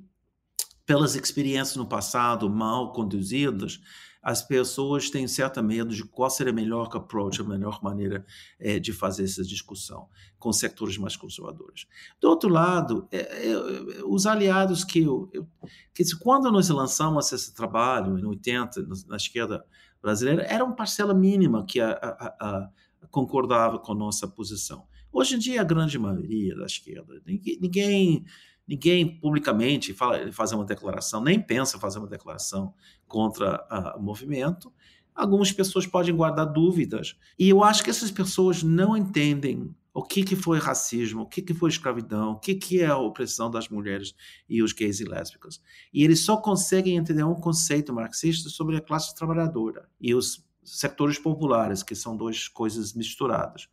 pelas 0.85 1.15
experiências 1.15 1.75
no 1.75 1.85
passado 1.85 2.49
mal 2.49 2.91
conduzidas, 2.93 3.79
as 4.21 4.43
pessoas 4.43 5.09
têm 5.09 5.27
certo 5.27 5.63
medo 5.63 5.95
de 5.95 6.03
qual 6.03 6.29
seria 6.29 6.53
a 6.53 6.55
melhor 6.55 6.87
approach, 6.93 7.41
a 7.41 7.43
melhor 7.43 7.81
maneira 7.81 8.23
é, 8.59 8.77
de 8.79 8.93
fazer 8.93 9.23
essa 9.23 9.43
discussão 9.43 10.07
com 10.37 10.53
setores 10.53 10.97
mais 10.97 11.15
conservadores. 11.15 11.87
Do 12.19 12.29
outro 12.29 12.47
lado, 12.47 13.07
é, 13.11 13.17
é, 13.17 14.03
os 14.05 14.27
aliados 14.27 14.83
que, 14.83 15.01
eu, 15.01 15.27
eu, 15.33 15.47
que 15.93 16.03
quando 16.19 16.51
nós 16.51 16.69
lançamos 16.69 17.31
esse 17.31 17.53
trabalho, 17.53 18.17
em 18.19 18.25
80, 18.25 18.87
na 19.07 19.15
esquerda 19.15 19.65
brasileira, 20.01 20.43
era 20.43 20.63
uma 20.63 20.75
parcela 20.75 21.15
mínima 21.15 21.65
que 21.65 21.79
a, 21.79 21.91
a, 21.91 22.35
a, 22.39 22.69
concordava 23.09 23.79
com 23.79 23.93
nossa 23.93 24.27
posição. 24.27 24.85
Hoje 25.11 25.35
em 25.35 25.39
dia, 25.39 25.61
a 25.61 25.65
grande 25.65 25.99
maioria 25.99 26.55
da 26.55 26.65
esquerda, 26.65 27.21
ninguém, 27.25 28.23
ninguém 28.67 29.19
publicamente 29.19 29.93
fala, 29.93 30.31
fazer 30.31 30.55
uma 30.55 30.63
declaração, 30.63 31.21
nem 31.21 31.39
pensa 31.39 31.79
fazer 31.79 31.99
uma 31.99 32.07
declaração 32.07 32.73
contra 33.07 33.65
a, 33.69 33.97
o 33.97 34.01
movimento. 34.01 34.71
Algumas 35.13 35.51
pessoas 35.51 35.85
podem 35.85 36.15
guardar 36.15 36.45
dúvidas. 36.45 37.17
E 37.37 37.49
eu 37.49 37.63
acho 37.63 37.83
que 37.83 37.89
essas 37.89 38.09
pessoas 38.09 38.63
não 38.63 38.95
entendem 38.95 39.75
o 39.93 40.01
que, 40.01 40.23
que 40.23 40.37
foi 40.37 40.57
racismo, 40.57 41.23
o 41.23 41.25
que, 41.25 41.41
que 41.41 41.53
foi 41.53 41.69
escravidão, 41.69 42.31
o 42.31 42.39
que, 42.39 42.55
que 42.55 42.79
é 42.79 42.85
a 42.85 42.97
opressão 42.97 43.51
das 43.51 43.67
mulheres 43.67 44.15
e 44.47 44.63
os 44.63 44.71
gays 44.71 45.01
e 45.01 45.03
lésbicas. 45.03 45.61
E 45.93 46.03
eles 46.03 46.21
só 46.21 46.37
conseguem 46.37 46.95
entender 46.95 47.23
um 47.23 47.35
conceito 47.35 47.93
marxista 47.93 48.49
sobre 48.49 48.77
a 48.77 48.81
classe 48.81 49.13
trabalhadora 49.13 49.89
e 49.99 50.15
os 50.15 50.45
setores 50.63 51.17
populares, 51.17 51.83
que 51.83 51.95
são 51.95 52.15
duas 52.15 52.47
coisas 52.47 52.93
misturadas. 52.93 53.67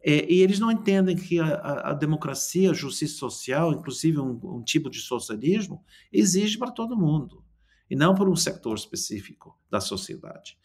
É, 0.00 0.32
e 0.32 0.40
eles 0.42 0.60
não 0.60 0.70
entendem 0.70 1.16
que 1.16 1.40
a, 1.40 1.90
a, 1.90 1.92
democracia, 1.92 2.70
a 2.70 2.74
justiça 2.74 3.18
social, 3.18 3.72
inclusive 3.72 4.18
um, 4.20 4.38
um 4.44 4.62
tipo 4.62 4.88
de 4.88 5.00
socialismo, 5.00 5.84
exige 6.12 6.56
para 6.56 6.70
todo 6.70 6.96
mundo, 6.96 7.44
e 7.90 7.96
não 7.96 8.14
para 8.14 8.30
um 8.30 8.36
setor 8.36 8.76
específico 8.76 9.58
da 9.68 9.80
sociedade. 9.80 10.56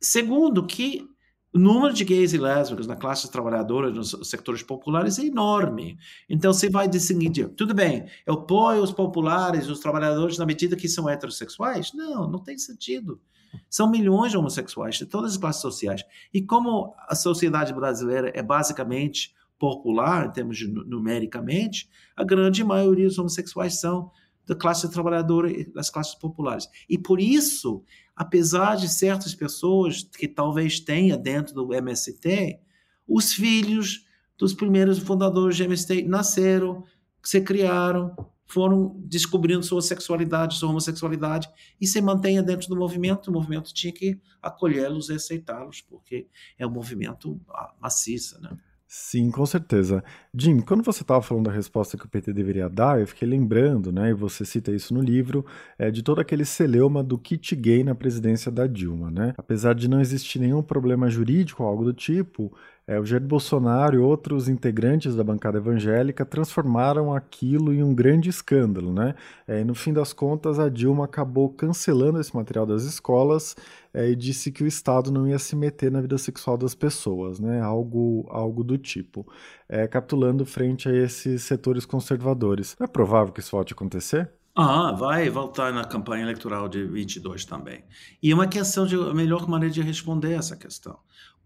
Segundo, 0.00 0.64
que 0.64 1.08
o 1.52 1.58
número 1.58 1.92
de 1.92 2.04
gays 2.04 2.32
e 2.32 2.38
lésbicas 2.38 2.86
na 2.86 2.94
classe 2.94 3.30
trabalhadora, 3.30 3.90
nos 3.90 4.14
setores 4.22 4.62
populares, 4.62 5.18
é 5.18 5.24
enorme. 5.24 5.98
Então, 6.28 6.52
você 6.52 6.70
vai 6.70 6.86
distinguir, 6.86 7.48
tudo 7.56 7.74
bem, 7.74 8.06
eu 8.26 8.34
apoio 8.34 8.82
os 8.82 8.92
populares, 8.92 9.68
os 9.68 9.80
trabalhadores, 9.80 10.38
na 10.38 10.46
medida 10.46 10.76
que 10.76 10.88
são 10.88 11.08
heterossexuais? 11.08 11.92
Não, 11.94 12.30
não 12.30 12.38
tem 12.38 12.56
sentido. 12.58 13.20
São 13.68 13.90
milhões 13.90 14.30
de 14.30 14.38
homossexuais 14.38 14.96
de 14.96 15.06
todas 15.06 15.32
as 15.32 15.36
classes 15.36 15.62
sociais. 15.62 16.02
E 16.32 16.42
como 16.42 16.94
a 17.08 17.14
sociedade 17.14 17.72
brasileira 17.72 18.30
é 18.34 18.42
basicamente 18.42 19.34
popular, 19.58 20.26
em 20.26 20.32
termos 20.32 20.56
de 20.56 20.68
numericamente, 20.68 21.88
a 22.16 22.24
grande 22.24 22.62
maioria 22.62 23.06
dos 23.06 23.18
homossexuais 23.18 23.80
são 23.80 24.10
da 24.46 24.54
classe 24.54 24.90
trabalhadora 24.90 25.50
e 25.50 25.70
das 25.70 25.90
classes 25.90 26.14
populares. 26.14 26.68
E 26.88 26.96
por 26.96 27.20
isso, 27.20 27.82
apesar 28.16 28.76
de 28.76 28.88
certas 28.88 29.34
pessoas 29.34 30.02
que 30.02 30.26
talvez 30.26 30.80
tenha 30.80 31.18
dentro 31.18 31.54
do 31.54 31.74
MST, 31.74 32.58
os 33.06 33.32
filhos 33.32 34.06
dos 34.38 34.54
primeiros 34.54 34.98
fundadores 34.98 35.58
do 35.58 35.64
MST 35.64 36.02
nasceram, 36.04 36.84
se 37.22 37.40
criaram, 37.40 38.14
foram 38.48 38.96
descobrindo 39.04 39.62
sua 39.62 39.82
sexualidade, 39.82 40.56
sua 40.56 40.70
homossexualidade 40.70 41.48
e 41.80 41.86
se 41.86 42.00
mantenha 42.00 42.42
dentro 42.42 42.68
do 42.68 42.76
movimento. 42.76 43.28
O 43.28 43.32
movimento 43.32 43.72
tinha 43.72 43.92
que 43.92 44.18
acolhê-los 44.42 45.10
e 45.10 45.14
aceitá-los, 45.14 45.82
porque 45.82 46.26
é 46.58 46.66
um 46.66 46.70
movimento 46.70 47.38
maciça, 47.80 48.40
né? 48.40 48.56
Sim, 48.90 49.30
com 49.30 49.44
certeza. 49.44 50.02
Jim, 50.34 50.60
quando 50.60 50.82
você 50.82 51.02
estava 51.02 51.20
falando 51.20 51.44
da 51.44 51.52
resposta 51.52 51.98
que 51.98 52.06
o 52.06 52.08
PT 52.08 52.32
deveria 52.32 52.70
dar, 52.70 52.98
eu 52.98 53.06
fiquei 53.06 53.28
lembrando, 53.28 53.92
né, 53.92 54.08
e 54.08 54.14
você 54.14 54.46
cita 54.46 54.72
isso 54.72 54.94
no 54.94 55.02
livro, 55.02 55.44
é, 55.78 55.90
de 55.90 56.02
todo 56.02 56.22
aquele 56.22 56.42
celeuma 56.42 57.04
do 57.04 57.18
kit 57.18 57.54
gay 57.54 57.84
na 57.84 57.94
presidência 57.94 58.50
da 58.50 58.66
Dilma, 58.66 59.10
né? 59.10 59.34
Apesar 59.36 59.74
de 59.74 59.88
não 59.88 60.00
existir 60.00 60.38
nenhum 60.38 60.62
problema 60.62 61.10
jurídico 61.10 61.62
ou 61.62 61.68
algo 61.68 61.84
do 61.84 61.92
tipo, 61.92 62.50
é, 62.88 62.98
o 62.98 63.04
Jair 63.04 63.22
Bolsonaro 63.22 63.96
e 63.96 63.98
outros 63.98 64.48
integrantes 64.48 65.14
da 65.14 65.22
bancada 65.22 65.58
evangélica 65.58 66.24
transformaram 66.24 67.14
aquilo 67.14 67.70
em 67.74 67.82
um 67.82 67.94
grande 67.94 68.30
escândalo, 68.30 68.94
né? 68.94 69.14
É, 69.46 69.60
e 69.60 69.64
no 69.64 69.74
fim 69.74 69.92
das 69.92 70.14
contas, 70.14 70.58
a 70.58 70.70
Dilma 70.70 71.04
acabou 71.04 71.50
cancelando 71.50 72.18
esse 72.18 72.34
material 72.34 72.64
das 72.64 72.84
escolas 72.84 73.54
é, 73.92 74.08
e 74.08 74.16
disse 74.16 74.50
que 74.50 74.64
o 74.64 74.66
Estado 74.66 75.12
não 75.12 75.28
ia 75.28 75.38
se 75.38 75.54
meter 75.54 75.92
na 75.92 76.00
vida 76.00 76.16
sexual 76.16 76.56
das 76.56 76.74
pessoas, 76.74 77.38
né? 77.38 77.60
Algo, 77.60 78.26
algo 78.30 78.64
do 78.64 78.78
tipo. 78.78 79.30
É, 79.68 79.86
capitulando 79.86 80.46
frente 80.46 80.88
a 80.88 80.92
esses 80.96 81.42
setores 81.42 81.84
conservadores. 81.84 82.74
É 82.80 82.86
provável 82.86 83.34
que 83.34 83.40
isso 83.40 83.50
volte 83.50 83.74
a 83.74 83.76
acontecer? 83.76 84.30
Ah, 84.56 84.92
vai 84.92 85.28
voltar 85.30 85.72
na 85.72 85.84
campanha 85.84 86.24
eleitoral 86.24 86.68
de 86.68 86.84
22 86.84 87.44
também. 87.44 87.84
E 88.22 88.32
é 88.32 88.34
uma 88.34 88.48
questão 88.48 88.86
de 88.86 88.96
melhor 89.14 89.46
maneira 89.46 89.72
de 89.72 89.82
responder 89.82 90.32
essa 90.32 90.56
questão. 90.56 90.98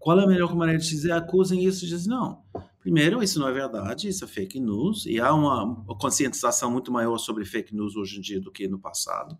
Qual 0.03 0.18
é 0.18 0.24
a 0.24 0.26
melhor 0.26 0.53
maneira 0.57 0.80
de 0.80 0.88
dizer 0.88 1.12
acusem 1.12 1.64
isso? 1.64 1.86
Diz 1.86 2.09
não. 2.09 2.42
Primeiro, 2.80 3.22
isso 3.22 3.38
não 3.38 3.46
é 3.46 3.53
verdade, 3.53 4.09
isso 4.09 4.24
é 4.24 4.26
fake 4.26 4.59
news, 4.59 5.07
e 5.07 5.20
há 5.20 5.32
uma 5.32 5.84
conscientização 6.00 6.68
muito 6.72 6.90
maior 6.90 7.16
sobre 7.18 7.44
fake 7.44 7.72
news 7.72 7.94
hoje 7.94 8.18
em 8.18 8.20
dia 8.20 8.40
do 8.40 8.50
que 8.50 8.66
no 8.66 8.80
passado. 8.80 9.38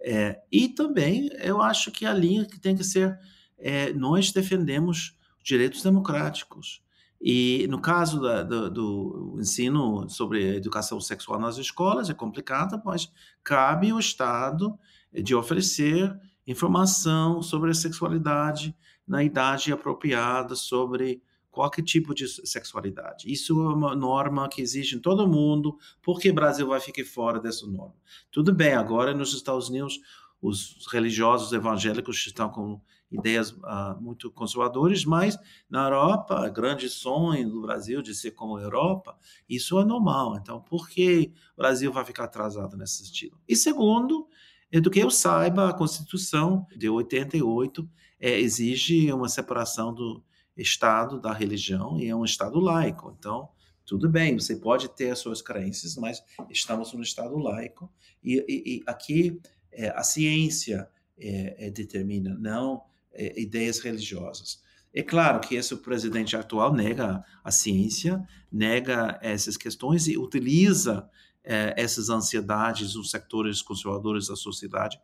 É, 0.00 0.40
e 0.50 0.66
também 0.66 1.30
eu 1.40 1.62
acho 1.62 1.92
que 1.92 2.04
a 2.04 2.12
linha 2.12 2.44
que 2.44 2.58
tem 2.58 2.74
que 2.74 2.82
ser 2.82 3.16
é, 3.56 3.92
nós 3.92 4.32
defendemos 4.32 5.16
direitos 5.44 5.80
democráticos. 5.80 6.82
E 7.22 7.68
no 7.70 7.80
caso 7.80 8.20
da, 8.20 8.42
do, 8.42 8.68
do, 8.68 9.36
ensino 9.38 10.10
sobre 10.10 10.56
educação 10.56 11.00
sexual 11.00 11.38
nas 11.38 11.56
escolas 11.56 12.10
é 12.10 12.14
complicado, 12.14 12.82
mas 12.84 13.12
cabe 13.44 13.90
ao 13.90 14.00
Estado 14.00 14.76
de 15.12 15.36
oferecer 15.36 16.18
informação 16.48 17.40
sobre 17.42 17.70
a 17.70 17.74
sexualidade 17.74 18.74
na 19.10 19.24
idade 19.24 19.72
apropriada 19.72 20.54
sobre 20.54 21.20
qualquer 21.50 21.82
tipo 21.82 22.14
de 22.14 22.28
sexualidade. 22.46 23.30
Isso 23.30 23.60
é 23.60 23.74
uma 23.74 23.96
norma 23.96 24.48
que 24.48 24.62
existe 24.62 24.94
em 24.94 25.00
todo 25.00 25.26
mundo, 25.26 25.76
porque 26.00 26.30
o 26.30 26.34
Brasil 26.34 26.68
vai 26.68 26.78
ficar 26.78 27.04
fora 27.04 27.40
dessa 27.40 27.66
norma. 27.66 27.96
Tudo 28.30 28.54
bem, 28.54 28.72
agora 28.72 29.12
nos 29.12 29.34
Estados 29.34 29.68
Unidos 29.68 29.98
os 30.40 30.86
religiosos 30.92 31.52
evangélicos 31.52 32.24
estão 32.24 32.48
com 32.48 32.80
ideias 33.10 33.50
uh, 33.50 34.00
muito 34.00 34.30
conservadoras, 34.30 35.04
mas 35.04 35.36
na 35.68 35.86
Europa, 35.86 36.48
grande 36.48 36.88
sonho 36.88 37.50
do 37.50 37.62
Brasil 37.62 38.00
de 38.00 38.14
ser 38.14 38.30
como 38.30 38.58
a 38.58 38.62
Europa, 38.62 39.18
isso 39.48 39.80
é 39.80 39.84
normal. 39.84 40.36
Então, 40.36 40.60
por 40.60 40.88
que 40.88 41.32
o 41.54 41.56
Brasil 41.60 41.92
vai 41.92 42.04
ficar 42.04 42.24
atrasado 42.24 42.76
nesse 42.76 43.04
sentido? 43.04 43.36
E 43.48 43.56
segundo, 43.56 44.28
é 44.70 44.80
do 44.80 44.88
que 44.88 45.00
eu 45.00 45.10
saiba, 45.10 45.68
a 45.68 45.74
Constituição 45.74 46.64
de 46.76 46.88
88 46.88 47.90
é, 48.20 48.38
exige 48.38 49.10
uma 49.12 49.28
separação 49.28 49.94
do 49.94 50.22
Estado 50.56 51.18
da 51.18 51.32
religião 51.32 51.98
e 51.98 52.08
é 52.08 52.14
um 52.14 52.24
Estado 52.24 52.60
laico. 52.60 53.16
Então, 53.18 53.48
tudo 53.86 54.08
bem, 54.08 54.38
você 54.38 54.56
pode 54.56 54.88
ter 54.90 55.10
as 55.10 55.18
suas 55.18 55.40
crenças, 55.40 55.96
mas 55.96 56.22
estamos 56.50 56.92
no 56.92 57.02
Estado 57.02 57.36
laico 57.38 57.90
e, 58.22 58.44
e, 58.46 58.76
e 58.76 58.82
aqui 58.86 59.40
é, 59.72 59.88
a 59.88 60.02
ciência 60.02 60.88
é, 61.18 61.66
é 61.66 61.70
determina, 61.70 62.36
não 62.38 62.84
é, 63.12 63.40
ideias 63.40 63.80
religiosas. 63.80 64.62
É 64.92 65.02
claro 65.02 65.40
que 65.40 65.54
esse 65.54 65.74
presidente 65.76 66.36
atual 66.36 66.72
nega 66.72 67.24
a 67.44 67.50
ciência, 67.50 68.22
nega 68.50 69.18
essas 69.22 69.56
questões 69.56 70.08
e 70.08 70.18
utiliza 70.18 71.08
é, 71.44 71.74
essas 71.76 72.10
ansiedades 72.10 72.92
dos 72.94 73.10
sectores 73.10 73.62
conservadores 73.62 74.26
da 74.26 74.36
sociedade 74.36 75.00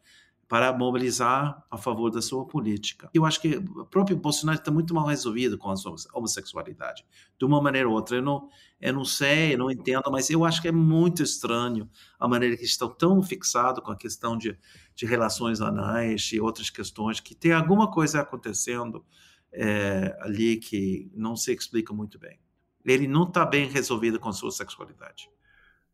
para 0.49 0.72
mobilizar 0.72 1.64
a 1.68 1.76
favor 1.76 2.11
da 2.11 2.22
sua 2.22 2.47
política. 2.47 3.11
Eu 3.12 3.24
acho 3.24 3.40
que 3.40 3.57
o 3.57 3.84
próprio 3.86 4.16
Bolsonaro 4.16 4.59
está 4.59 4.70
muito 4.70 4.94
mal 4.94 5.07
resolvido 5.07 5.59
com 5.59 5.68
a 5.70 5.74
homossexualidade, 6.14 7.05
de 7.36 7.44
uma 7.44 7.61
maneira 7.61 7.88
ou 7.88 7.94
outra. 7.94 8.16
Eu 8.16 8.22
não, 8.22 8.49
eu 8.80 8.92
não 8.92 9.05
sei, 9.05 9.55
eu 9.55 9.59
não 9.59 9.70
entendo, 9.70 10.05
mas 10.11 10.30
eu 10.30 10.44
acho 10.44 10.62
que 10.62 10.68
é 10.68 10.72
muito 10.72 11.22
estranho 11.22 11.90
a 12.18 12.28
maneira 12.28 12.57
que 12.57 12.64
estão 12.64 12.88
tão 12.88 13.20
fixados 13.22 13.82
com 13.82 13.90
a 13.90 13.97
questão 13.97 14.36
de, 14.36 14.57
de 14.94 15.05
relações 15.05 15.61
anais 15.61 16.30
e 16.32 16.40
outras 16.40 16.70
questões, 16.70 17.18
que 17.18 17.34
tem 17.34 17.53
alguma 17.53 17.90
coisa 17.90 18.20
acontecendo 18.20 19.05
é, 19.53 20.16
ali 20.20 20.59
que 20.59 21.11
não 21.12 21.34
se 21.34 21.53
explica 21.53 21.92
muito 21.92 22.20
bem. 22.20 22.38
Ele 22.84 23.09
não 23.09 23.24
está 23.24 23.44
bem 23.44 23.68
resolvido 23.68 24.20
com 24.20 24.28
a 24.28 24.32
sua 24.32 24.53
sexualidade. 24.53 25.28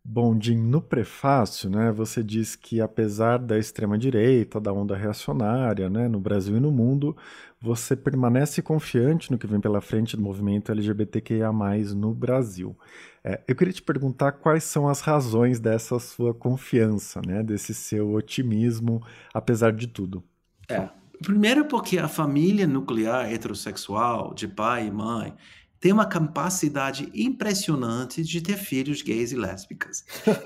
Bom, 0.04 0.36
Jim, 0.38 0.56
no 0.56 0.82
prefácio, 0.82 1.70
né, 1.70 1.92
você 1.92 2.24
diz 2.24 2.56
que 2.56 2.80
apesar 2.80 3.38
da 3.38 3.56
extrema-direita, 3.56 4.60
da 4.60 4.72
onda 4.72 4.96
reacionária, 4.96 5.88
né, 5.88 6.08
no 6.08 6.18
Brasil 6.18 6.56
e 6.56 6.60
no 6.60 6.72
mundo, 6.72 7.16
você 7.60 7.94
permanece 7.94 8.60
confiante 8.60 9.30
no 9.30 9.38
que 9.38 9.46
vem 9.46 9.60
pela 9.60 9.80
frente 9.80 10.16
do 10.16 10.22
movimento 10.22 10.72
LGBTQIA+, 10.72 11.52
no 11.94 12.12
Brasil. 12.12 12.76
É, 13.22 13.40
eu 13.46 13.54
queria 13.54 13.72
te 13.72 13.82
perguntar 13.82 14.32
quais 14.32 14.64
são 14.64 14.88
as 14.88 15.00
razões 15.00 15.60
dessa 15.60 15.96
sua 16.00 16.34
confiança, 16.34 17.22
né, 17.24 17.40
desse 17.40 17.72
seu 17.72 18.12
otimismo, 18.12 19.00
apesar 19.32 19.72
de 19.72 19.86
tudo. 19.86 20.24
É, 20.68 20.88
Primeiro 21.22 21.64
porque 21.66 21.98
a 21.98 22.08
família 22.08 22.66
nuclear 22.66 23.32
heterossexual 23.32 24.34
de 24.34 24.48
pai 24.48 24.88
e 24.88 24.90
mãe 24.90 25.32
tem 25.82 25.92
uma 25.92 26.06
capacidade 26.06 27.10
impressionante 27.12 28.22
de 28.22 28.40
ter 28.40 28.56
filhos 28.56 29.02
gays 29.02 29.32
e 29.32 29.36
lésbicas. 29.36 30.04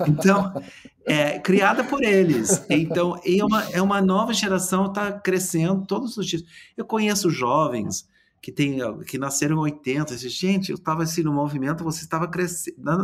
Então, 0.09 0.51
é 1.05 1.39
criada 1.39 1.84
por 1.84 2.03
eles. 2.03 2.64
Então, 2.70 3.20
é 3.22 3.45
uma, 3.45 3.62
é 3.64 3.82
uma 3.82 4.01
nova 4.01 4.32
geração 4.32 4.87
está 4.87 5.12
crescendo 5.12 5.84
todos 5.84 6.16
os 6.16 6.26
dias. 6.26 6.43
Eu 6.74 6.87
conheço 6.87 7.28
jovens 7.28 8.09
que 8.41 8.51
tem 8.51 8.78
que 9.05 9.18
nasceram 9.18 9.57
em 9.57 9.72
80. 9.72 10.16
Gente, 10.16 10.70
eu 10.70 10.76
estava 10.76 11.03
assim 11.03 11.22
no 11.22 11.34
movimento, 11.34 11.84
você 11.84 12.05
estava 12.05 12.30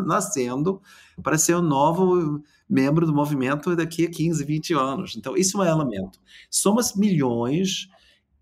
nascendo 0.06 0.80
para 1.22 1.36
ser 1.36 1.56
um 1.56 1.62
novo 1.62 2.42
membro 2.66 3.04
do 3.04 3.14
movimento 3.14 3.76
daqui 3.76 4.06
a 4.06 4.10
15, 4.10 4.42
20 4.42 4.72
anos. 4.72 5.16
Então, 5.16 5.36
isso 5.36 5.62
é 5.62 5.66
um 5.66 5.80
elemento. 5.82 6.18
Somos 6.48 6.94
milhões 6.94 7.90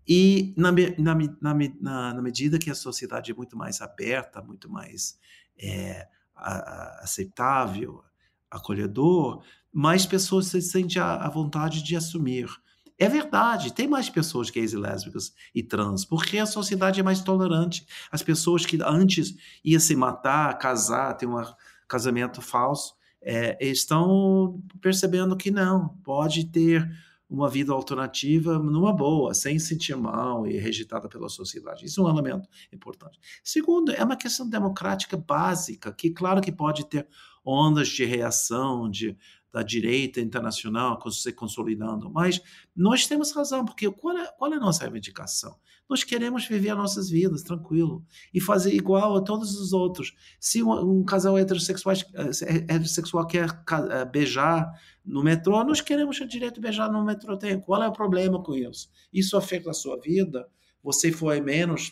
e 0.07 0.53
na, 0.57 0.71
na, 0.97 1.15
na, 1.39 2.13
na, 2.13 2.21
medida 2.21 2.57
que 2.57 2.69
a 2.69 2.75
sociedade 2.75 3.31
é 3.31 3.35
muito 3.35 3.57
mais 3.57 3.81
aberta, 3.81 4.41
muito 4.41 4.69
mais 4.69 5.19
é, 5.57 6.07
a, 6.35 7.03
aceitável, 7.03 8.03
acolhedor, 8.49 9.43
mais 9.71 10.05
pessoas 10.05 10.47
se 10.47 10.61
sentem 10.61 11.01
a, 11.01 11.25
a 11.25 11.29
vontade 11.29 11.83
de 11.83 11.95
assumir. 11.95 12.49
É 12.97 13.07
verdade, 13.07 13.73
tem 13.73 13.87
mais 13.87 14.09
pessoas 14.09 14.49
gays 14.49 14.73
e 14.73 14.77
lésbicas 14.77 15.33
e 15.55 15.63
trans, 15.63 16.05
porque 16.05 16.37
a 16.37 16.45
sociedade 16.45 16.99
é 16.99 17.03
mais 17.03 17.21
tolerante. 17.21 17.85
As 18.11 18.21
pessoas 18.21 18.65
que 18.65 18.77
antes 18.83 19.35
iam 19.63 19.79
se 19.79 19.95
matar, 19.95 20.57
casar, 20.59 21.15
ter 21.15 21.25
um 21.25 21.43
casamento 21.87 22.41
falso, 22.41 22.93
é, 23.21 23.57
estão 23.59 24.61
percebendo 24.81 25.35
que 25.35 25.51
não, 25.51 25.89
pode 26.03 26.45
ter 26.45 26.87
uma 27.31 27.49
vida 27.49 27.71
alternativa 27.71 28.59
numa 28.59 28.91
boa, 28.91 29.33
sem 29.33 29.57
sentir 29.57 29.95
mal 29.95 30.45
e 30.45 30.57
rejeitada 30.57 31.07
pela 31.07 31.29
sociedade. 31.29 31.85
Isso 31.85 32.01
é 32.01 32.03
um 32.03 32.09
elemento 32.09 32.49
importante. 32.73 33.17
Segundo, 33.41 33.93
é 33.93 34.03
uma 34.03 34.17
questão 34.17 34.49
democrática 34.49 35.15
básica, 35.15 35.93
que 35.93 36.11
claro 36.11 36.41
que 36.41 36.51
pode 36.51 36.85
ter 36.87 37.07
ondas 37.45 37.87
de 37.87 38.03
reação 38.03 38.89
de, 38.89 39.17
da 39.51 39.61
direita 39.61 40.21
internacional 40.21 40.99
se 41.11 41.33
consolidando, 41.33 42.09
mas 42.09 42.41
nós 42.75 43.05
temos 43.05 43.33
razão, 43.33 43.65
porque 43.65 43.89
qual 43.91 44.17
é, 44.17 44.27
qual 44.37 44.53
é 44.53 44.55
a 44.55 44.59
nossa 44.59 44.83
reivindicação? 44.83 45.55
Nós 45.89 46.05
queremos 46.05 46.47
viver 46.47 46.69
as 46.69 46.77
nossas 46.77 47.09
vidas 47.09 47.43
tranquilo 47.43 48.05
e 48.33 48.39
fazer 48.39 48.73
igual 48.73 49.17
a 49.17 49.21
todos 49.21 49.59
os 49.59 49.73
outros. 49.73 50.15
Se 50.39 50.63
um, 50.63 50.71
um 50.71 51.03
casal 51.03 51.37
heterossexual, 51.37 51.93
eh, 51.93 52.55
heterossexual 52.69 53.27
quer 53.27 53.49
eh, 53.89 54.05
beijar 54.05 54.71
no 55.03 55.21
metrô, 55.21 55.61
nós 55.65 55.81
queremos 55.81 56.17
o 56.21 56.25
direito 56.25 56.55
de 56.55 56.61
beijar 56.61 56.89
no 56.89 57.03
metrô. 57.03 57.37
Qual 57.65 57.83
é 57.83 57.89
o 57.89 57.91
problema 57.91 58.41
com 58.41 58.55
isso? 58.55 58.89
Isso 59.11 59.35
afeta 59.35 59.69
a 59.69 59.73
sua 59.73 59.99
vida? 59.99 60.47
Você 60.81 61.11
foi 61.11 61.41
menos 61.41 61.91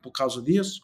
por 0.00 0.10
causa 0.10 0.42
disso? 0.42 0.82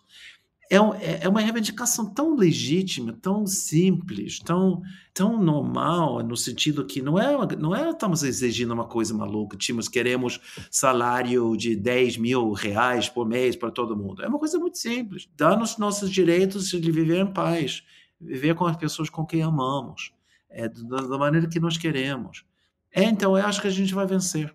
É, 0.70 0.76
é, 0.76 1.24
é 1.24 1.28
uma 1.28 1.40
reivindicação 1.40 2.12
tão 2.12 2.36
legítima, 2.36 3.16
tão 3.22 3.46
simples, 3.46 4.38
tão, 4.38 4.82
tão 5.14 5.42
normal, 5.42 6.22
no 6.22 6.36
sentido 6.36 6.84
que 6.84 7.00
não 7.00 7.18
é, 7.18 7.56
não 7.56 7.74
é 7.74 7.88
estamos 7.88 8.22
exigindo 8.22 8.74
uma 8.74 8.86
coisa 8.86 9.14
maluca, 9.14 9.56
tínhamos, 9.56 9.88
queremos 9.88 10.38
salário 10.70 11.56
de 11.56 11.74
10 11.74 12.18
mil 12.18 12.52
reais 12.52 13.08
por 13.08 13.26
mês 13.26 13.56
para 13.56 13.70
todo 13.70 13.96
mundo. 13.96 14.22
É 14.22 14.28
uma 14.28 14.38
coisa 14.38 14.58
muito 14.58 14.76
simples. 14.76 15.26
Dá-nos 15.34 15.78
nossos 15.78 16.10
direitos 16.10 16.68
de 16.68 16.92
viver 16.92 17.18
em 17.18 17.32
paz, 17.32 17.82
viver 18.20 18.54
com 18.54 18.66
as 18.66 18.76
pessoas 18.76 19.08
com 19.08 19.24
quem 19.24 19.42
amamos, 19.42 20.12
é, 20.50 20.68
da, 20.68 20.98
da 20.98 21.18
maneira 21.18 21.48
que 21.48 21.58
nós 21.60 21.78
queremos. 21.78 22.44
É, 22.92 23.04
então, 23.04 23.36
eu 23.38 23.46
acho 23.46 23.60
que 23.60 23.68
a 23.68 23.70
gente 23.70 23.94
vai 23.94 24.06
vencer. 24.06 24.54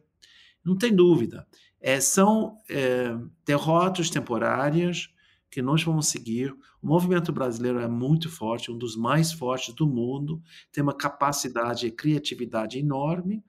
Não 0.64 0.78
tem 0.78 0.94
dúvida. 0.94 1.48
É, 1.82 2.00
são 2.00 2.58
é, 2.70 3.16
derrotas 3.46 4.10
temporárias, 4.10 5.10
que 5.54 5.62
nós 5.62 5.84
vamos 5.84 6.08
seguir. 6.08 6.52
O 6.82 6.88
movimento 6.88 7.32
brasileiro 7.32 7.80
é 7.80 7.88
muito 7.88 8.28
forte, 8.30 8.72
um 8.72 8.78
dos 8.78 8.96
mais 8.96 9.32
fortes 9.32 9.74
do 9.76 9.86
mundo, 9.86 10.42
tem 10.72 10.84
uma 10.84 10.94
capacidade 10.94 11.86
e 11.86 11.92
criatividade 11.92 12.80
enorme 12.80 13.44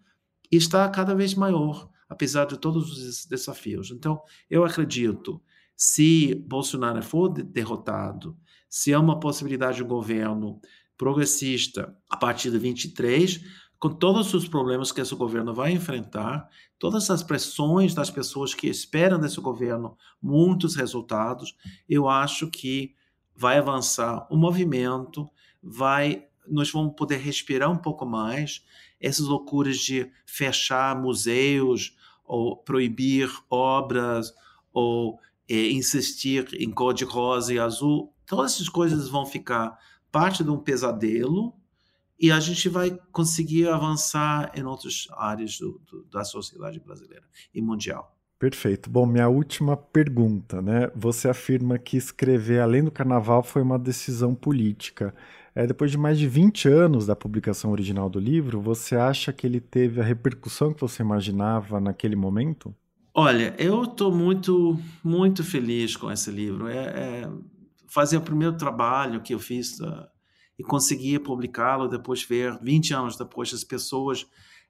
e 0.53 0.57
está 0.57 0.87
cada 0.91 1.15
vez 1.15 1.35
maior, 1.35 1.89
apesar 2.09 2.45
de 2.45 2.59
todos 2.59 2.93
os 2.93 3.25
desafios. 3.25 3.91
Então, 3.91 4.21
eu 4.51 4.65
acredito, 4.65 5.43
se 5.75 6.35
Bolsonaro 6.47 7.03
for 7.03 7.29
derrotado, 7.31 8.37
se 8.69 8.93
há 8.93 9.01
uma 9.01 9.19
possibilidade 9.19 9.79
de 9.79 9.83
um 9.83 9.89
governo 9.89 10.61
progressista 10.97 11.97
a 12.09 12.17
partir 12.17 12.51
de 12.51 12.59
23, 12.59 13.41
com 13.85 13.91
todos 13.91 14.33
os 14.33 14.49
problemas 14.49 14.91
que 14.91 15.03
esse 15.03 15.15
governo 15.15 15.53
vai 15.53 15.71
enfrentar, 15.71 16.49
todas 16.79 17.11
as 17.11 17.23
pressões 17.23 17.93
das 17.93 18.11
pessoas 18.11 18.55
que 18.55 18.67
esperam 18.67 19.21
desse 19.21 19.39
governo 19.43 19.95
muitos 20.23 20.75
resultados, 20.75 21.55
eu 21.87 22.09
acho 22.09 22.51
que 22.51 22.95
vai 23.37 23.59
avançar 23.59 24.27
o 24.31 24.39
movimento, 24.39 25.29
vai 25.63 26.27
nós 26.49 26.71
vamos 26.73 26.95
poder 26.97 27.19
respirar 27.19 27.71
um 27.71 27.77
pouco 27.77 28.07
mais. 28.07 28.65
Essas 28.99 29.27
loucuras 29.27 29.77
de 29.77 30.11
fechar 30.25 30.99
museus 30.99 31.95
ou 32.25 32.57
proibir 32.57 33.31
obras 33.51 34.33
ou 34.73 35.21
é, 35.47 35.69
insistir 35.73 36.49
em 36.55 36.71
cor 36.71 36.95
de 36.95 37.05
rosa 37.05 37.53
e 37.53 37.59
azul, 37.59 38.15
todas 38.25 38.55
essas 38.55 38.71
coisas 38.71 39.11
vão 39.11 39.27
ficar 39.27 39.79
parte 40.11 40.43
de 40.43 40.49
um 40.49 40.59
pesadelo 40.59 41.55
e 42.19 42.31
a 42.31 42.41
gente 42.41 42.69
vai 42.69 42.97
conseguir 43.13 43.69
avançar 43.69 44.53
em 44.55 44.65
outras 44.65 45.07
áreas 45.13 45.59
do, 45.59 45.81
do, 45.87 46.05
da 46.05 46.25
sociedade 46.25 46.81
brasileira 46.81 47.25
e 47.53 47.61
mundial. 47.61 48.15
Perfeito. 48.39 48.91
Bom, 48.91 49.07
minha 49.07 49.29
última 49.29 49.77
pergunta, 49.77 50.61
né? 50.61 50.91
Você 50.95 51.29
afirma 51.29 51.79
que 51.79 51.97
escrever 51.97 52.61
Além 52.61 52.85
do 52.85 52.91
Carnaval 52.91 53.43
foi 53.43 53.63
uma 53.63 53.79
decisão 53.79 54.35
política. 54.35 55.15
É, 55.55 55.67
depois 55.67 55.91
de 55.91 55.97
mais 55.97 56.19
de 56.19 56.29
20 56.29 56.69
anos 56.69 57.07
da 57.07 57.15
publicação 57.15 57.71
original 57.71 58.11
do 58.11 58.19
livro, 58.19 58.61
você 58.61 58.97
acha 58.97 59.33
que 59.33 59.47
ele 59.47 59.61
teve 59.61 60.01
a 60.01 60.05
repercussão 60.05 60.75
que 60.75 60.81
você 60.81 61.03
imaginava 61.03 61.81
naquele 61.81 62.17
momento? 62.17 62.75
Olha, 63.15 63.55
eu 63.57 63.85
estou 63.85 64.13
muito, 64.13 64.79
muito 65.03 65.45
feliz 65.45 65.97
com 65.97 66.11
esse 66.11 66.31
livro. 66.31 66.67
É, 66.67 66.77
é 66.77 67.31
fazer 67.87 68.17
o 68.17 68.21
primeiro 68.21 68.57
trabalho 68.57 69.23
que 69.23 69.33
eu 69.33 69.39
fiz 69.39 69.79
e 70.59 70.63
conseguia 70.63 71.19
publicá-lo, 71.19 71.89
depois 71.89 72.23
ver, 72.23 72.59
20 72.63 72.95
anos 72.95 73.17
depois, 73.17 73.53
as 73.53 73.65
pessoas. 73.65 74.27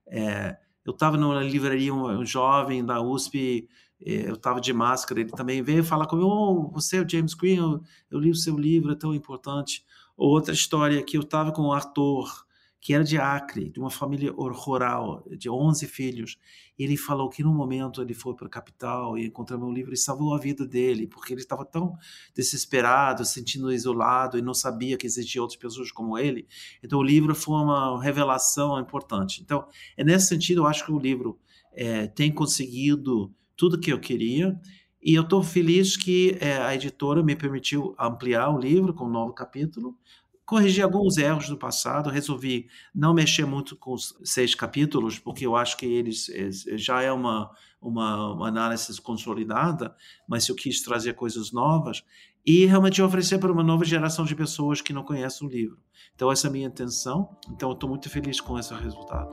É, 0.07 0.57
eu 0.85 0.93
estava 0.93 1.17
numa 1.17 1.43
livraria, 1.43 1.93
um, 1.95 2.21
um, 2.21 2.25
jovem 2.27 2.85
da 2.85 3.01
USP, 3.01 3.69
é, 4.05 4.29
eu 4.29 4.35
estava 4.35 4.61
de 4.61 4.73
máscara, 4.73 5.21
ele 5.21 5.31
também 5.31 5.63
veio 5.63 5.85
falar 5.85 6.07
comigo: 6.07 6.29
oh, 6.29 6.71
você 6.71 6.99
é 6.99 7.01
o 7.03 7.09
James 7.09 7.35
Green, 7.35 7.57
eu, 7.57 7.81
eu 8.11 8.19
li 8.19 8.31
o 8.31 8.35
seu 8.35 8.57
livro, 8.57 8.93
é 8.93 8.95
tão 8.95 9.15
importante. 9.15 9.85
Outra 10.17 10.55
história 10.55 11.03
que 11.03 11.17
eu 11.17 11.23
estava 11.23 11.53
com 11.53 11.63
um 11.63 11.73
ator 11.73 12.44
que 12.85 12.93
era 12.93 13.03
de 13.03 13.17
Acre, 13.17 13.71
de 13.71 13.81
uma 13.81 13.89
família 13.89 14.31
rural, 14.31 15.25
de 15.39 15.49
11 15.49 15.87
filhos. 15.87 16.39
Ele 16.79 16.99
falou 16.99 17.31
que 17.31 17.43
no 17.43 17.51
momento 17.51 18.03
ele 18.03 18.13
foi 18.13 18.35
para 18.35 18.47
a 18.47 18.51
capital 18.51 19.17
e 19.17 19.25
encontrou 19.25 19.59
meu 19.59 19.73
livro 19.73 19.95
e 19.95 19.97
salvou 19.97 20.35
a 20.35 20.39
vida 20.39 20.67
dele, 20.67 21.07
porque 21.07 21.33
ele 21.33 21.41
estava 21.41 21.65
tão 21.65 21.97
desesperado, 22.35 23.25
sentindo 23.25 23.73
isolado 23.73 24.37
e 24.37 24.43
não 24.43 24.53
sabia 24.53 24.99
que 24.99 25.07
existiam 25.07 25.45
outras 25.45 25.59
pessoas 25.59 25.91
como 25.91 26.19
ele. 26.19 26.47
Então 26.83 26.99
o 26.99 27.03
livro 27.03 27.35
foi 27.35 27.55
uma 27.55 28.03
revelação 28.03 28.79
importante. 28.79 29.41
Então, 29.41 29.67
é 29.97 30.05
nesse 30.05 30.27
sentido, 30.27 30.61
eu 30.61 30.67
acho 30.67 30.85
que 30.85 30.93
o 30.93 30.99
livro 30.99 31.39
é, 31.73 32.07
tem 32.09 32.31
conseguido 32.31 33.35
tudo 33.57 33.81
que 33.81 33.95
eu 33.95 33.99
queria. 33.99 34.61
E 35.03 35.15
eu 35.15 35.23
estou 35.23 35.43
feliz 35.43 35.97
que 35.97 36.37
é, 36.39 36.59
a 36.59 36.75
editora 36.75 37.23
me 37.23 37.35
permitiu 37.35 37.95
ampliar 37.99 38.51
o 38.55 38.59
livro 38.59 38.93
com 38.93 39.07
um 39.07 39.11
novo 39.11 39.33
capítulo 39.33 39.97
corrigi 40.45 40.83
alguns 40.83 41.17
erros 41.17 41.49
do 41.49 41.57
passado, 41.57 42.11
resolvi 42.11 42.69
não 42.95 43.15
mexer 43.15 43.47
muito 43.47 43.77
com 43.77 43.93
os 43.93 44.15
seis 44.23 44.55
capítulos, 44.55 45.19
porque 45.19 45.47
eu 45.47 45.57
acho 45.57 45.77
que 45.77 45.87
eles 45.87 46.31
já 46.77 47.03
é 47.03 47.11
uma, 47.11 47.51
uma, 47.81 48.35
uma 48.35 48.49
análise 48.49 49.01
consolidada, 49.01 49.95
mas 50.29 50.49
eu 50.49 50.55
quis 50.55 50.83
trazer 50.83 51.15
coisas 51.15 51.53
novas 51.53 52.05
e 52.45 52.67
realmente 52.67 53.01
oferecer 53.01 53.39
para 53.39 53.51
uma 53.51 53.63
nova 53.63 53.85
geração 53.85 54.25
de 54.25 54.35
pessoas 54.35 54.81
que 54.81 54.93
não 54.93 55.03
conhecem 55.03 55.47
o 55.47 55.51
livro. 55.51 55.79
Então 56.15 56.31
essa 56.31 56.47
é 56.47 56.51
a 56.51 56.53
minha 56.53 56.67
intenção, 56.67 57.37
então 57.51 57.71
eu 57.71 57.75
estou 57.75 57.89
muito 57.89 58.11
feliz 58.11 58.41
com 58.41 58.59
esse 58.59 58.75
resultado. 58.75 59.33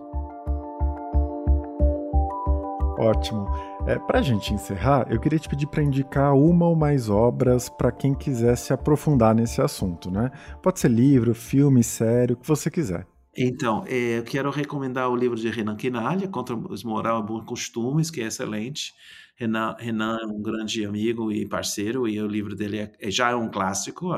Ótimo. 2.97 3.70
É, 3.87 3.97
para 3.97 4.19
a 4.19 4.21
gente 4.21 4.53
encerrar, 4.53 5.07
eu 5.09 5.19
queria 5.19 5.39
te 5.39 5.49
pedir 5.49 5.65
para 5.65 5.81
indicar 5.81 6.35
uma 6.35 6.67
ou 6.67 6.75
mais 6.75 7.09
obras 7.09 7.67
para 7.67 7.91
quem 7.91 8.13
quiser 8.13 8.55
se 8.55 8.71
aprofundar 8.71 9.33
nesse 9.33 9.59
assunto, 9.59 10.11
né? 10.11 10.29
Pode 10.61 10.79
ser 10.79 10.89
livro, 10.89 11.33
filme, 11.33 11.83
série, 11.83 12.33
o 12.33 12.37
que 12.37 12.47
você 12.47 12.69
quiser. 12.69 13.07
Então, 13.35 13.83
é, 13.87 14.19
eu 14.19 14.23
quero 14.23 14.51
recomendar 14.51 15.09
o 15.09 15.15
livro 15.15 15.35
de 15.35 15.49
Renan 15.49 15.75
Quinalha, 15.75 16.27
Contra 16.27 16.55
os 16.55 16.83
Moral 16.83 17.21
e 17.21 17.25
Bons 17.25 17.43
Costumes, 17.43 18.11
que 18.11 18.21
é 18.21 18.27
excelente. 18.27 18.93
Renan, 19.35 19.75
Renan, 19.79 20.19
é 20.21 20.25
um 20.27 20.41
grande 20.41 20.85
amigo 20.85 21.31
e 21.31 21.47
parceiro, 21.47 22.07
e 22.07 22.21
o 22.21 22.27
livro 22.27 22.55
dele 22.55 22.77
é, 22.77 22.91
é 22.99 23.09
já 23.09 23.31
é 23.31 23.35
um 23.35 23.49
clássico, 23.49 24.09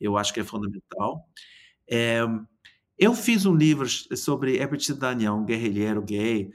eu 0.00 0.16
acho 0.16 0.32
que 0.32 0.40
é 0.40 0.44
fundamental. 0.44 1.26
É, 1.90 2.20
eu 2.96 3.14
fiz 3.14 3.46
um 3.46 3.54
livro 3.54 3.88
sobre 4.16 4.56
Herbert 4.56 4.94
Daniel, 4.96 5.34
um 5.34 5.44
guerrilheiro 5.44 6.02
gay, 6.02 6.50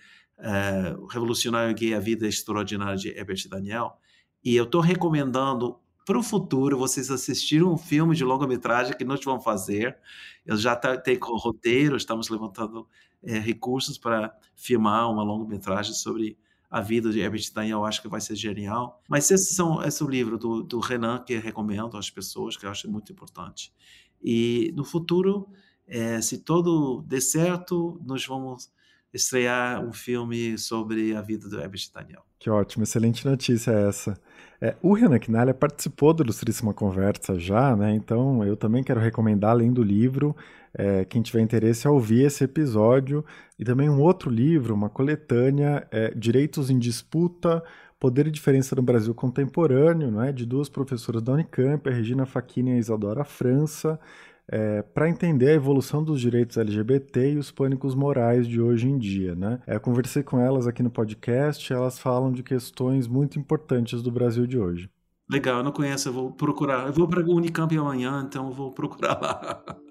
O 0.99 1.05
Revolucionário 1.05 1.73
Gay, 1.75 1.93
A 1.93 1.99
Vida 1.99 2.27
Extraordinária 2.27 2.97
de 2.97 3.09
Herbert 3.09 3.47
Daniel, 3.49 3.97
e 4.43 4.55
eu 4.55 4.65
estou 4.65 4.81
recomendando 4.81 5.79
para 6.05 6.19
o 6.19 6.23
futuro 6.23 6.77
vocês 6.77 7.09
assistirem 7.09 7.65
um 7.65 7.77
filme 7.77 8.15
de 8.15 8.23
longa-metragem 8.25 8.95
que 8.95 9.05
nós 9.05 9.23
vamos 9.23 9.43
fazer. 9.43 9.97
Eu 10.45 10.57
já 10.57 10.75
tenho 10.75 11.19
com 11.19 11.37
roteiro, 11.37 11.95
estamos 11.95 12.29
levantando 12.29 12.87
é, 13.23 13.39
recursos 13.39 13.97
para 13.97 14.35
filmar 14.55 15.09
uma 15.09 15.23
longa-metragem 15.23 15.93
sobre 15.93 16.37
a 16.69 16.81
vida 16.81 17.11
de 17.11 17.19
Herbert 17.19 17.43
Daniel, 17.53 17.85
acho 17.85 18.01
que 18.01 18.07
vai 18.07 18.19
ser 18.19 18.35
genial. 18.35 19.01
Mas 19.07 19.29
esse, 19.29 19.53
são, 19.53 19.81
esse 19.83 20.01
é 20.01 20.05
o 20.05 20.09
livro 20.09 20.37
do, 20.37 20.63
do 20.63 20.79
Renan 20.79 21.19
que 21.19 21.33
eu 21.33 21.39
recomendo 21.39 21.95
às 21.95 22.09
pessoas, 22.09 22.57
que 22.57 22.65
eu 22.65 22.69
acho 22.71 22.89
muito 22.89 23.11
importante. 23.11 23.71
E 24.21 24.73
no 24.75 24.83
futuro, 24.83 25.47
é, 25.87 26.19
se 26.19 26.39
tudo 26.39 27.03
der 27.03 27.21
certo, 27.21 28.01
nós 28.03 28.25
vamos 28.25 28.71
estrear 29.13 29.85
um 29.85 29.93
filme 29.93 30.57
sobre 30.57 31.15
a 31.15 31.21
vida 31.21 31.47
do 31.47 31.59
Herbert 31.59 31.89
Daniel. 31.93 32.25
Que 32.39 32.49
ótimo, 32.49 32.83
excelente 32.83 33.25
notícia 33.25 33.71
essa. 33.71 34.19
É, 34.59 34.75
o 34.81 34.93
Renan 34.93 35.19
Knalha 35.19 35.53
participou 35.53 36.13
do 36.13 36.23
Ilustríssima 36.23 36.73
Conversa 36.73 37.37
já, 37.37 37.75
né? 37.75 37.93
Então 37.93 38.43
eu 38.43 38.55
também 38.57 38.83
quero 38.83 38.99
recomendar, 38.99 39.51
além 39.51 39.71
do 39.71 39.83
livro, 39.83 40.35
é, 40.73 41.05
quem 41.05 41.21
tiver 41.21 41.41
interesse 41.41 41.87
a 41.87 41.91
ouvir 41.91 42.25
esse 42.25 42.43
episódio 42.43 43.23
e 43.59 43.63
também 43.63 43.89
um 43.89 44.01
outro 44.01 44.29
livro, 44.29 44.73
uma 44.73 44.89
coletânea, 44.89 45.87
é, 45.91 46.13
Direitos 46.15 46.69
em 46.69 46.79
Disputa, 46.79 47.63
Poder 47.99 48.27
e 48.27 48.31
Diferença 48.31 48.75
no 48.75 48.81
Brasil 48.81 49.13
Contemporâneo, 49.13 50.11
né? 50.11 50.31
de 50.31 50.45
duas 50.45 50.67
professoras 50.67 51.21
da 51.21 51.33
Unicamp, 51.33 51.87
a 51.87 51.93
Regina 51.93 52.25
Facchini 52.25 52.71
e 52.71 52.73
a 52.73 52.77
Isadora 52.77 53.23
França 53.23 53.99
é, 54.53 54.83
para 54.83 55.09
entender 55.09 55.49
a 55.49 55.53
evolução 55.53 56.03
dos 56.03 56.21
direitos 56.21 56.57
LGBT 56.57 57.33
e 57.33 57.37
os 57.39 57.49
pânicos 57.49 57.95
morais 57.95 58.47
de 58.47 58.61
hoje 58.61 58.87
em 58.87 58.99
dia. 58.99 59.33
Né? 59.33 59.59
É, 59.65 59.79
conversei 59.79 60.21
com 60.21 60.39
elas 60.39 60.67
aqui 60.67 60.83
no 60.83 60.91
podcast, 60.91 61.73
elas 61.73 61.97
falam 61.97 62.31
de 62.31 62.43
questões 62.43 63.07
muito 63.07 63.39
importantes 63.39 64.03
do 64.03 64.11
Brasil 64.11 64.45
de 64.45 64.59
hoje. 64.59 64.87
Legal, 65.27 65.57
eu 65.57 65.63
não 65.63 65.71
conheço, 65.71 66.09
eu 66.09 66.13
vou 66.13 66.31
procurar. 66.31 66.85
Eu 66.85 66.93
vou 66.93 67.07
para 67.07 67.25
o 67.25 67.35
Unicamp 67.35 67.75
amanhã, 67.75 68.23
então 68.27 68.45
eu 68.45 68.53
vou 68.53 68.71
procurar 68.71 69.19
lá. 69.19 69.63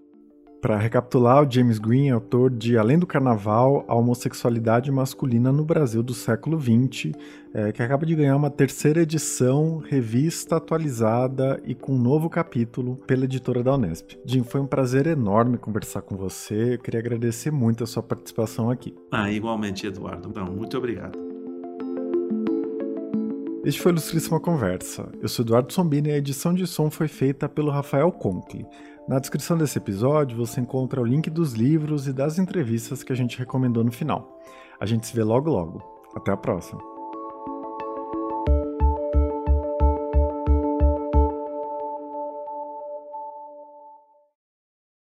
Para 0.62 0.78
recapitular, 0.78 1.44
o 1.44 1.50
James 1.50 1.80
Green 1.80 2.10
é 2.10 2.12
autor 2.12 2.48
de 2.48 2.78
Além 2.78 2.96
do 2.96 3.04
Carnaval, 3.04 3.84
a 3.88 3.96
homossexualidade 3.96 4.92
masculina 4.92 5.50
no 5.50 5.64
Brasil 5.64 6.04
do 6.04 6.14
século 6.14 6.56
XX, 6.56 7.10
é, 7.52 7.72
que 7.72 7.82
acaba 7.82 8.06
de 8.06 8.14
ganhar 8.14 8.36
uma 8.36 8.48
terceira 8.48 9.02
edição, 9.02 9.78
revista 9.78 10.58
atualizada 10.58 11.60
e 11.64 11.74
com 11.74 11.94
um 11.96 11.98
novo 11.98 12.30
capítulo 12.30 12.94
pela 13.08 13.24
editora 13.24 13.60
da 13.60 13.74
Unesp. 13.74 14.12
Jim, 14.24 14.44
foi 14.44 14.60
um 14.60 14.66
prazer 14.66 15.08
enorme 15.08 15.58
conversar 15.58 16.02
com 16.02 16.16
você. 16.16 16.74
Eu 16.74 16.78
queria 16.78 17.00
agradecer 17.00 17.50
muito 17.50 17.82
a 17.82 17.86
sua 17.86 18.00
participação 18.04 18.70
aqui. 18.70 18.94
Ah, 19.10 19.32
igualmente, 19.32 19.84
Eduardo. 19.84 20.28
Então, 20.28 20.46
muito 20.46 20.78
obrigado. 20.78 21.18
Este 23.64 23.80
foi 23.80 23.92
o 23.92 23.94
Ilustríssima 23.94 24.40
Conversa. 24.40 25.08
Eu 25.20 25.28
sou 25.28 25.44
Eduardo 25.44 25.72
Sombini 25.72 26.08
e 26.08 26.12
a 26.12 26.16
edição 26.18 26.52
de 26.52 26.66
som 26.66 26.90
foi 26.90 27.06
feita 27.06 27.48
pelo 27.48 27.70
Rafael 27.70 28.10
Conkle. 28.10 28.66
Na 29.08 29.18
descrição 29.18 29.58
desse 29.58 29.78
episódio 29.78 30.36
você 30.36 30.60
encontra 30.60 31.00
o 31.00 31.04
link 31.04 31.28
dos 31.28 31.54
livros 31.54 32.06
e 32.06 32.12
das 32.12 32.38
entrevistas 32.38 33.02
que 33.02 33.12
a 33.12 33.16
gente 33.16 33.38
recomendou 33.38 33.82
no 33.82 33.90
final. 33.90 34.40
A 34.78 34.86
gente 34.86 35.06
se 35.06 35.14
vê 35.14 35.24
logo 35.24 35.50
logo. 35.50 35.82
Até 36.14 36.30
a 36.30 36.36
próxima! 36.36 36.91